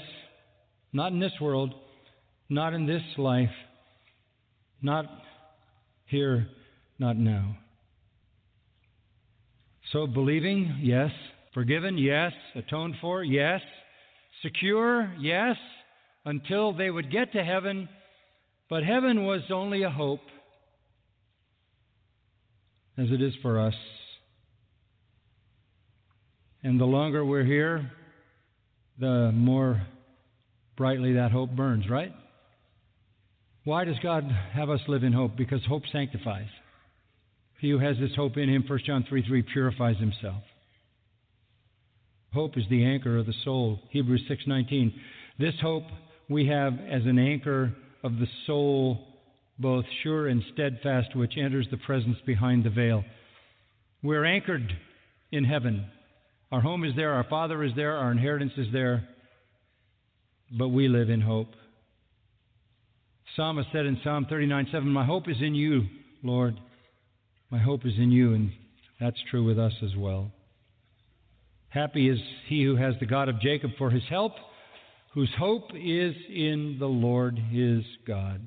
not 0.93 1.13
in 1.13 1.21
this 1.21 1.33
world, 1.41 1.75
not 2.49 2.73
in 2.73 2.87
this 2.87 3.03
life, 3.19 3.51
not 4.81 5.07
here, 6.07 6.47
not 6.99 7.17
now. 7.17 7.57
So, 9.93 10.07
believing, 10.07 10.79
yes. 10.83 11.11
Forgiven, 11.55 11.99
yes. 11.99 12.33
Atoned 12.55 12.97
for, 13.01 13.23
yes. 13.23 13.61
Secure, 14.43 15.13
yes. 15.21 15.57
Until 16.25 16.73
they 16.73 16.91
would 16.91 17.11
get 17.11 17.33
to 17.33 17.45
heaven. 17.45 17.89
But 18.69 18.83
heaven 18.83 19.25
was 19.25 19.43
only 19.53 19.83
a 19.83 19.91
hope, 19.91 20.21
as 22.99 23.11
it 23.11 23.21
is 23.21 23.35
for 23.43 23.61
us. 23.61 23.75
And 26.63 26.81
the 26.81 26.85
longer 26.85 27.25
we're 27.25 27.45
here, 27.45 27.91
the 28.99 29.31
more 29.33 29.83
brightly 30.77 31.15
that 31.15 31.31
hope 31.31 31.51
burns, 31.51 31.89
right? 31.89 32.13
Why 33.65 33.85
does 33.85 33.97
God 34.03 34.25
have 34.53 34.71
us 34.71 34.81
live 34.89 35.05
in 35.05 35.13
hope? 35.13 35.37
Because 35.37 35.61
hope 35.67 35.83
sanctifies. 35.93 36.49
He 37.61 37.71
who 37.71 37.79
has 37.79 37.97
this 37.99 38.15
hope 38.15 38.37
in 38.37 38.49
him, 38.49 38.65
1 38.67 38.79
John 38.87 39.05
3 39.09 39.27
3, 39.27 39.43
purifies 39.43 39.97
himself. 39.99 40.43
Hope 42.33 42.57
is 42.57 42.65
the 42.69 42.85
anchor 42.85 43.17
of 43.17 43.27
the 43.27 43.35
soul. 43.45 43.81
Hebrews 43.91 44.25
6:19. 44.29 44.93
This 45.39 45.55
hope 45.61 45.85
we 46.29 46.47
have 46.47 46.79
as 46.81 47.07
an 47.07 47.19
anchor 47.19 47.75
of 48.03 48.19
the 48.19 48.29
soul, 48.47 49.16
both 49.59 49.85
sure 50.03 50.29
and 50.29 50.43
steadfast, 50.53 51.17
which 51.17 51.35
enters 51.37 51.67
the 51.71 51.79
presence 51.79 52.19
behind 52.27 52.65
the 52.65 52.71
veil. 52.71 53.05
We're 54.03 54.25
anchored 54.25 54.73
in 55.33 55.45
heaven. 55.45 55.87
Our 56.53 56.61
home 56.61 56.85
is 56.85 56.95
there, 56.95 57.15
our 57.15 57.25
Father 57.25 57.63
is 57.65 57.73
there, 57.75 57.97
our 57.97 58.13
inheritance 58.13 58.53
is 58.57 58.69
there, 58.73 59.09
but 60.57 60.69
we 60.69 60.89
live 60.89 61.11
in 61.11 61.21
hope. 61.21 61.49
Psalmist 63.35 63.69
said 63.73 63.87
in 63.87 63.99
Psalm 64.05 64.27
39 64.29 64.69
7, 64.71 64.89
My 64.89 65.05
hope 65.05 65.29
is 65.29 65.37
in 65.41 65.55
you, 65.55 65.87
Lord. 66.23 66.57
My 67.51 67.59
hope 67.59 67.85
is 67.85 67.95
in 67.99 68.11
you, 68.11 68.35
and 68.35 68.51
that's 69.01 69.19
true 69.31 69.45
with 69.45 69.59
us 69.59 69.73
as 69.83 69.97
well. 69.97 70.31
Happy 71.69 72.09
is 72.09 72.19
he 72.49 72.65
who 72.65 72.77
has 72.77 72.95
the 73.01 73.07
God 73.07 73.29
of 73.29 73.41
Jacob 73.41 73.73
for 73.77 73.91
his 73.91 74.03
help, 74.09 74.33
whose 75.13 75.31
hope 75.39 75.71
is 75.75 76.15
in 76.29 76.77
the 76.79 76.87
Lord 76.87 77.39
his 77.39 77.83
God. 78.07 78.41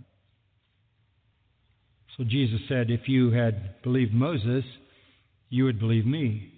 So 2.20 2.26
Jesus 2.26 2.60
said, 2.68 2.92
If 2.92 3.08
you 3.08 3.32
had 3.32 3.82
believed 3.82 4.14
Moses, 4.14 4.66
you 5.50 5.64
would 5.64 5.80
believe 5.80 6.06
me. 6.06 6.52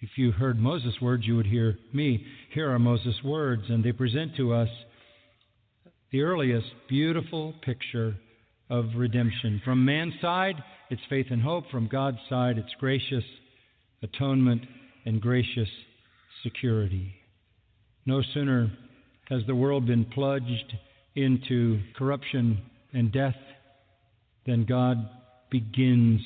If 0.00 0.10
you 0.16 0.32
heard 0.32 0.58
Moses' 0.58 1.00
words, 1.00 1.24
you 1.24 1.36
would 1.36 1.46
hear 1.46 1.78
me. 1.92 2.26
Here 2.52 2.72
are 2.72 2.78
Moses' 2.80 3.14
words, 3.24 3.62
and 3.68 3.84
they 3.84 3.92
present 3.92 4.36
to 4.36 4.52
us 4.52 4.68
the 6.10 6.22
earliest 6.22 6.66
beautiful 6.88 7.54
picture 7.62 8.16
of 8.68 8.86
redemption. 8.96 9.62
From 9.64 9.84
man's 9.84 10.14
side, 10.20 10.56
it's 10.90 11.00
faith 11.08 11.26
and 11.30 11.40
hope. 11.40 11.70
From 11.70 11.86
God's 11.86 12.18
side, 12.28 12.58
it's 12.58 12.74
gracious 12.80 13.24
atonement 14.02 14.62
and 15.04 15.20
gracious 15.20 15.68
security. 16.42 17.14
No 18.06 18.22
sooner 18.34 18.72
has 19.28 19.42
the 19.46 19.54
world 19.54 19.86
been 19.86 20.04
plunged 20.04 20.74
into 21.14 21.78
corruption 21.96 22.58
and 22.92 23.12
death 23.12 23.36
than 24.46 24.64
God 24.64 25.08
begins 25.50 26.20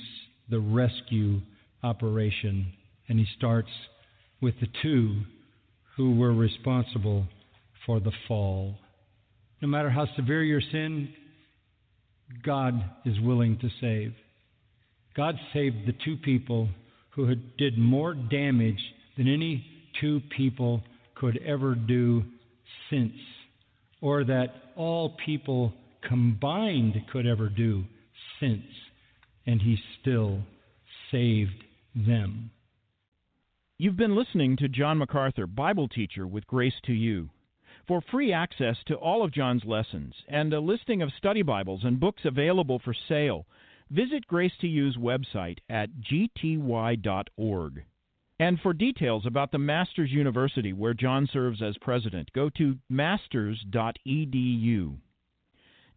the 0.49 0.61
rescue 0.61 1.41
operation. 1.83 2.73
And 3.09 3.19
he 3.19 3.27
starts 3.37 3.71
with 4.41 4.55
the 4.61 4.69
two 4.83 5.23
who 5.97 6.17
were 6.17 6.33
responsible 6.33 7.27
for 7.87 8.01
the 8.01 8.13
fall. 8.29 8.77
No 9.61 9.69
matter 9.69 9.91
how 9.91 10.07
severe 10.17 10.43
your 10.43 10.61
sin, 10.73 11.13
God 12.45 12.75
is 13.05 13.19
willing 13.21 13.59
to 13.59 13.69
save. 13.81 14.15
God 15.17 15.35
saved 15.53 15.87
the 15.87 15.95
two 16.05 16.17
people 16.17 16.69
who 17.11 17.27
had, 17.27 17.57
did 17.57 17.77
more 17.77 18.15
damage 18.15 18.79
than 19.17 19.27
any 19.27 19.65
two 20.01 20.21
people 20.37 20.83
could 21.17 21.39
ever 21.45 21.75
do 21.75 22.23
since, 22.89 23.13
or 24.01 24.25
that 24.25 24.55
all 24.77 25.17
people 25.27 25.73
combined 26.09 26.95
could 27.13 27.27
ever 27.27 27.49
do 27.49 27.85
since, 28.41 28.65
and 29.47 29.63
He 29.63 29.79
still 30.01 30.41
saved 31.11 31.65
them. 31.95 32.51
You've 33.79 33.97
been 33.97 34.17
listening 34.17 34.57
to 34.59 34.69
John 34.69 34.99
MacArthur, 34.99 35.47
Bible 35.47 35.89
teacher 35.89 36.27
with 36.27 36.47
Grace 36.47 36.75
to 36.85 36.93
You. 36.93 37.31
For 37.87 38.03
free 38.11 38.33
access 38.33 38.77
to 38.87 38.95
all 38.95 39.25
of 39.25 39.33
John's 39.33 39.65
lessons 39.65 40.15
and 40.29 40.53
a 40.53 40.61
listing 40.61 41.03
of 41.03 41.13
study 41.17 41.43
Bibles 41.43 41.85
and 41.85 41.99
books 41.99 42.23
available 42.25 42.79
for 42.79 42.95
sale, 43.09 43.47
visit 43.91 44.27
Grace 44.27 44.53
to 44.61 44.69
You's 44.69 44.97
website 44.97 45.59
at 45.69 45.91
gty.org. 46.01 47.85
And 48.39 48.61
for 48.61 48.73
details 48.73 49.27
about 49.27 49.51
the 49.51 49.59
Master's 49.59 50.13
University, 50.13 50.73
where 50.73 50.95
John 50.95 51.29
serves 51.33 51.61
as 51.61 51.77
president, 51.79 52.33
go 52.33 52.49
to 52.51 52.79
masters.edu. 52.89 54.97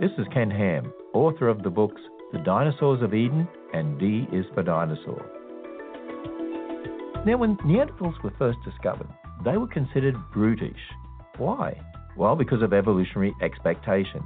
This 0.00 0.10
is 0.18 0.26
Ken 0.34 0.50
Ham, 0.50 0.92
author 1.12 1.46
of 1.46 1.62
the 1.62 1.70
books 1.70 2.02
The 2.32 2.40
Dinosaurs 2.40 3.00
of 3.00 3.14
Eden 3.14 3.46
and 3.72 3.96
D 3.96 4.26
is 4.32 4.44
for 4.52 4.64
Dinosaur. 4.64 5.24
Now, 7.24 7.36
when 7.36 7.56
Neanderthals 7.58 8.20
were 8.24 8.32
first 8.36 8.58
discovered, 8.64 9.06
they 9.44 9.56
were 9.56 9.68
considered 9.68 10.16
brutish. 10.32 10.80
Why? 11.36 11.80
Well, 12.16 12.34
because 12.34 12.60
of 12.60 12.72
evolutionary 12.72 13.32
expectations. 13.40 14.24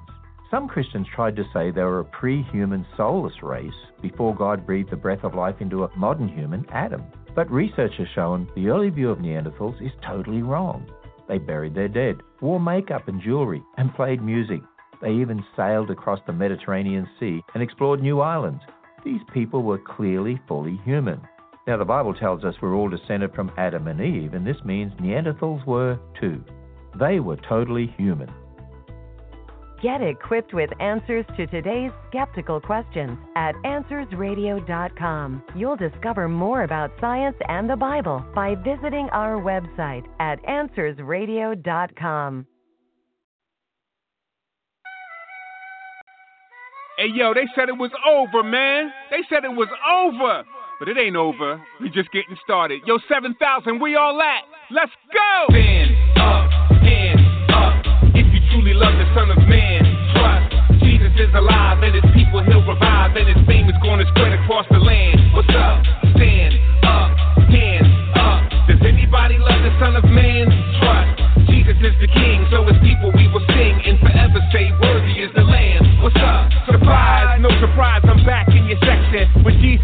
Some 0.51 0.69
Christians 0.69 1.07
tried 1.15 1.37
to 1.37 1.45
say 1.53 1.71
they 1.71 1.83
were 1.83 2.01
a 2.01 2.05
pre 2.05 2.45
human 2.45 2.87
soulless 2.97 3.43
race 3.43 3.71
before 4.01 4.35
God 4.35 4.65
breathed 4.65 4.91
the 4.91 4.97
breath 4.97 5.23
of 5.23 5.35
life 5.35 5.57
into 5.61 5.85
a 5.85 5.97
modern 5.99 6.29
human, 6.29 6.65
Adam. 6.73 7.05
But 7.35 7.51
research 7.51 7.93
has 7.99 8.09
shown 8.15 8.49
the 8.57 8.69
early 8.69 8.89
view 8.89 9.11
of 9.11 9.19
Neanderthals 9.19 9.85
is 9.85 9.93
totally 10.03 10.41
wrong. 10.41 10.91
They 11.29 11.37
buried 11.37 11.75
their 11.75 11.89
dead, 11.89 12.23
wore 12.41 12.59
makeup 12.59 13.07
and 13.09 13.21
jewelry, 13.21 13.63
and 13.77 13.95
played 13.95 14.23
music. 14.23 14.63
They 15.01 15.13
even 15.13 15.45
sailed 15.57 15.91
across 15.91 16.21
the 16.27 16.33
Mediterranean 16.33 17.09
Sea 17.21 17.41
and 17.55 17.63
explored 17.63 18.03
new 18.03 18.21
islands. 18.21 18.63
These 19.05 19.21
people 19.33 19.63
were 19.63 19.79
clearly 19.79 20.41
fully 20.49 20.81
human. 20.85 21.21
Now, 21.67 21.77
the 21.77 21.85
Bible 21.85 22.15
tells 22.15 22.45
us 22.45 22.55
we're 22.61 22.75
all 22.75 22.89
descended 22.89 23.35
from 23.35 23.53
Adam 23.59 23.87
and 23.89 24.01
Eve, 24.01 24.35
and 24.35 24.47
this 24.47 24.57
means 24.65 24.93
Neanderthals 24.95 25.67
were 25.67 25.99
too. 26.19 26.43
They 26.99 27.21
were 27.21 27.37
totally 27.37 27.95
human. 27.97 28.31
Get 29.83 30.01
equipped 30.03 30.55
with 30.55 30.71
answers 30.81 31.25
to 31.37 31.47
today's 31.47 31.93
skeptical 32.09 32.61
questions 32.61 33.17
at 33.37 33.55
AnswersRadio.com. 33.65 35.43
You'll 35.55 35.77
discover 35.77 36.29
more 36.29 36.65
about 36.65 36.91
science 37.01 37.37
and 37.49 37.71
the 37.71 37.77
Bible 37.77 38.25
by 38.35 38.57
visiting 38.57 39.09
our 39.13 39.41
website 39.41 40.05
at 40.19 40.43
AnswersRadio.com. 40.45 42.47
Hey, 46.99 47.15
yo, 47.15 47.31
they 47.31 47.47
said 47.55 47.71
it 47.71 47.79
was 47.79 47.95
over, 48.03 48.43
man. 48.43 48.91
They 49.15 49.23
said 49.31 49.47
it 49.47 49.55
was 49.55 49.71
over. 49.87 50.43
But 50.83 50.91
it 50.91 50.99
ain't 50.99 51.15
over. 51.15 51.63
We 51.79 51.95
just 51.95 52.11
getting 52.11 52.35
started. 52.43 52.83
Yo, 52.91 52.99
7,000, 53.07 53.79
we 53.79 53.95
all 53.95 54.19
at. 54.19 54.43
Let's 54.75 54.91
go! 55.15 55.47
Stand 55.47 55.95
up, 56.19 56.51
stand 56.83 57.23
up. 57.55 57.79
If 58.19 58.27
you 58.35 58.43
truly 58.51 58.75
love 58.75 58.99
the 58.99 59.07
Son 59.15 59.31
of 59.31 59.39
Man. 59.47 59.87
Trust, 60.11 60.83
Jesus 60.83 61.15
is 61.23 61.31
alive, 61.39 61.79
and 61.87 61.95
his 61.95 62.03
people 62.19 62.43
he'll 62.43 62.67
revive, 62.67 63.15
and 63.15 63.31
his 63.31 63.47
fame 63.47 63.71
is 63.71 63.79
gonna 63.79 64.03
spread 64.11 64.35
across 64.35 64.67
the 64.67 64.83
land. 64.83 65.23
What's 65.39 65.55
up? 65.55 65.79
Stand 66.19 66.59
up, 66.83 67.15
hands 67.47 67.95
up. 68.19 68.43
Does 68.67 68.83
anybody 68.83 69.39
love 69.39 69.63
the 69.63 69.71
Son 69.79 69.95
of 69.95 70.03
Man? 70.11 70.51
Trust, 70.83 71.47
Jesus 71.47 71.79
is 71.79 71.95
the 72.03 72.11
King, 72.11 72.43
so 72.51 72.67
his 72.67 72.79
people 72.83 73.15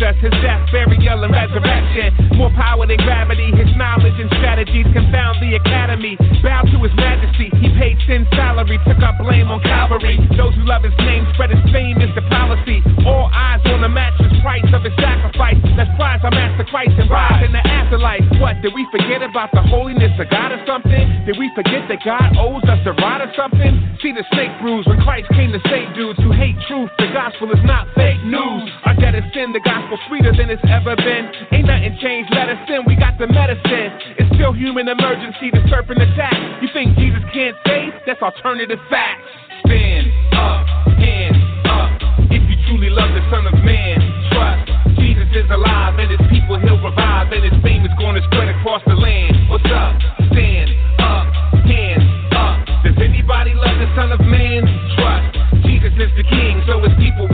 His 0.04 0.36
death, 0.44 0.68
burial, 0.68 1.24
and 1.24 1.32
resurrection. 1.32 2.36
More 2.36 2.52
power 2.52 2.84
than 2.84 3.00
gravity, 3.00 3.48
his 3.56 3.72
knowledge 3.72 4.12
and 4.20 4.28
strategies 4.36 4.84
confound 4.92 5.40
the 5.40 5.56
academy. 5.56 6.20
Bow 6.44 6.60
to 6.60 6.76
his 6.84 6.92
majesty, 7.00 7.48
he 7.56 7.72
paid 7.80 7.96
sin 8.04 8.28
salary, 8.36 8.76
took 8.84 9.00
up 9.00 9.16
blame 9.16 9.48
on 9.48 9.64
Calvary. 9.64 10.20
Those 10.36 10.52
who 10.60 10.68
love 10.68 10.84
his 10.84 10.92
name 11.00 11.24
spread 11.32 11.56
his 11.56 11.64
fame 11.72 12.04
is 12.04 12.12
the 12.12 12.20
policy. 12.28 12.84
All 13.08 13.32
eyes 13.32 13.64
on 13.64 13.80
the 13.80 13.88
matchless 13.88 14.36
price 14.44 14.68
of 14.76 14.84
his 14.84 14.92
sacrifice. 15.00 15.56
Let's 15.72 15.88
prize 15.96 16.20
our 16.20 16.30
master 16.36 16.68
Christ 16.68 17.00
and 17.00 17.08
rise 17.08 17.40
in 17.40 17.56
the 17.56 17.64
afterlife. 17.64 18.28
What, 18.44 18.60
did 18.60 18.76
we 18.76 18.84
forget 18.92 19.24
about 19.24 19.56
the 19.56 19.64
holiness 19.64 20.12
of 20.20 20.28
God 20.28 20.52
or 20.52 20.60
something? 20.68 21.24
Did 21.24 21.40
we 21.40 21.48
forget 21.56 21.88
that 21.88 22.04
God 22.04 22.36
owes 22.36 22.64
us 22.68 22.84
a 22.84 22.92
ride 22.92 23.24
or 23.24 23.32
something? 23.32 23.72
See 24.04 24.12
the 24.12 24.24
snake 24.36 24.52
bruise 24.60 24.84
when 24.84 25.00
Christ 25.00 25.32
came 25.32 25.48
to 25.56 25.60
save 25.72 25.96
dudes 25.96 26.20
who 26.20 26.28
hate 26.36 26.60
truth. 26.68 26.92
The 27.00 27.08
gospel 27.16 27.48
is 27.56 27.64
not 27.64 27.88
fake 27.96 28.20
news. 28.28 28.68
Our 28.84 28.92
debt 29.00 29.16
is 29.16 29.24
sin, 29.32 29.56
the 29.56 29.64
gospel 29.64 29.93
sweeter 30.08 30.32
than 30.32 30.50
it's 30.50 30.64
ever 30.68 30.96
been. 30.96 31.30
Ain't 31.52 31.66
nothing 31.66 31.96
changed, 32.00 32.30
let 32.32 32.48
us 32.48 32.58
in, 32.68 32.84
we 32.86 32.96
got 32.96 33.18
the 33.18 33.26
medicine. 33.26 33.90
It's 34.18 34.30
still 34.34 34.52
human 34.52 34.88
emergency, 34.88 35.50
the 35.50 35.62
serpent 35.68 36.02
attack. 36.02 36.36
You 36.62 36.68
think 36.72 36.96
Jesus 36.96 37.22
can't 37.32 37.56
save? 37.66 37.92
That's 38.06 38.22
alternative 38.22 38.78
facts. 38.90 39.24
Stand 39.66 40.06
up, 40.34 40.66
hands 40.98 41.40
up. 41.66 41.90
If 42.30 42.42
you 42.48 42.56
truly 42.68 42.90
love 42.90 43.10
the 43.14 43.24
Son 43.30 43.46
of 43.46 43.56
Man, 43.64 43.98
trust. 44.32 44.98
Jesus 45.00 45.28
is 45.32 45.48
alive, 45.50 45.98
and 45.98 46.10
his 46.10 46.22
people 46.30 46.58
he'll 46.60 46.80
revive, 46.82 47.32
and 47.32 47.42
his 47.44 47.56
fame 47.62 47.84
is 47.84 47.92
gonna 47.98 48.20
spread 48.28 48.48
across 48.48 48.82
the 48.86 48.94
land. 48.94 49.48
What's 49.48 49.64
up? 49.72 49.94
Stand 50.32 50.70
up, 51.00 51.26
hands 51.64 52.06
up. 52.34 52.84
Does 52.84 52.98
anybody 53.00 53.54
love 53.54 53.78
the 53.80 53.88
Son 53.96 54.12
of 54.12 54.20
Man? 54.20 54.68
Trust. 54.96 55.64
Jesus 55.64 55.92
is 55.96 56.12
the 56.16 56.24
King, 56.28 56.62
so 56.66 56.80
his 56.82 56.92
people 57.00 57.26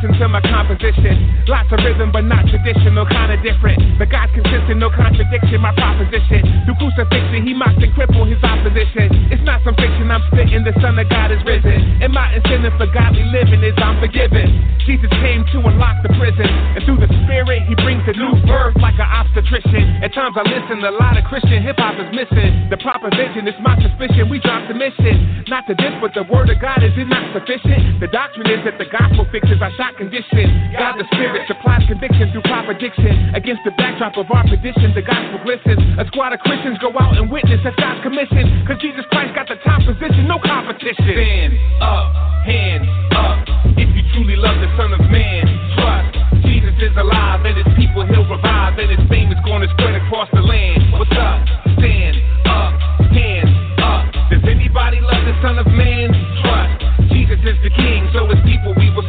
listen 0.00 0.16
to 0.16 0.28
my 0.28 0.40
composition. 0.40 1.44
Lots 1.46 1.68
of 1.72 1.78
rhythm, 1.84 2.10
but 2.12 2.24
not 2.24 2.48
traditional, 2.48 3.04
kinda 3.04 3.36
different. 3.42 3.98
But 3.98 4.08
God's 4.08 4.32
consistent, 4.32 4.78
no 4.80 4.88
contradiction, 4.88 5.60
my 5.60 5.72
proposition. 5.76 6.64
Through 6.64 6.80
crucifixion, 6.80 7.44
he 7.44 7.52
mocked 7.52 7.82
and 7.82 7.92
crippled 7.92 8.28
his 8.28 8.42
opposition. 8.42 9.28
It's 9.30 9.42
not 9.44 9.60
some 9.64 9.74
fiction 9.74 10.10
I'm 10.10 10.22
spitting, 10.32 10.64
the 10.64 10.72
Son 10.80 10.98
of 10.98 11.08
God 11.08 11.32
is 11.32 11.42
risen. 11.44 12.00
And 12.00 12.12
my 12.12 12.32
incentive 12.32 12.72
for 12.78 12.86
godly 12.86 13.24
living 13.24 13.62
is 13.62 13.74
I'm 13.76 14.00
forgiven. 14.00 14.80
Jesus 14.86 15.10
came 15.20 15.44
to 15.52 15.58
unlock 15.68 16.02
the 16.02 16.08
prison, 16.16 16.48
and 16.48 16.80
through 16.84 17.04
the 17.04 17.10
Spirit, 17.24 17.62
he 17.68 17.74
brings 17.76 18.02
a 18.08 18.16
new 18.16 18.32
birth 18.48 18.76
like 18.80 18.96
an 18.96 19.06
obstetrician. 19.06 20.00
At 20.02 20.14
times 20.14 20.36
I 20.36 20.48
listen, 20.48 20.80
a 20.80 20.90
lot 20.96 21.18
of 21.18 21.24
Christian 21.24 21.62
hip 21.62 21.76
hop 21.76 22.00
is 22.00 22.08
missing. 22.16 22.70
The 22.70 22.78
proper 22.78 23.10
vision 23.12 23.46
is 23.46 23.54
my 23.60 23.76
suspicion, 23.76 24.30
we 24.30 24.40
dropped 24.40 24.68
the 24.68 24.74
mission. 24.74 25.44
Not 25.48 25.66
to 25.68 25.74
this, 25.74 25.92
but 26.00 26.14
the 26.14 26.24
word 26.24 26.48
of 26.48 26.58
God, 26.60 26.82
is 26.82 26.96
it 26.96 27.06
not 27.06 27.36
sufficient? 27.36 28.00
The 28.00 28.08
doctrine 28.08 28.48
is 28.48 28.64
that 28.64 28.78
the 28.78 28.88
gospel 28.88 29.26
fixes 29.30 29.60
our 29.60 29.70
shot 29.76 29.89
condition. 29.96 30.74
God 30.76 30.98
the 30.98 31.06
Spirit 31.14 31.46
supplies 31.46 31.82
conviction 31.86 32.30
through 32.32 32.44
proper 32.46 32.74
diction. 32.74 33.34
Against 33.34 33.62
the 33.64 33.72
backdrop 33.74 34.16
of 34.16 34.30
our 34.30 34.44
tradition, 34.46 34.92
the 34.94 35.02
gospel 35.02 35.40
glistens. 35.42 35.80
A 35.98 36.04
squad 36.10 36.32
of 36.32 36.40
Christians 36.40 36.78
go 36.78 36.92
out 36.98 37.16
and 37.18 37.30
witness 37.30 37.60
that's 37.64 37.76
God's 37.76 38.02
commission. 38.02 38.66
Cause 38.66 38.78
Jesus 38.80 39.04
Christ 39.10 39.34
got 39.34 39.48
the 39.48 39.56
top 39.66 39.82
position, 39.82 40.26
no 40.28 40.38
competition. 40.42 41.14
Stand 41.14 41.52
up, 41.82 42.06
hands 42.46 42.88
up. 43.16 43.38
If 43.78 43.88
you 43.94 44.02
truly 44.14 44.36
love 44.36 44.58
the 44.60 44.70
Son 44.76 44.92
of 44.94 45.02
Man, 45.10 45.44
trust. 45.76 46.44
Jesus 46.46 46.74
is 46.80 46.94
alive, 46.96 47.44
and 47.44 47.56
his 47.56 47.70
people 47.76 48.06
he'll 48.06 48.26
revive, 48.26 48.78
and 48.78 48.90
his 48.90 49.02
fame 49.08 49.30
is 49.30 49.38
gonna 49.44 49.68
spread 49.76 49.94
across 49.98 50.28
the 50.32 50.42
land. 50.42 50.92
What's 50.92 51.12
up? 51.12 51.42
Stand 51.78 52.16
up, 52.46 52.72
hands 53.10 53.52
up. 53.82 54.04
Does 54.30 54.44
anybody 54.46 55.00
love 55.00 55.24
the 55.26 55.36
Son 55.42 55.58
of 55.58 55.66
Man? 55.66 56.14
Trust. 56.42 57.10
Jesus 57.12 57.40
is 57.44 57.58
the 57.62 57.70
King, 57.74 58.08
so 58.14 58.26
his 58.28 58.40
people 58.46 58.74
we 58.78 58.88
will 58.94 59.06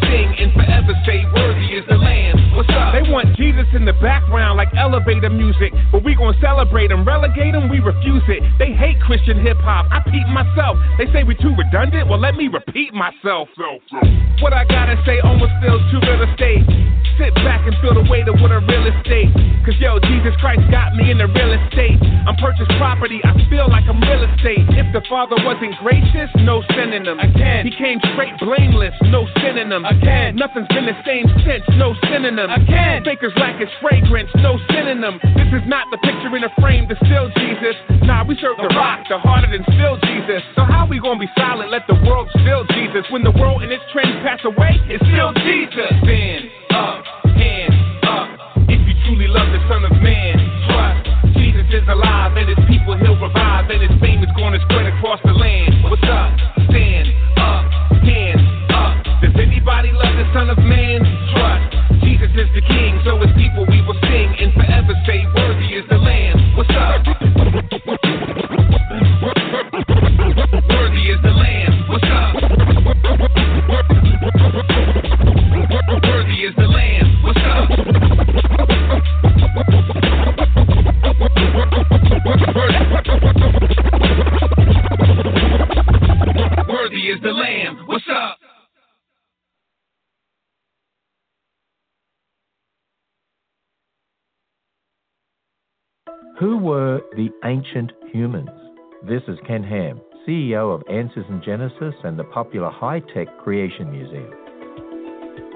want 3.12 3.36
Jesus 3.36 3.68
in 3.76 3.84
the 3.84 3.94
background 4.00 4.56
like 4.56 4.72
elevator 4.74 5.30
music, 5.30 5.76
but 5.92 6.04
we 6.04 6.16
gonna 6.16 6.38
celebrate 6.40 6.90
him, 6.92 7.04
relegate 7.04 7.54
him, 7.54 7.68
we 7.68 7.84
refuse 7.84 8.24
it. 8.32 8.42
They 8.58 8.72
hate 8.72 9.00
Christian 9.04 9.44
hip 9.44 9.60
hop. 9.60 9.92
I 9.92 10.00
peep 10.08 10.26
myself. 10.32 10.80
They 10.98 11.12
say 11.12 11.24
we 11.28 11.36
too 11.36 11.52
redundant. 11.54 12.08
Well, 12.08 12.20
let 12.20 12.36
me 12.36 12.48
repeat 12.48 12.94
myself. 12.94 13.50
What 14.40 14.54
I 14.54 14.64
gotta 14.66 14.96
say 15.06 15.20
almost 15.20 15.52
feels 15.62 15.84
too 15.92 16.00
real 16.08 16.24
estate. 16.24 16.64
Sit 17.20 17.36
back 17.44 17.68
and 17.68 17.76
feel 17.84 17.94
the 17.94 18.08
weight 18.10 18.26
of 18.32 18.40
what 18.40 18.50
a 18.50 18.64
real 18.64 18.88
estate. 18.88 19.30
Cause 19.68 19.76
yo, 19.78 20.00
Jesus 20.08 20.34
Christ 20.40 20.64
got 20.72 20.96
me 20.96 21.12
in 21.12 21.20
the 21.20 21.28
real 21.28 21.54
estate. 21.54 22.00
I'm 22.26 22.34
purchased 22.40 22.72
property, 22.80 23.20
I 23.22 23.36
feel 23.52 23.68
like 23.70 23.86
I'm 23.86 24.00
real 24.02 24.24
estate. 24.24 24.66
If 24.74 24.90
the 24.96 25.04
Father 25.06 25.36
wasn't 25.44 25.76
gracious, 25.84 26.32
no 26.42 26.64
synonym. 26.74 27.20
Again, 27.20 27.68
he 27.68 27.76
came 27.76 28.00
straight 28.16 28.34
blameless, 28.40 28.96
no 29.12 29.28
synonym. 29.44 29.86
Again, 29.86 30.36
nothing's 30.40 30.72
been 30.72 30.88
the 30.88 30.98
same 31.06 31.28
since, 31.46 31.62
no 31.78 31.94
synonym. 32.10 32.50
Again, 32.50 33.01
fakers 33.04 33.34
lack 33.38 33.60
his 33.60 33.70
fragrance, 33.82 34.30
no 34.38 34.58
synonym. 34.70 35.20
This 35.36 35.52
is 35.54 35.66
not 35.68 35.90
the 35.92 35.98
picture 35.98 36.34
in 36.36 36.44
a 36.44 36.52
frame 36.62 36.88
to 36.90 36.96
still 37.06 37.30
Jesus. 37.38 37.76
Nah, 38.04 38.24
we 38.24 38.38
serve 38.38 38.58
the 38.58 38.70
rock, 38.78 39.06
the 39.10 39.18
harder 39.18 39.50
than 39.50 39.64
still 39.76 39.98
Jesus. 40.06 40.42
So 40.56 40.64
how 40.64 40.88
we 40.88 41.00
gonna 41.00 41.20
be 41.20 41.30
silent? 41.38 41.72
Let 41.72 41.88
the 41.88 41.98
world 42.06 42.30
still 42.42 42.66
Jesus. 42.74 43.06
When 43.10 43.24
the 43.24 43.32
world 43.32 43.64
and 43.64 43.72
its 43.72 43.84
trends 43.92 44.18
pass 44.26 44.40
away, 44.46 44.78
it's 44.90 45.04
still 45.06 45.34
Jesus. 45.46 45.92
Stand 46.04 46.50
up, 46.72 47.06
hands 47.38 47.78
up. 48.04 48.30
If 48.70 48.82
you 48.88 48.96
truly 49.06 49.28
love 49.28 49.50
the 49.52 49.62
Son 49.68 49.86
of 49.86 49.94
Man, 50.02 50.38
trust. 50.70 51.36
Jesus 51.38 51.66
is 51.74 51.88
alive, 51.88 52.38
and 52.38 52.48
his 52.50 52.62
people 52.68 52.98
he'll 52.98 53.20
revive, 53.20 53.70
and 53.70 53.82
his 53.82 53.94
fame 54.00 54.22
is 54.24 54.30
gonna 54.38 54.60
spread 54.70 54.86
across 54.88 55.20
the 55.26 55.34
land. 55.34 55.51
Ancient 97.52 97.92
humans? 98.14 98.50
This 99.06 99.24
is 99.28 99.38
Ken 99.46 99.62
Ham, 99.62 100.00
CEO 100.26 100.74
of 100.74 100.84
Answers 100.90 101.26
in 101.28 101.44
Genesis 101.44 101.94
and 102.06 102.18
the 102.18 102.24
popular 102.24 102.70
high 102.70 103.02
tech 103.14 103.28
Creation 103.40 103.92
Museum. 103.92 104.32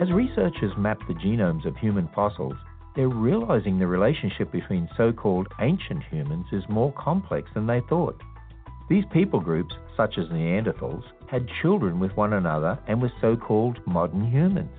As 0.02 0.12
researchers 0.12 0.74
map 0.78 1.00
the 1.08 1.14
genomes 1.14 1.66
of 1.66 1.78
human 1.78 2.10
fossils, 2.14 2.58
they're 2.98 3.08
realizing 3.08 3.80
the 3.80 3.88
relationship 3.88 4.52
between 4.52 4.90
so 4.98 5.14
called 5.14 5.48
ancient 5.62 6.04
humans 6.12 6.48
is 6.52 6.64
more 6.68 6.92
complex 6.98 7.50
than 7.54 7.66
they 7.66 7.80
thought. 7.88 8.20
These 8.90 9.06
people 9.14 9.40
groups, 9.40 9.74
such 9.96 10.18
as 10.18 10.26
Neanderthals, 10.26 11.04
had 11.30 11.48
children 11.62 12.02
with 12.02 12.12
one 12.18 12.34
another 12.34 12.78
and 12.90 13.02
with 13.02 13.14
so 13.22 13.38
called 13.38 13.80
modern 13.88 14.30
humans. 14.30 14.76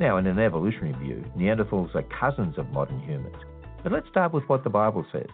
Now, 0.00 0.16
in 0.16 0.26
an 0.26 0.40
evolutionary 0.40 0.98
view, 1.04 1.24
Neanderthals 1.36 1.94
are 1.94 2.02
cousins 2.02 2.58
of 2.58 2.68
modern 2.72 2.98
humans. 2.98 3.36
But 3.84 3.92
let's 3.92 4.08
start 4.08 4.32
with 4.32 4.42
what 4.48 4.64
the 4.64 4.70
Bible 4.70 5.06
says. 5.12 5.30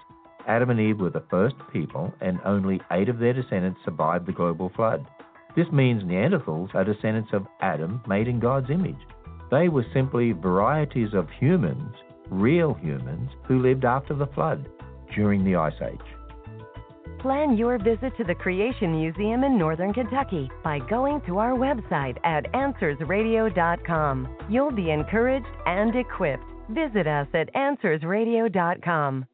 Adam 0.47 0.71
and 0.71 0.81
Eve 0.81 1.01
were 1.01 1.11
the 1.11 1.25
first 1.31 1.57
people, 1.73 2.13
and 2.21 2.39
only 2.45 2.81
eight 2.93 3.09
of 3.09 3.19
their 3.19 3.33
descendants 3.33 3.81
survived 3.85 4.27
the 4.27 4.33
global 4.33 4.71
flood. 4.77 5.07
This 5.57 5.67
means 5.73 6.03
Neanderthals 6.03 6.75
are 6.75 6.85
descendants 6.85 7.31
of 7.33 7.47
Adam 7.61 8.03
made 8.07 8.29
in 8.29 8.41
God's 8.41 8.71
image. 8.71 8.99
They 9.51 9.69
were 9.69 9.87
simply 9.95 10.33
varieties 10.33 11.15
of 11.15 11.29
humans, 11.39 11.95
real 12.29 12.75
humans, 12.75 13.31
who 13.47 13.63
lived 13.63 13.85
after 13.85 14.15
the 14.15 14.27
flood, 14.29 14.69
during 15.15 15.45
the 15.45 15.57
Ice 15.57 15.81
Age. 15.81 15.99
Plan 17.21 17.57
your 17.57 17.79
visit 17.79 18.15
to 18.19 18.25
the 18.25 18.35
Creation 18.35 18.93
Museum 19.01 19.45
in 19.45 19.57
Northern 19.57 19.95
Kentucky 19.95 20.51
by 20.63 20.79
going 20.91 21.23
to 21.23 21.39
our 21.39 21.53
website 21.53 22.19
at 22.25 22.53
AnswersRadio.com. 22.53 24.37
You'll 24.51 24.73
be 24.73 24.91
encouraged 24.91 25.47
and 25.65 25.97
equipped. 25.97 26.45
Visit 26.69 27.07
us 27.07 27.29
at 27.33 27.55
AnswersRadio.com. 27.55 29.27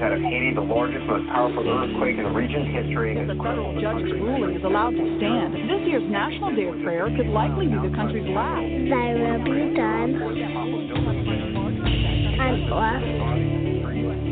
news 0.00 0.08
out 0.08 0.16
of 0.16 0.24
Haiti, 0.24 0.54
the 0.54 0.60
largest, 0.60 1.04
most 1.06 1.26
powerful 1.28 1.68
earthquake 1.68 2.16
in 2.16 2.24
the 2.24 2.32
region's 2.32 2.68
history. 2.72 3.18
If 3.18 3.28
the 3.28 3.34
federal 3.36 3.78
judge's 3.80 4.12
ruling 4.16 4.56
is 4.56 4.64
allowed 4.64 4.96
to 4.96 5.18
stand, 5.20 5.54
this 5.68 5.82
year's 5.84 6.08
National 6.08 6.56
Day 6.56 6.68
of 6.68 6.80
Prayer 6.82 7.10
could 7.12 7.28
likely 7.28 7.66
be 7.68 7.76
the 7.76 7.92
country's 7.94 8.26
last. 8.32 8.64
Thy 8.64 9.12
will 9.12 9.44
be 9.44 9.76
done 9.76 10.16
on 10.24 10.40
earth 10.40 10.56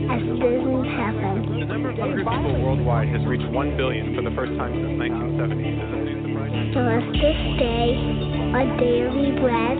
as 0.09 0.25
it 0.25 0.41
is 0.41 0.65
in 0.65 0.89
heaven. 0.97 1.61
The 1.61 1.69
number 1.69 1.93
of 1.93 2.01
hungry 2.01 2.25
people 2.25 2.65
worldwide 2.65 3.13
has 3.13 3.21
reached 3.29 3.45
1 3.53 3.77
billion 3.77 4.17
for 4.17 4.23
the 4.23 4.31
first 4.33 4.57
time 4.57 4.73
since 4.73 4.97
1970. 4.97 6.73
Give 6.73 6.81
us 6.81 7.05
this 7.13 7.37
day 7.61 7.93
our 8.57 8.65
daily 8.81 9.37
bread, 9.37 9.77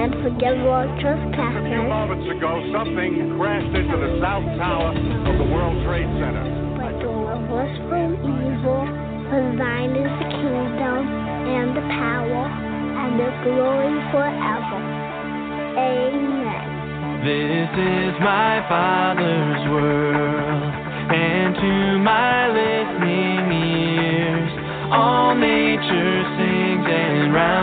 and 0.00 0.16
forgive 0.24 0.56
our 0.64 0.88
A 0.88 1.60
few 1.60 1.84
moments 1.84 2.24
ago, 2.32 2.56
something 2.72 3.36
crashed 3.36 3.76
into 3.76 3.96
the 4.00 4.16
South 4.16 4.48
Tower 4.56 4.96
of 4.96 5.34
the 5.36 5.44
World 5.52 5.76
Trade 5.84 6.08
Center. 6.16 6.40
But 6.80 6.96
deliver 7.04 7.68
us 7.68 7.74
from 7.84 8.16
evil, 8.16 8.80
for 9.28 9.44
thine 9.60 9.92
is 9.92 10.08
the 10.24 10.28
kingdom, 10.40 11.04
and 11.04 11.76
the 11.76 11.84
power, 12.00 12.44
and 12.48 13.12
the 13.20 13.28
glory 13.44 14.00
forever. 14.08 14.80
Amen. 15.84 16.64
This 17.20 17.68
is 17.76 18.16
my 18.24 18.64
Father's 18.72 19.62
world, 19.68 20.64
and 21.12 21.52
to 21.60 21.74
my 22.00 22.48
listening 22.48 23.52
ears, 23.52 24.48
all 24.96 25.36
nature 25.36 26.24
sings, 26.40 26.88
and 26.88 27.34
round 27.34 27.59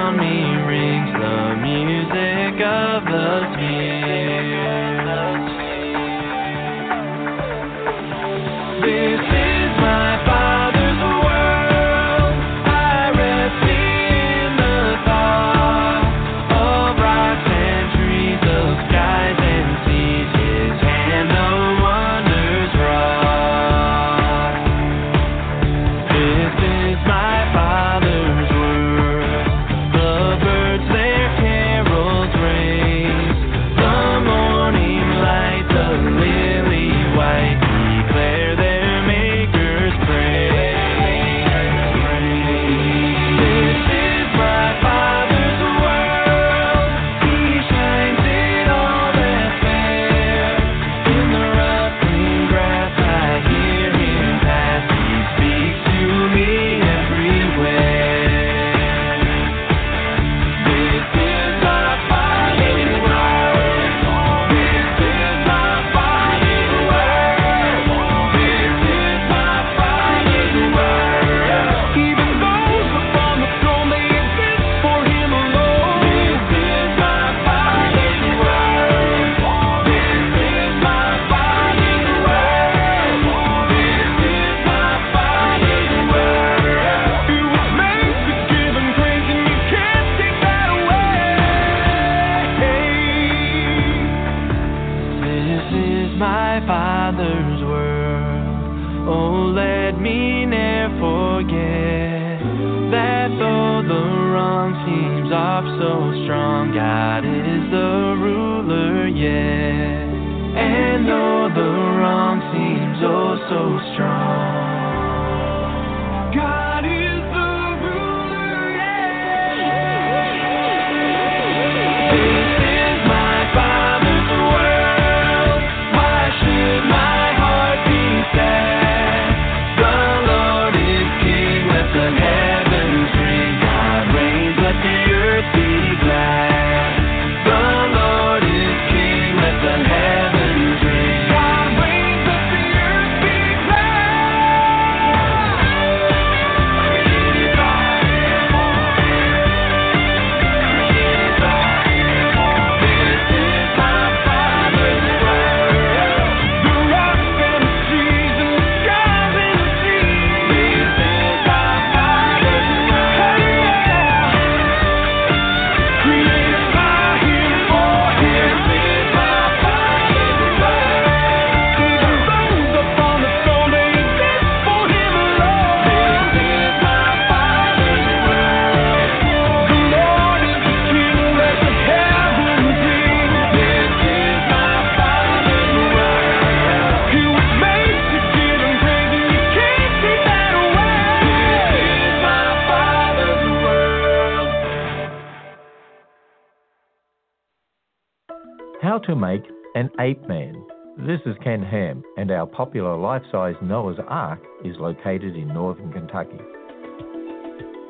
How 198.97 199.03
to 199.03 199.15
make 199.15 199.43
an 199.75 199.91
ape 199.99 200.27
man. 200.27 200.55
This 200.97 201.19
is 201.27 201.35
Ken 201.43 201.61
Ham, 201.61 202.01
and 202.17 202.31
our 202.31 202.47
popular 202.47 202.97
life 202.97 203.21
size 203.31 203.53
Noah's 203.61 203.99
Ark 204.07 204.39
is 204.65 204.75
located 204.79 205.35
in 205.35 205.49
northern 205.49 205.93
Kentucky. 205.93 206.39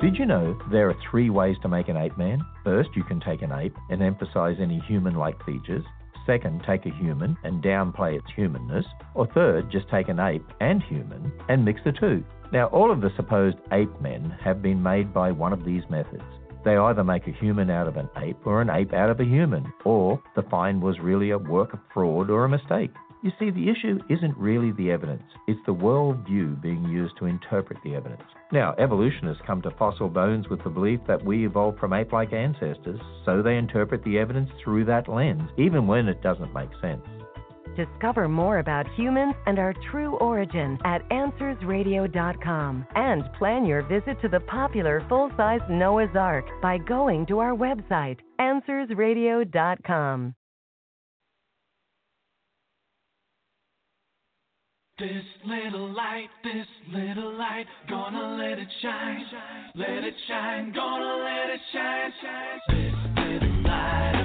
Did 0.02 0.18
you 0.18 0.26
know 0.26 0.58
there 0.70 0.90
are 0.90 0.96
three 1.10 1.30
ways 1.30 1.56
to 1.62 1.68
make 1.68 1.88
an 1.88 1.96
ape 1.96 2.18
man? 2.18 2.42
First, 2.62 2.90
you 2.94 3.04
can 3.04 3.20
take 3.20 3.40
an 3.40 3.52
ape 3.52 3.74
and 3.88 4.02
emphasize 4.02 4.56
any 4.60 4.80
human 4.80 5.14
like 5.14 5.42
features. 5.46 5.82
Second, 6.26 6.62
take 6.66 6.84
a 6.84 6.94
human 6.98 7.38
and 7.42 7.64
downplay 7.64 8.18
its 8.18 8.28
humanness. 8.36 8.84
Or 9.14 9.26
third, 9.28 9.72
just 9.72 9.88
take 9.88 10.10
an 10.10 10.20
ape 10.20 10.44
and 10.60 10.82
human 10.82 11.32
and 11.48 11.64
mix 11.64 11.80
the 11.86 11.92
two. 11.92 12.22
Now, 12.52 12.66
all 12.66 12.92
of 12.92 13.00
the 13.00 13.16
supposed 13.16 13.56
ape 13.72 13.98
men 14.02 14.36
have 14.44 14.60
been 14.60 14.82
made 14.82 15.14
by 15.14 15.32
one 15.32 15.54
of 15.54 15.64
these 15.64 15.84
methods. 15.88 16.22
They 16.68 16.76
either 16.76 17.02
make 17.02 17.26
a 17.26 17.32
human 17.32 17.70
out 17.70 17.88
of 17.88 17.96
an 17.96 18.10
ape 18.18 18.46
or 18.46 18.60
an 18.60 18.68
ape 18.68 18.92
out 18.92 19.08
of 19.08 19.18
a 19.20 19.24
human, 19.24 19.72
or 19.86 20.22
the 20.36 20.42
find 20.42 20.82
was 20.82 21.00
really 21.00 21.30
a 21.30 21.38
work 21.38 21.72
of 21.72 21.78
fraud 21.94 22.28
or 22.28 22.44
a 22.44 22.48
mistake. 22.50 22.90
You 23.22 23.32
see, 23.38 23.48
the 23.48 23.70
issue 23.70 23.98
isn't 24.10 24.36
really 24.36 24.72
the 24.72 24.90
evidence, 24.90 25.22
it's 25.46 25.64
the 25.64 25.72
worldview 25.72 26.60
being 26.60 26.84
used 26.84 27.16
to 27.20 27.24
interpret 27.24 27.78
the 27.82 27.94
evidence. 27.94 28.20
Now, 28.52 28.74
evolutionists 28.78 29.42
come 29.46 29.62
to 29.62 29.70
fossil 29.78 30.10
bones 30.10 30.50
with 30.50 30.62
the 30.62 30.68
belief 30.68 31.00
that 31.08 31.24
we 31.24 31.46
evolved 31.46 31.78
from 31.78 31.94
ape 31.94 32.12
like 32.12 32.34
ancestors, 32.34 33.00
so 33.24 33.40
they 33.40 33.56
interpret 33.56 34.04
the 34.04 34.18
evidence 34.18 34.50
through 34.62 34.84
that 34.84 35.08
lens, 35.08 35.48
even 35.56 35.86
when 35.86 36.06
it 36.06 36.22
doesn't 36.22 36.52
make 36.52 36.68
sense. 36.82 37.00
Discover 37.78 38.28
more 38.28 38.58
about 38.58 38.88
humans 38.96 39.36
and 39.46 39.56
our 39.60 39.72
true 39.92 40.16
origin 40.16 40.76
at 40.84 41.08
AnswersRadio.com 41.10 42.86
and 42.96 43.22
plan 43.38 43.64
your 43.64 43.82
visit 43.82 44.20
to 44.20 44.28
the 44.28 44.40
popular 44.40 45.06
full 45.08 45.30
size 45.36 45.60
Noah's 45.70 46.10
Ark 46.16 46.44
by 46.60 46.78
going 46.78 47.24
to 47.26 47.38
our 47.38 47.54
website, 47.54 48.18
AnswersRadio.com. 48.40 50.34
This 54.98 55.22
little 55.46 55.94
light, 55.94 56.26
this 56.42 56.66
little 56.92 57.38
light, 57.38 57.66
gonna 57.88 58.36
let 58.38 58.58
it 58.58 58.66
shine, 58.82 59.24
let 59.76 60.02
it 60.02 60.14
shine, 60.26 60.72
gonna 60.72 61.22
let 61.22 61.50
it 61.54 61.60
shine, 61.72 62.12
shine. 62.20 62.58
This 62.70 62.92
little 63.14 63.62
light. 63.62 64.17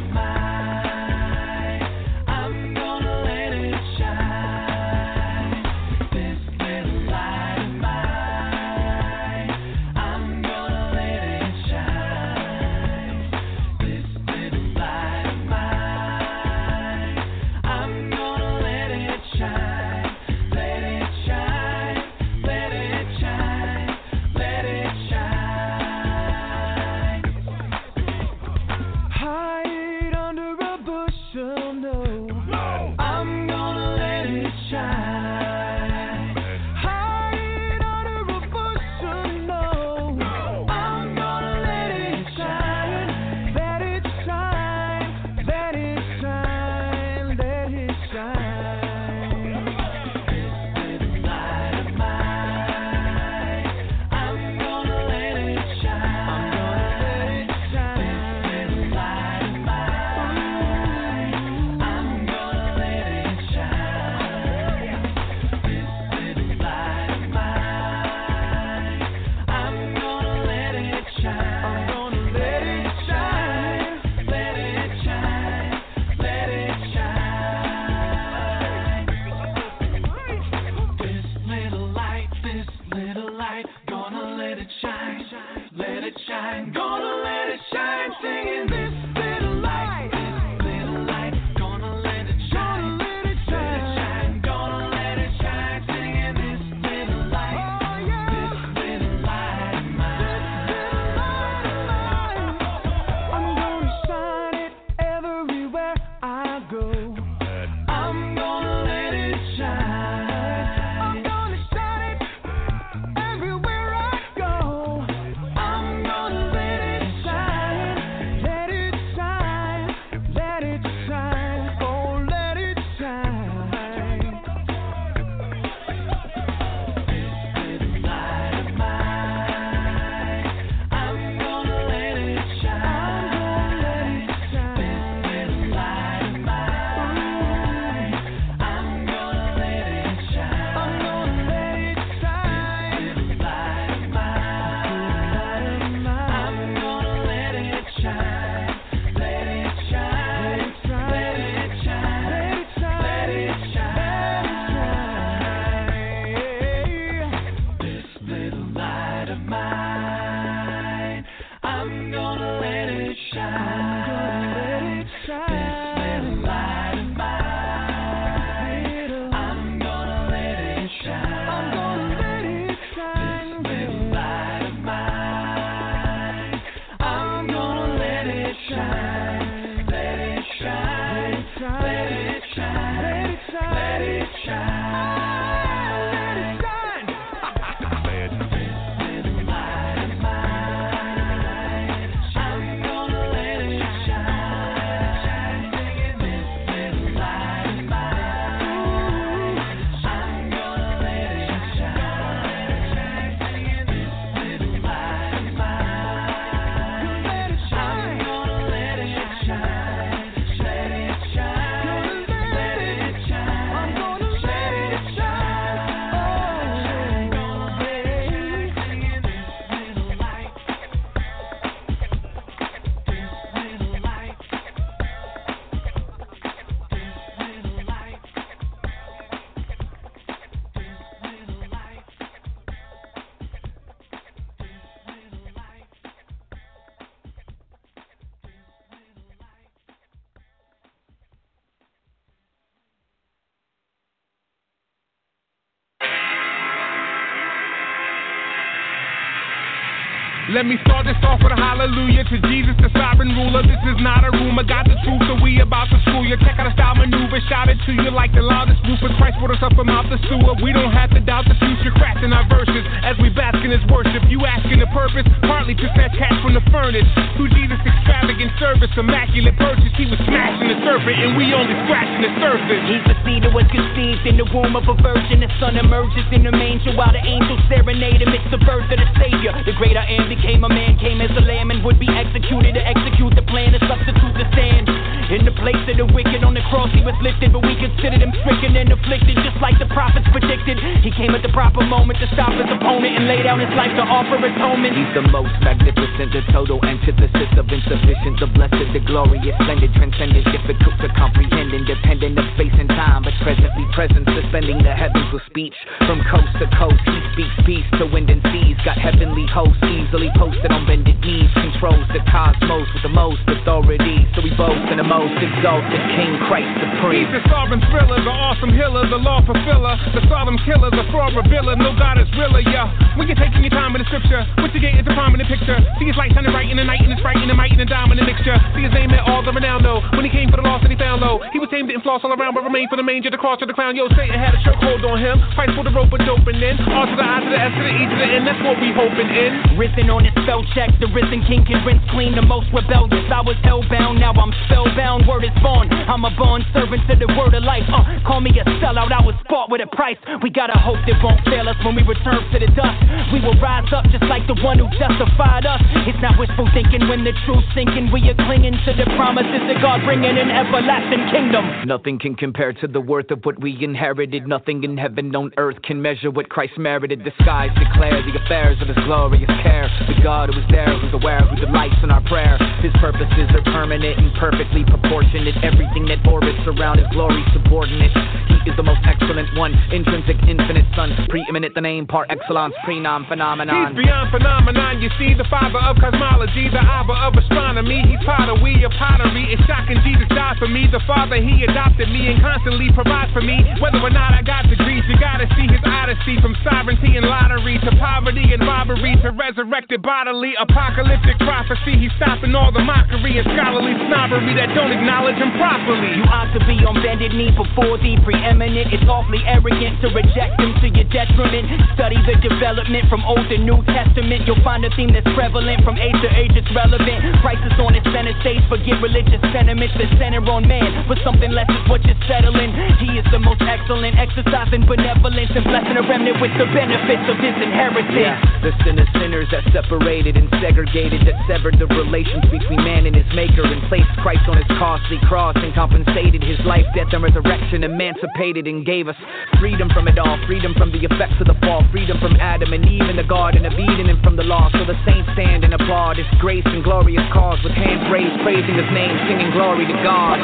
Let 250.53 250.69
me 250.69 250.77
start 250.85 251.09
this 251.09 251.17
off 251.25 251.41
with 251.41 251.49
a 251.49 251.57
hallelujah 251.57 252.29
to 252.29 252.37
Jesus, 252.45 252.77
the 252.77 252.85
sovereign 252.93 253.33
ruler. 253.33 253.65
This 253.65 253.81
is 253.89 253.97
not 254.05 254.21
a 254.21 254.29
rumor, 254.29 254.61
got 254.61 254.85
the 254.85 254.93
truth, 255.01 255.25
so 255.25 255.33
we 255.41 255.57
about 255.57 255.89
to 255.89 255.97
school 256.05 256.21
you. 256.21 256.37
Check 256.45 256.61
out 256.61 256.69
the 256.69 256.77
style 256.77 256.93
maneuver, 256.93 257.41
shout 257.49 257.73
it 257.73 257.81
to 257.89 257.91
you 257.97 258.13
like 258.13 258.37
the 258.37 258.45
loudest 258.45 258.77
Rufus 258.85 259.17
Christ 259.17 259.41
put 259.41 259.49
us 259.49 259.57
up 259.65 259.73
from 259.73 259.89
out 259.89 260.05
the 260.13 260.21
sewer. 260.29 260.53
We 260.61 260.69
don't 260.69 260.93
have 260.93 261.09
to 261.17 261.21
doubt 261.25 261.49
the 261.49 261.57
future, 261.57 261.89
crafting 261.97 262.37
our 262.37 262.45
verses 262.45 262.85
as 263.01 263.17
we 263.17 263.33
bask 263.33 263.65
in 263.65 263.73
his 263.73 263.81
worship. 263.89 264.29
You 264.29 264.45
asking 264.45 264.77
the 264.77 264.93
purpose, 264.93 265.25
partly 265.41 265.73
to 265.73 265.87
fetch 265.97 266.13
cash 266.21 266.37
from 266.45 266.53
the 266.53 266.61
furnace. 266.69 267.09
To 267.17 267.43
Jesus' 267.49 267.81
extravagant 267.81 268.53
service, 268.61 268.93
immaculate 268.93 269.57
purchase. 269.57 269.89
He 269.97 270.05
was 270.05 270.21
smashing 270.21 270.69
the 270.69 270.77
serpent, 270.85 271.17
and 271.17 271.33
we 271.33 271.49
only 271.57 271.73
scratching 271.89 272.29
the 272.29 272.33
surface. 272.37 272.85
The 273.09 273.23
that 273.41 273.49
was 273.49 273.65
conceived 273.73 274.29
in 274.29 274.37
the 274.37 274.45
womb 274.53 274.77
of 274.77 274.85
a 274.85 274.95
virgin. 275.01 275.41
The 275.41 275.49
sun 275.57 275.75
emerges 275.81 276.27
in 276.29 276.45
the 276.45 276.53
manger 276.53 276.93
while 276.93 277.09
the 277.09 277.23
angels 277.23 277.59
serenade 277.65 278.21
him. 278.21 278.29
It's 278.29 278.45
the 278.53 278.61
birth 278.61 278.85
of 278.91 278.99
the 279.01 279.09
Savior. 279.17 279.51
The 279.65 279.73
greater 279.73 279.99
I 279.99 280.21
am 280.21 280.29
became 280.43 280.63
a 280.65 280.67
man, 280.67 280.99
came 280.99 281.21
as 281.21 281.31
a 281.39 281.39
lamb, 281.39 281.71
and 281.71 281.79
would 281.85 281.97
be 282.03 282.09
executed 282.11 282.75
to 282.75 282.83
execute 282.83 283.31
the 283.33 283.47
plan 283.47 283.71
to 283.71 283.79
substitute 283.87 284.35
the 284.35 284.43
stand. 284.51 284.91
In 285.31 285.47
the 285.47 285.52
place 285.63 285.79
of 285.87 285.95
the 285.95 286.03
wicked 286.11 286.43
on 286.43 286.51
the 286.51 286.61
cross, 286.67 286.91
he 286.91 286.99
was 286.99 287.15
lifted, 287.23 287.55
but 287.55 287.63
we 287.63 287.71
considered 287.79 288.19
him 288.19 288.35
stricken 288.43 288.75
and 288.75 288.91
afflicted, 288.91 289.39
just 289.47 289.55
like 289.63 289.79
the 289.79 289.87
prophets 289.95 290.27
predicted. 290.35 290.75
He 290.99 291.09
came 291.15 291.31
at 291.31 291.39
the 291.39 291.55
proper 291.55 291.79
moment 291.87 292.19
to 292.19 292.27
stop 292.35 292.51
his 292.51 292.67
opponent 292.67 293.15
and 293.15 293.31
lay 293.31 293.39
down 293.39 293.63
his 293.63 293.71
life 293.71 293.95
to 293.95 294.03
offer 294.03 294.35
atonement. 294.35 294.91
He's 294.91 295.13
the 295.15 295.23
most 295.31 295.55
magnificent, 295.63 296.35
the 296.35 296.43
total 296.51 296.83
antithesis 296.83 297.47
of 297.55 297.71
insufficient, 297.71 298.43
the 298.43 298.51
blessed, 298.51 298.91
the 298.91 298.99
glorious, 299.07 299.55
splendid, 299.63 299.95
transcendent, 299.95 300.43
difficult 300.51 300.99
to 300.99 301.07
comprehend, 301.15 301.71
independent 301.71 302.35
of 302.35 302.45
space 302.59 302.75
and 302.75 302.91
time, 302.91 303.23
but 303.23 303.31
presently 303.39 303.87
present, 303.95 304.27
suspending 304.35 304.83
the 304.83 304.91
heavens 304.91 305.31
with 305.31 305.47
speech. 305.47 305.75
From 306.03 306.19
coast 306.27 306.51
to 306.59 306.67
coast, 306.75 306.99
he 307.07 307.19
speaks 307.39 307.55
peace 307.63 307.87
to 308.03 308.05
wind 308.11 308.27
and 308.27 308.43
seas, 308.51 308.75
got 308.83 308.99
heavenly 308.99 309.47
hosts 309.47 309.79
easily 309.87 310.27
posted 310.35 310.75
on 310.75 310.83
bended 310.83 311.23
knees, 311.23 311.47
controls 311.55 312.03
the 312.11 312.19
cosmos 312.27 312.91
with 312.91 313.07
the 313.07 313.15
most 313.15 313.39
authority. 313.47 314.27
So 314.35 314.43
we 314.43 314.51
boast 314.59 314.91
in 314.91 314.99
the 314.99 315.07
most 315.07 315.39
exalted 315.53 316.01
King 316.17 316.33
Christ 316.49 316.69
supreme. 316.81 317.29
He's 317.29 317.33
the 317.37 317.43
sovereign 317.49 317.81
thriller, 317.93 318.17
the 318.17 318.33
awesome 318.33 318.73
healer, 318.73 319.05
the 319.05 319.21
law 319.21 319.45
fulfiller, 319.45 319.95
the 320.17 320.25
solemn 320.25 320.57
killer, 320.65 320.89
the 320.89 321.05
fraud 321.13 321.37
revealer. 321.37 321.77
No 321.77 321.93
God 321.93 322.17
is 322.17 322.27
realer, 322.33 322.65
yeah. 322.65 322.89
When 323.13 323.29
you're 323.29 323.37
taking 323.37 323.61
your 323.61 323.73
time 323.73 323.93
in 323.93 324.01
the 324.01 324.09
scripture, 324.09 324.41
what 324.57 324.73
you 324.73 324.81
get 324.81 324.97
is 324.97 325.05
a 325.05 325.13
prominent 325.13 325.45
picture. 325.45 325.77
See 326.01 326.09
his 326.09 326.17
light 326.17 326.33
shining 326.33 326.49
bright 326.49 326.69
in 326.69 326.77
the 326.81 326.87
night, 326.87 327.05
and 327.05 327.13
it's 327.13 327.21
bright 327.21 327.37
in 327.37 327.47
the 327.47 327.57
might 327.57 327.71
and 327.71 327.81
the 327.81 327.85
diamond 327.85 328.17
mixture. 328.25 328.57
See 328.73 328.81
his 328.81 328.93
name 328.93 329.13
at 329.13 329.21
all 329.29 329.45
the 329.45 329.53
renown, 329.53 329.85
though. 329.85 330.01
When 330.17 330.25
he 330.25 330.31
came 330.33 330.49
for 330.49 330.57
the 330.57 330.65
lost 330.65 330.81
that 330.81 330.91
he 330.91 330.97
found 330.97 331.21
low, 331.21 331.39
he 331.53 331.61
was 331.61 331.69
tamed, 331.69 331.93
didn't 331.93 332.01
floss 332.01 332.25
all 332.25 332.33
around, 332.33 332.57
but 332.57 332.65
remained 332.65 332.89
for 332.89 332.97
the 332.97 333.05
manger, 333.05 333.29
the 333.29 333.37
cross, 333.37 333.61
to 333.61 333.69
the 333.69 333.77
crown. 333.77 333.95
Yo, 333.95 334.09
Satan 334.17 334.33
had 334.33 334.57
a 334.57 334.61
chokehold 334.65 335.05
on 335.05 335.21
him. 335.21 335.37
Fight 335.53 335.69
for 335.77 335.85
the 335.85 335.93
rope, 335.93 336.09
but 336.09 336.25
doping 336.25 336.57
in. 336.57 336.81
R 336.89 337.05
to 337.05 337.15
the 337.15 337.25
I 337.25 337.45
to 337.45 337.49
the 337.53 337.59
S 337.59 337.71
to 337.77 337.81
the 337.83 337.93
E 337.93 338.03
to 338.09 338.15
the 338.17 338.27
N, 338.27 338.41
that's 338.47 338.61
what 338.65 338.79
we 338.81 338.89
hoping 338.89 339.29
in. 339.29 339.77
Risen 339.77 340.09
on 340.09 340.25
his 340.25 340.33
spell 340.41 340.65
check, 340.73 340.89
the 340.97 341.07
risen 341.13 341.45
king 341.45 341.61
can 341.65 341.85
rinse 341.85 342.01
clean 342.09 342.33
the 342.33 342.41
most 342.41 342.71
rebellious. 342.73 343.29
I 343.29 343.41
was 343.45 343.57
hellbound, 343.61 344.17
now 344.17 344.33
I'm 344.33 344.53
spellbound. 344.65 345.29
Word 345.29 345.42
is 345.43 345.55
born. 345.61 345.91
I'm 345.91 346.23
a 346.23 346.31
born 346.35 346.63
servant 346.71 347.03
to 347.11 347.15
the 347.19 347.27
word 347.35 347.53
of 347.53 347.63
life. 347.63 347.83
Uh, 347.91 348.03
call 348.25 348.39
me 348.39 348.51
a 348.55 348.63
sellout, 348.79 349.11
I 349.11 349.21
was 349.21 349.35
bought 349.51 349.69
with 349.69 349.81
a 349.83 349.89
price. 349.91 350.17
We 350.41 350.49
gotta 350.49 350.77
hope 350.79 350.99
that 351.05 351.19
won't 351.19 351.43
fail 351.45 351.67
us 351.67 351.75
when 351.83 351.95
we 351.95 352.03
return 352.03 352.39
to 352.51 352.57
the 352.59 352.71
dust. 352.71 352.97
We 353.35 353.43
will 353.43 353.57
rise 353.59 353.87
up 353.91 354.07
just 354.07 354.23
like 354.31 354.47
the 354.47 354.55
one 354.63 354.79
who 354.79 354.87
justified 354.95 355.67
us. 355.67 355.83
It's 356.07 356.19
not 356.23 356.39
wishful 356.39 356.67
thinking 356.71 357.07
when 357.11 357.27
the 357.27 357.35
truth's 357.43 357.67
sinking. 357.75 358.11
We 358.11 358.23
are 358.31 358.39
clinging 358.47 358.79
to 358.87 358.91
the 358.95 359.07
promises 359.19 359.61
that 359.67 359.83
God 359.83 360.01
bringing 360.07 360.37
an 360.39 360.49
everlasting 360.49 361.27
kingdom. 361.29 361.85
Nothing 361.85 362.17
can 362.19 362.35
compare 362.35 362.71
to 362.79 362.87
the 362.87 363.01
worth 363.01 363.31
of 363.31 363.43
what 363.43 363.59
we 363.59 363.75
inherited. 363.83 364.47
Nothing 364.47 364.83
in 364.83 364.97
heaven 364.97 365.35
on 365.35 365.51
earth 365.57 365.81
can 365.83 366.01
measure 366.01 366.31
what 366.31 366.49
Christ 366.49 366.77
merited. 366.77 367.27
The 367.27 367.35
skies 367.43 367.71
declare 367.75 368.23
the 368.23 368.39
affairs 368.39 368.79
of 368.81 368.87
his 368.87 368.99
glorious 369.03 369.51
care. 369.61 369.91
The 370.07 370.21
God 370.23 370.53
who 370.53 370.59
is 370.59 370.67
there, 370.71 370.87
who's 370.99 371.13
aware, 371.13 371.41
who 371.43 371.59
delights 371.59 371.99
in 372.03 372.11
our 372.11 372.23
prayer. 372.29 372.55
His 372.79 372.93
purposes 372.99 373.51
are 373.51 373.65
permanent 373.73 374.19
and 374.19 374.31
perfectly 374.39 374.83
proportionate. 375.23 375.55
Everything 375.63 376.05
that 376.07 376.19
orbits 376.27 376.59
around 376.67 376.99
his 376.99 377.07
glory 377.11 377.43
subordinate. 377.53 378.11
He 378.47 378.69
is 378.69 378.75
the 378.75 378.83
most 378.83 379.01
excellent 379.03 379.49
one, 379.57 379.73
intrinsic, 379.91 380.37
infinite 380.47 380.85
son, 380.95 381.11
preeminent, 381.29 381.75
the 381.75 381.81
name 381.81 382.07
par 382.07 382.25
excellence, 382.29 382.73
prenom 382.85 383.27
phenomenon. 383.27 383.95
He's 383.95 384.05
beyond 384.05 384.31
phenomenon. 384.31 385.01
You 385.01 385.09
see, 385.19 385.33
the 385.33 385.47
father 385.49 385.79
of 385.79 385.97
cosmology, 385.97 386.69
the 386.69 386.79
abba 386.79 387.13
of 387.13 387.35
astronomy. 387.35 388.03
He's 388.07 388.21
we 388.63 388.83
of 388.83 388.91
pottery. 388.99 389.51
It's 389.53 389.63
shocking 389.67 389.99
Jesus 390.03 390.27
died 390.29 390.57
for 390.59 390.67
me. 390.67 390.87
The 390.91 391.01
father, 391.07 391.39
he 391.39 391.63
adopted 391.63 392.09
me 392.09 392.31
and 392.31 392.39
constantly 392.39 392.91
provides 392.93 393.31
for 393.33 393.41
me. 393.41 393.59
Whether 393.79 393.99
or 393.99 394.11
not 394.11 394.33
I 394.33 394.41
got 394.41 394.67
degrees, 394.69 395.03
you 395.07 395.19
gotta 395.19 395.47
see 395.55 395.67
his 395.67 395.83
odyssey 395.83 396.39
from 396.39 396.55
sovereignty 396.63 397.17
and 397.17 397.25
lottery 397.27 397.79
to 397.83 397.91
poverty 397.99 398.53
and 398.53 398.63
robbery 398.63 399.15
to 399.23 399.31
resurrected 399.31 400.01
bodily 400.03 400.55
apocalyptic 400.59 401.39
prophecy. 401.43 401.99
He's 401.99 402.13
stopping 402.15 402.55
all 402.55 402.71
the 402.71 402.83
mockery 402.83 403.39
and 403.39 403.47
scholarly 403.51 403.95
snobbery 404.07 404.53
that 404.55 404.71
don't 404.75 404.91
acknowledge 404.91 405.12
him 405.21 405.53
properly. 405.61 406.17
You 406.17 406.25
ought 406.25 406.49
to 406.57 406.61
be 406.65 406.81
on 406.81 406.97
bended 407.05 407.37
knee 407.37 407.53
before 407.53 408.01
the 408.01 408.17
preeminent. 408.25 408.89
It's 408.89 409.05
awfully 409.05 409.45
arrogant 409.45 410.01
to 410.01 410.09
reject 410.09 410.57
him 410.57 410.73
to 410.81 410.87
your 410.89 411.05
detriment. 411.13 411.69
Study 411.93 412.17
the 412.25 412.41
development 412.41 413.05
from 413.13 413.21
Old 413.21 413.45
to 413.53 413.57
New 413.61 413.85
Testament. 413.93 414.49
You'll 414.49 414.63
find 414.65 414.81
a 414.81 414.89
theme 414.97 415.13
that's 415.13 415.29
prevalent 415.37 415.85
from 415.85 416.01
age 416.01 416.17
to 416.25 416.29
age. 416.33 416.57
It's 416.57 416.69
relevant. 416.73 417.45
Crisis 417.45 417.77
on 417.77 417.93
its 417.93 418.09
center 418.09 418.33
stage. 418.41 418.65
Forget 418.65 418.97
religious 419.05 419.37
sentiments 419.53 419.93
that 420.01 420.09
center 420.17 420.41
on 420.49 420.65
man. 420.65 421.05
But 421.05 421.21
something 421.21 421.53
less 421.53 421.69
is 421.69 421.85
what 421.85 422.01
you're 422.09 422.17
settling. 422.25 422.73
He 422.97 423.13
is 423.21 423.27
the 423.29 423.37
most 423.37 423.61
excellent, 423.61 424.17
exercising 424.17 424.89
benevolence 424.89 425.53
and 425.53 425.65
blessing 425.69 425.93
a 425.93 426.03
remnant 426.09 426.41
with 426.41 426.57
the 426.57 426.65
benefits 426.73 427.25
of 427.29 427.37
his 427.37 427.53
inheritance. 427.61 428.17
Yeah, 428.17 428.41
the 428.65 428.73
sin 428.81 428.97
of 428.97 429.05
sinners 429.13 429.45
that 429.53 429.61
separated 429.69 430.41
and 430.41 430.49
segregated, 430.57 431.21
that 431.29 431.37
severed 431.45 431.77
the 431.77 431.85
relations 431.85 432.49
between 432.49 432.81
man 432.81 433.05
and 433.05 433.13
his 433.13 433.29
maker, 433.37 433.61
and 433.61 433.77
placed 433.93 434.09
Christ 434.25 434.49
on 434.49 434.57
his 434.57 434.69
costly 435.03 435.19
cross 435.27 435.55
and 435.57 435.73
compensated 435.73 436.41
his 436.43 436.59
life, 436.65 436.85
death, 436.95 437.07
and 437.11 437.23
resurrection, 437.23 437.83
emancipated 437.83 438.67
and 438.67 438.85
gave 438.85 439.07
us 439.07 439.15
freedom 439.59 439.89
from 439.93 440.07
it 440.07 440.17
all, 440.17 440.37
freedom 440.47 440.73
from 440.77 440.91
the 440.91 441.03
effects 441.03 441.35
of 441.39 441.47
the 441.47 441.55
fall, 441.61 441.83
freedom 441.91 442.17
from 442.19 442.35
Adam 442.39 442.73
and 442.73 442.85
Eve 442.85 443.09
in 443.09 443.15
the 443.15 443.23
Garden 443.23 443.65
of 443.65 443.73
Eden 443.73 444.09
and 444.09 444.21
from 444.23 444.35
the 444.35 444.43
law. 444.43 444.69
So 444.71 444.85
the 444.85 444.95
saints 445.05 445.29
stand 445.33 445.63
and 445.63 445.73
applaud 445.73 446.17
his 446.17 446.27
grace 446.39 446.63
and 446.65 446.83
glorious 446.83 447.23
cause 447.33 447.59
with 447.63 447.73
hands 447.73 448.09
raised, 448.11 448.41
praising 448.43 448.75
his 448.75 448.87
name, 448.93 449.17
singing 449.27 449.51
glory 449.51 449.85
to 449.87 449.93
God. 450.03 450.39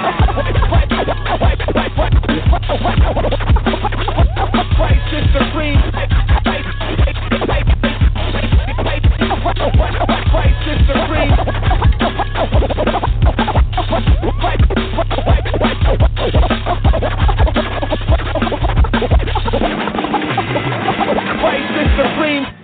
Christ 4.76 5.14
is 5.14 5.24
supreme. 5.32 5.80
Christ 10.32 10.68
is 10.68 10.80
supreme. 10.88 11.39
Christ 21.39 21.71
is 21.80 21.89
supreme. 21.95 22.59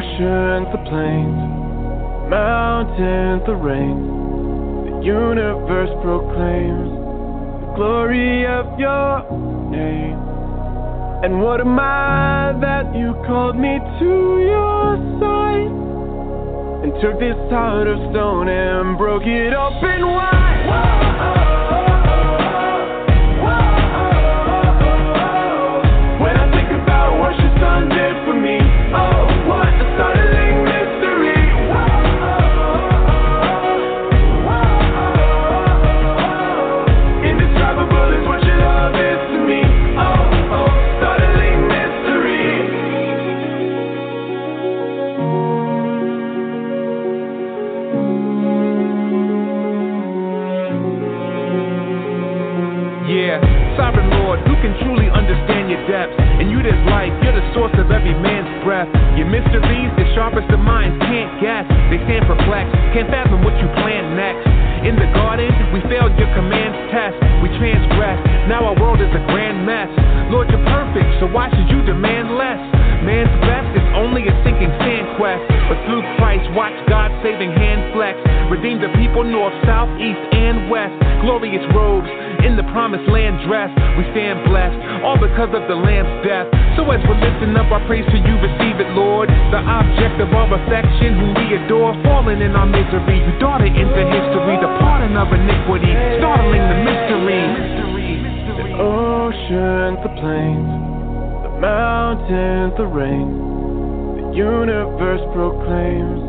oceans, 0.00 0.66
the 0.72 0.80
plains, 0.88 1.40
mountains, 2.30 3.42
the 3.46 3.54
rains. 3.54 4.08
The 4.88 5.04
universe 5.04 5.90
proclaims 6.02 6.88
the 7.60 7.72
glory 7.76 8.46
of 8.46 8.78
your 8.78 9.28
name. 9.70 10.16
And 11.22 11.42
what 11.42 11.60
am 11.60 11.78
I 11.78 12.56
that 12.60 12.96
you 12.96 13.12
called 13.26 13.56
me 13.56 13.78
to 14.00 14.12
your 14.40 14.96
side? 15.20 15.68
And 16.82 16.92
took 17.02 17.20
this 17.20 17.36
heart 17.52 17.86
of 17.86 17.98
stone 18.10 18.48
and 18.48 18.96
broke 18.96 19.26
it 19.26 19.52
open 19.52 20.06
wide. 20.06 21.36
Whoa. 21.36 21.39
can 54.70 54.86
truly 54.86 55.10
understand 55.10 55.66
your 55.66 55.82
depths. 55.90 56.14
And 56.14 56.50
you 56.50 56.62
this 56.62 56.78
life, 56.86 57.10
you're 57.26 57.34
the 57.34 57.46
source 57.54 57.74
of 57.74 57.90
every 57.90 58.14
man's 58.14 58.50
breath. 58.62 58.86
Your 59.18 59.26
mysteries, 59.26 59.90
the 59.98 60.06
sharpest 60.14 60.46
of 60.54 60.62
minds 60.62 60.94
can't 61.10 61.30
guess. 61.42 61.66
They 61.90 61.98
stand 62.06 62.30
perplexed, 62.30 62.70
can't 62.94 63.10
fathom 63.10 63.42
what 63.42 63.54
you 63.58 63.66
plan 63.82 64.14
next. 64.14 64.46
In 64.86 64.94
the 64.94 65.10
garden, 65.12 65.50
we 65.74 65.82
failed 65.90 66.14
your 66.16 66.30
commands 66.38 66.78
test. 66.94 67.18
We 67.42 67.50
transgressed, 67.58 68.22
now 68.46 68.70
our 68.70 68.76
world 68.78 69.02
is 69.02 69.10
a 69.10 69.22
grand 69.34 69.66
mess. 69.66 69.90
Lord, 70.30 70.48
you're 70.48 70.64
perfect, 70.70 71.18
so 71.18 71.26
why 71.26 71.50
should 71.50 71.68
you 71.68 71.82
demand 71.82 72.38
less? 72.38 72.79
Man's 73.00 73.32
best 73.48 73.72
is 73.72 73.86
only 73.96 74.28
a 74.28 74.34
sinking 74.44 74.72
sand 74.84 75.16
quest. 75.16 75.40
But 75.72 75.78
through 75.88 76.04
Christ, 76.20 76.44
watch 76.52 76.74
God's 76.88 77.16
saving 77.24 77.52
hand 77.56 77.94
flex. 77.96 78.18
Redeem 78.52 78.82
the 78.82 78.92
people 79.00 79.24
north, 79.24 79.54
south, 79.64 79.88
east, 79.96 80.20
and 80.36 80.68
west. 80.68 80.92
Glorious 81.24 81.64
robes 81.72 82.10
in 82.44 82.56
the 82.56 82.66
promised 82.72 83.06
land 83.08 83.40
dressed. 83.46 83.76
We 83.96 84.04
stand 84.12 84.44
blessed, 84.48 84.76
all 85.04 85.16
because 85.16 85.52
of 85.52 85.64
the 85.68 85.76
Lamb's 85.76 86.12
death. 86.26 86.48
So 86.76 86.88
as 86.90 87.00
we're 87.08 87.20
lifting 87.20 87.56
up 87.56 87.68
our 87.72 87.84
praise 87.86 88.04
to 88.08 88.18
you, 88.18 88.34
receive 88.40 88.80
it, 88.80 88.90
Lord. 88.96 89.28
The 89.28 89.60
object 89.60 90.20
of 90.20 90.32
our 90.32 90.48
affection, 90.48 91.16
whom 91.20 91.32
we 91.36 91.56
adore, 91.56 91.94
fallen 92.02 92.40
in 92.40 92.56
our 92.56 92.66
misery. 92.66 93.20
You 93.20 93.32
daughter 93.38 93.68
into 93.68 94.02
history, 94.12 94.56
the 94.60 94.72
pardon 94.80 95.16
of 95.16 95.28
iniquity, 95.32 95.92
startling 96.20 96.64
the 96.68 96.78
mystery. 96.84 97.44
The 98.60 98.68
oceans, 98.80 99.98
the 100.02 100.12
plains, 100.20 100.79
mountains, 101.60 102.72
the 102.78 102.86
rain, 102.86 103.28
the 104.16 104.36
universe 104.36 105.20
proclaims 105.34 106.20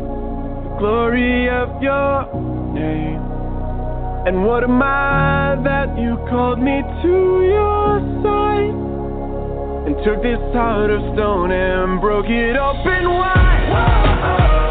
the 0.64 0.76
glory 0.78 1.48
of 1.48 1.82
your 1.82 2.28
name. 2.74 3.20
And 4.26 4.44
what 4.44 4.62
am 4.62 4.80
I 4.82 5.56
that 5.64 5.98
you 5.98 6.16
called 6.28 6.60
me 6.60 6.82
to 7.02 7.16
your 7.48 7.98
side 8.22 8.76
and 9.88 9.96
took 10.04 10.22
this 10.22 10.38
heart 10.52 10.90
of 10.90 11.00
stone 11.14 11.50
and 11.50 12.00
broke 12.00 12.26
it 12.28 12.56
open 12.56 13.08
wide? 13.08 13.66
When 13.72 14.61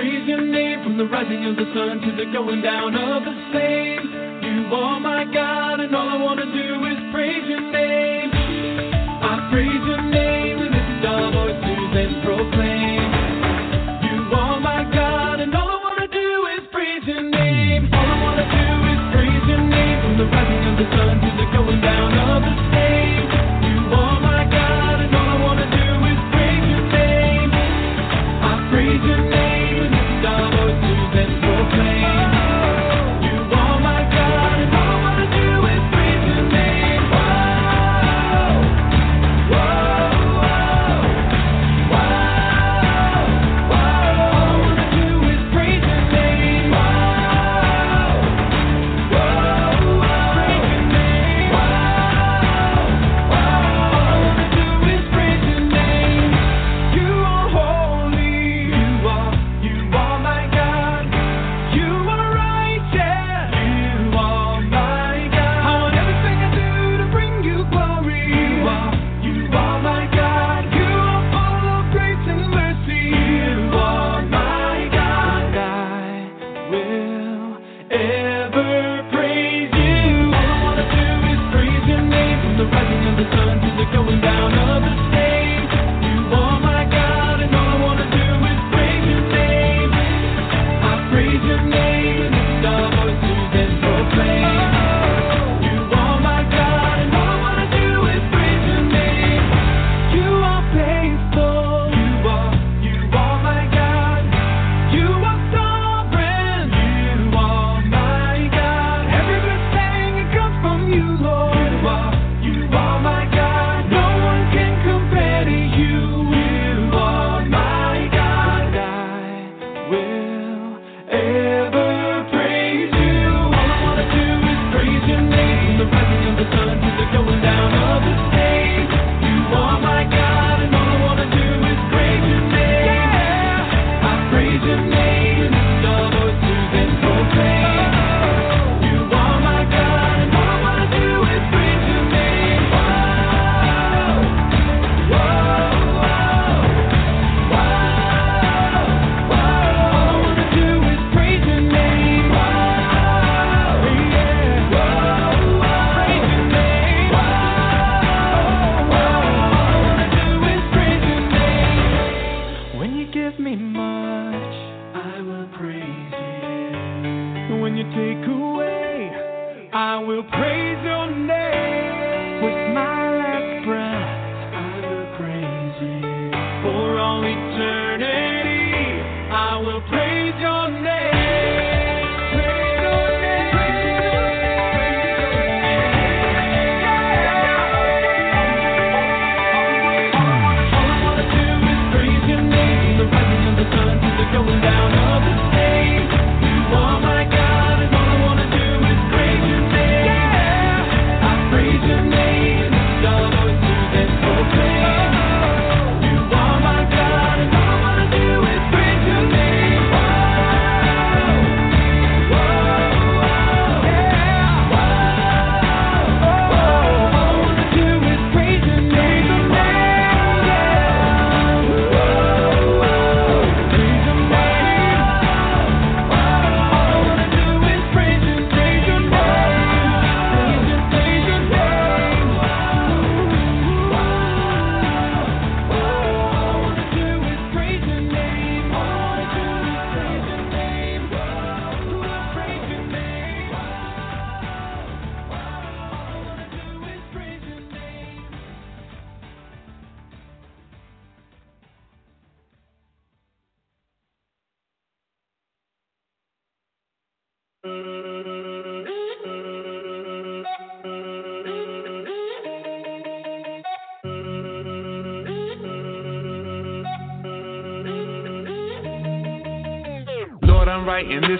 praise 0.00 0.26
your 0.26 0.40
name 0.40 0.82
from 0.82 0.96
the 0.96 1.04
rising 1.04 1.44
of 1.44 1.56
the 1.56 1.68
sun 1.76 2.00
to 2.00 2.16
the 2.16 2.32
going 2.32 2.62
down 2.62 2.96
of 2.96 3.22
the 3.22 3.36
same. 3.52 4.08
You 4.40 4.74
are 4.74 4.98
my 4.98 5.26
God, 5.26 5.80
and 5.80 5.94
all 5.94 6.08
I 6.08 6.16
want 6.16 6.40
to 6.40 6.46
do 6.46 6.84
is 6.86 7.12
praise 7.12 7.44
your 7.46 7.60
name. 7.60 7.69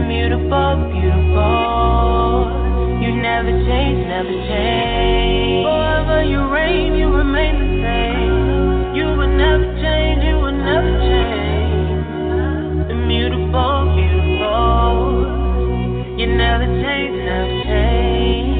Immutable, 0.00 0.90
beautiful. 0.92 2.48
You 3.02 3.10
never 3.20 3.52
change, 3.68 4.06
never 4.08 4.32
change. 4.48 5.66
Forever 5.66 6.24
you 6.24 6.40
reign, 6.48 6.94
you 6.94 7.08
remain 7.14 7.54
the 7.60 7.68
same. 7.84 8.94
You 8.96 9.06
will 9.18 9.28
never 9.28 9.66
change, 9.82 10.24
you 10.24 10.36
will 10.36 10.52
never 10.52 10.90
change. 11.08 12.90
Immutable, 12.90 13.94
beautiful. 13.94 14.96
You 16.18 16.26
never 16.34 16.66
change, 16.66 17.16
never 17.24 17.62
change. 17.64 18.59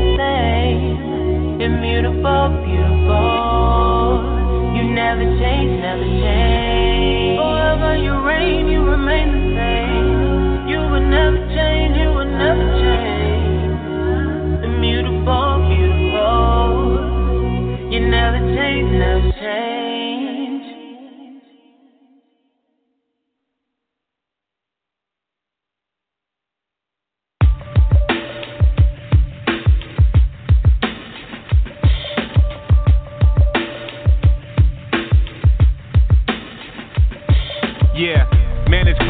never 4.93 5.23
change, 5.39 5.81
never 5.81 6.03
change. 6.03 7.39
Forever 7.39 7.97
you 7.97 8.13
reign, 8.21 8.67
you 8.67 8.83
remain 8.83 9.27
the 9.31 9.50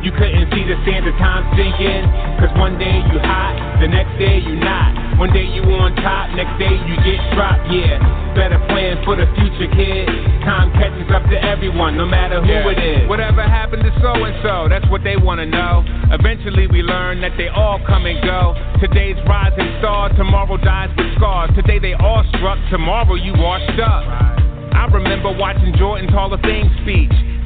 You 0.00 0.08
couldn't 0.16 0.48
see 0.56 0.64
the 0.64 0.80
sands 0.88 1.04
of 1.04 1.12
time 1.20 1.44
sinking. 1.52 2.08
Cause 2.40 2.48
one 2.56 2.80
day 2.80 3.04
you 3.12 3.20
hot, 3.20 3.52
the 3.84 3.88
next 3.88 4.16
day 4.16 4.40
you 4.40 4.56
not. 4.56 5.20
One 5.20 5.28
day 5.28 5.44
you 5.44 5.60
on 5.76 5.92
top, 6.00 6.32
next 6.32 6.56
day 6.56 6.72
you 6.72 6.96
get 7.04 7.20
dropped, 7.36 7.68
yeah. 7.68 8.00
Better 8.32 8.56
plan 8.72 8.96
for 9.04 9.12
the 9.12 9.28
future, 9.36 9.68
kid. 9.68 10.08
Time 10.40 10.72
catches 10.72 11.04
up 11.12 11.20
to 11.28 11.36
everyone, 11.36 12.00
no 12.00 12.08
matter 12.08 12.40
who 12.40 12.72
it 12.72 12.80
is. 12.80 13.04
Whatever 13.12 13.44
happened 13.44 13.84
to 13.84 13.92
so 14.00 14.16
and 14.24 14.32
so, 14.40 14.72
that's 14.72 14.88
what 14.88 15.04
they 15.04 15.20
wanna 15.20 15.44
know. 15.44 15.84
Eventually 16.08 16.64
we 16.64 16.80
learn 16.80 17.20
that 17.20 17.36
they 17.36 17.52
all 17.52 17.76
come 17.84 18.08
and 18.08 18.24
go. 18.24 18.56
Today's 18.80 19.20
rising 19.28 19.68
star, 19.84 20.08
tomorrow 20.16 20.56
dies 20.56 20.88
with 20.96 21.12
scars. 21.20 21.52
Today 21.52 21.76
they 21.76 21.92
all 21.92 22.24
struck, 22.40 22.56
tomorrow 22.72 23.20
you 23.20 23.36
washed 23.36 23.76
up. 23.76 24.08
I 24.72 24.88
remember 24.88 25.28
watching 25.36 25.76
Jordan's 25.76 26.08
Hall 26.16 26.32
of 26.32 26.40
Fame 26.40 26.72
speech, 26.80 27.12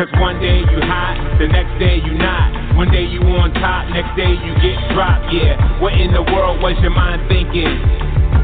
Cause 0.00 0.08
one 0.16 0.40
day 0.40 0.64
you 0.64 0.80
hot, 0.88 1.36
the 1.36 1.44
next 1.44 1.76
day 1.76 2.00
you 2.00 2.16
not. 2.16 2.72
One 2.74 2.88
day 2.88 3.04
you 3.04 3.20
on 3.20 3.52
top, 3.52 3.84
next 3.92 4.16
day 4.16 4.32
you 4.32 4.52
get 4.64 4.80
dropped. 4.96 5.28
Yeah, 5.28 5.60
what 5.76 5.92
in 5.92 6.16
the 6.16 6.24
world 6.24 6.64
was 6.64 6.72
your 6.80 6.88
mind 6.88 7.28
thinking? 7.28 7.68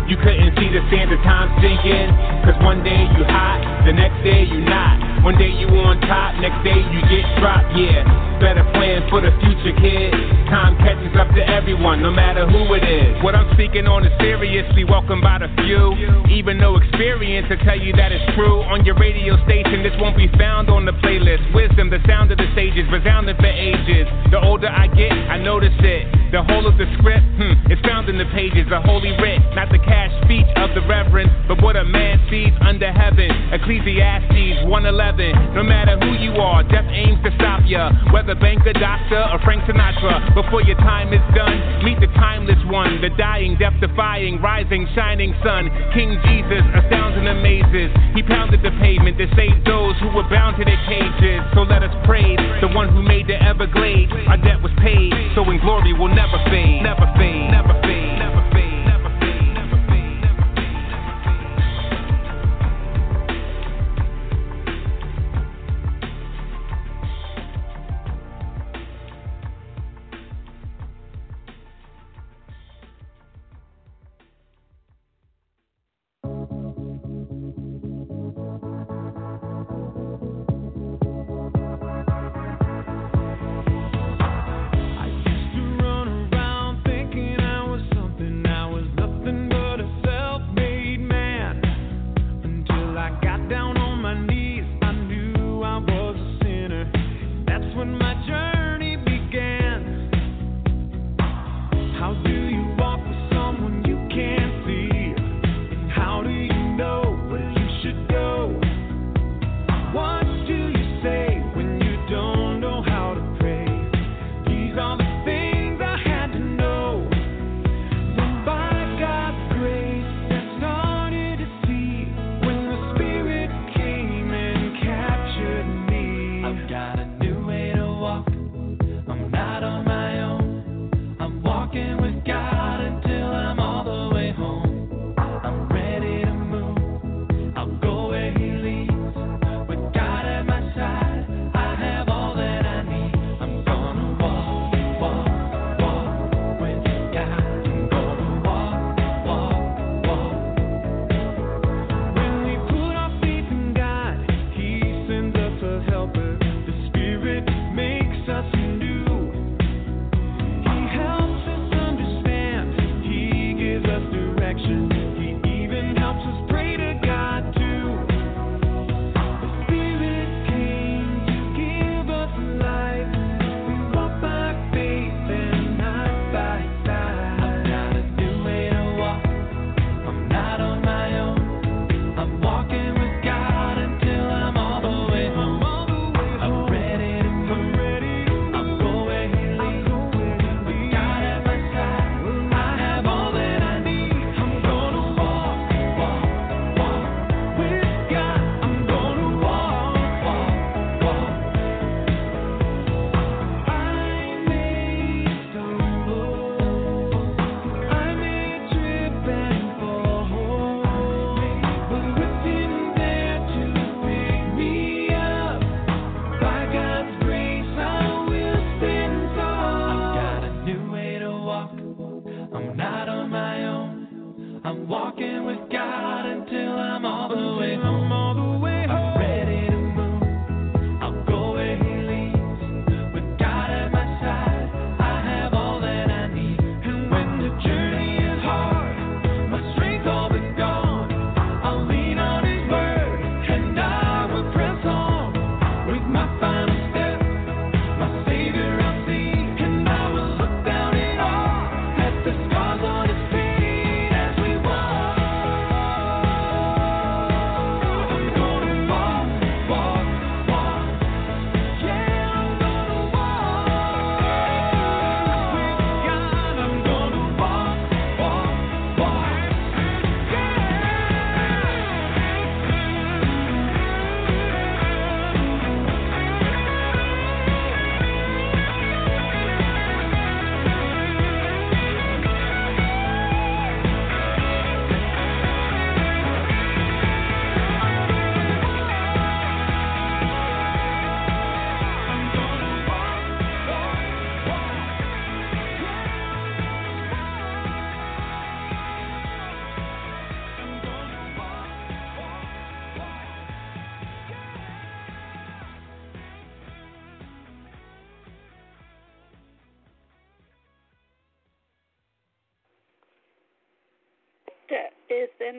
You 0.05 0.21
couldn't 0.21 0.53
see 0.61 0.69
the 0.69 0.85
sands 0.93 1.17
of 1.17 1.21
time 1.25 1.49
sinking. 1.65 2.13
Cause 2.45 2.61
one 2.61 2.85
day 2.85 3.09
you 3.17 3.25
hot, 3.25 3.89
the 3.89 3.93
next 3.97 4.21
day 4.21 4.45
you 4.45 4.61
not. 4.69 5.16
One 5.23 5.37
day 5.39 5.51
you 5.51 5.67
on 5.81 6.01
top, 6.05 6.37
next 6.41 6.63
day 6.63 6.77
you 6.77 7.01
get 7.09 7.25
dropped. 7.41 7.73
Yeah, 7.77 8.05
better 8.41 8.65
plan 8.75 9.05
for 9.09 9.21
the 9.21 9.33
future, 9.43 9.75
kid. 9.77 10.13
Time 10.47 10.79
catches 10.79 11.11
up 11.19 11.27
to 11.35 11.43
everyone, 11.43 12.03
no 12.03 12.11
matter 12.11 12.47
who 12.47 12.63
it 12.75 12.85
is. 12.87 13.19
What 13.25 13.35
I'm 13.35 13.51
speaking 13.55 13.87
on 13.87 14.07
is 14.07 14.15
seriously 14.23 14.85
welcomed 14.85 15.23
by 15.23 15.43
the 15.43 15.51
few. 15.63 15.93
Even 16.31 16.59
no 16.59 16.77
experience 16.79 17.49
to 17.51 17.57
tell 17.67 17.79
you 17.79 17.93
that 17.99 18.13
it's 18.13 18.23
true. 18.39 18.63
On 18.71 18.85
your 18.87 18.95
radio 18.99 19.35
station, 19.45 19.83
this 19.83 19.95
won't 19.99 20.17
be 20.17 20.31
found 20.39 20.71
on 20.71 20.85
the 20.87 20.95
playlist. 21.03 21.43
Wisdom, 21.55 21.91
the 21.91 21.99
sound 22.07 22.31
of 22.31 22.39
the 22.39 22.47
sages, 22.55 22.87
resounding 22.93 23.35
for 23.37 23.51
ages. 23.51 24.07
The 24.31 24.39
older 24.39 24.71
I 24.71 24.87
get, 24.95 25.13
I 25.13 25.43
notice 25.43 25.75
it. 25.83 26.07
The 26.31 26.43
whole 26.43 26.67
of 26.67 26.77
the 26.79 26.87
script, 26.99 27.27
hmm, 27.39 27.55
it's 27.71 27.83
found 27.87 28.09
in 28.09 28.19
the 28.19 28.27
pages, 28.35 28.67
a 28.71 28.83
holy 28.83 29.15
writ, 29.23 29.39
not 29.55 29.71
the 29.71 29.79
cash 29.79 30.11
speech 30.27 30.47
of 30.59 30.75
the 30.75 30.83
reverend, 30.87 31.31
but 31.49 31.63
what 31.63 31.75
a 31.75 31.85
man 31.85 32.19
sees 32.31 32.53
under 32.61 32.91
heaven. 32.93 33.31
Ecclesiastes 33.55 34.67
111. 34.67 35.16
No 35.17 35.65
matter 35.65 35.97
who 35.97 36.13
you 36.13 36.37
are, 36.37 36.61
death 36.63 36.85
aims 36.93 37.17
to 37.25 37.33
stop 37.41 37.65
ya. 37.65 37.89
Whether 38.13 38.35
banker, 38.35 38.75
doctor, 38.77 39.17
or 39.33 39.41
Frank 39.49 39.65
Sinatra. 39.65 40.35
Before 40.35 40.61
your 40.61 40.77
time 40.85 41.09
is 41.15 41.25
done, 41.33 41.57
meet 41.81 41.97
the 42.01 42.13
timeless 42.21 42.61
one, 42.69 43.01
the 43.01 43.09
dying, 43.17 43.57
death 43.57 43.73
defying, 43.81 44.43
rising, 44.43 44.87
shining 44.95 45.33
sun. 45.43 45.73
King 45.97 46.21
Jesus 46.29 46.61
astounds 46.77 47.17
and 47.17 47.29
amazes. 47.33 47.89
He 48.13 48.23
pounded 48.23 48.61
the 48.61 48.77
pavement 48.77 49.17
to 49.17 49.25
save 49.33 49.65
those 49.65 49.97
who 50.05 50.13
were 50.13 50.29
bound 50.29 50.61
to 50.61 50.65
their 50.69 50.81
cages. 50.85 51.41
So 51.57 51.65
let 51.65 51.83
us 51.83 51.95
praise 52.05 52.37
the 52.61 52.69
one 52.69 52.93
who 52.93 53.01
made 53.01 53.27
the 53.27 53.41
Everglades. 53.41 54.13
Our 54.29 54.37
debt 54.37 54.61
was 54.61 54.73
paid, 54.85 55.17
so 55.33 55.49
in 55.49 55.57
glory 55.65 55.97
will 55.97 56.13
never 56.13 56.37
fade, 56.53 56.85
never 56.85 57.09
fade, 57.17 57.49
never 57.49 57.73
fade. 57.81 58.06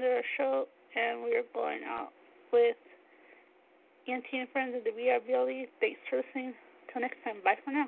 Our 0.04 0.24
show, 0.38 0.66
and 0.96 1.24
we 1.24 1.36
are 1.36 1.48
going 1.54 1.82
out 1.86 2.10
with 2.52 2.78
ENT 4.08 4.26
and 4.34 4.50
Friends 4.50 4.76
of 4.76 4.84
the 4.84 4.92
VRBLE. 4.92 5.68
Thanks 5.80 6.00
for 6.10 6.18
listening. 6.18 6.54
Till 6.92 7.02
next 7.02 7.18
time. 7.24 7.36
Bye 7.44 7.58
for 7.64 7.72
now. 7.72 7.88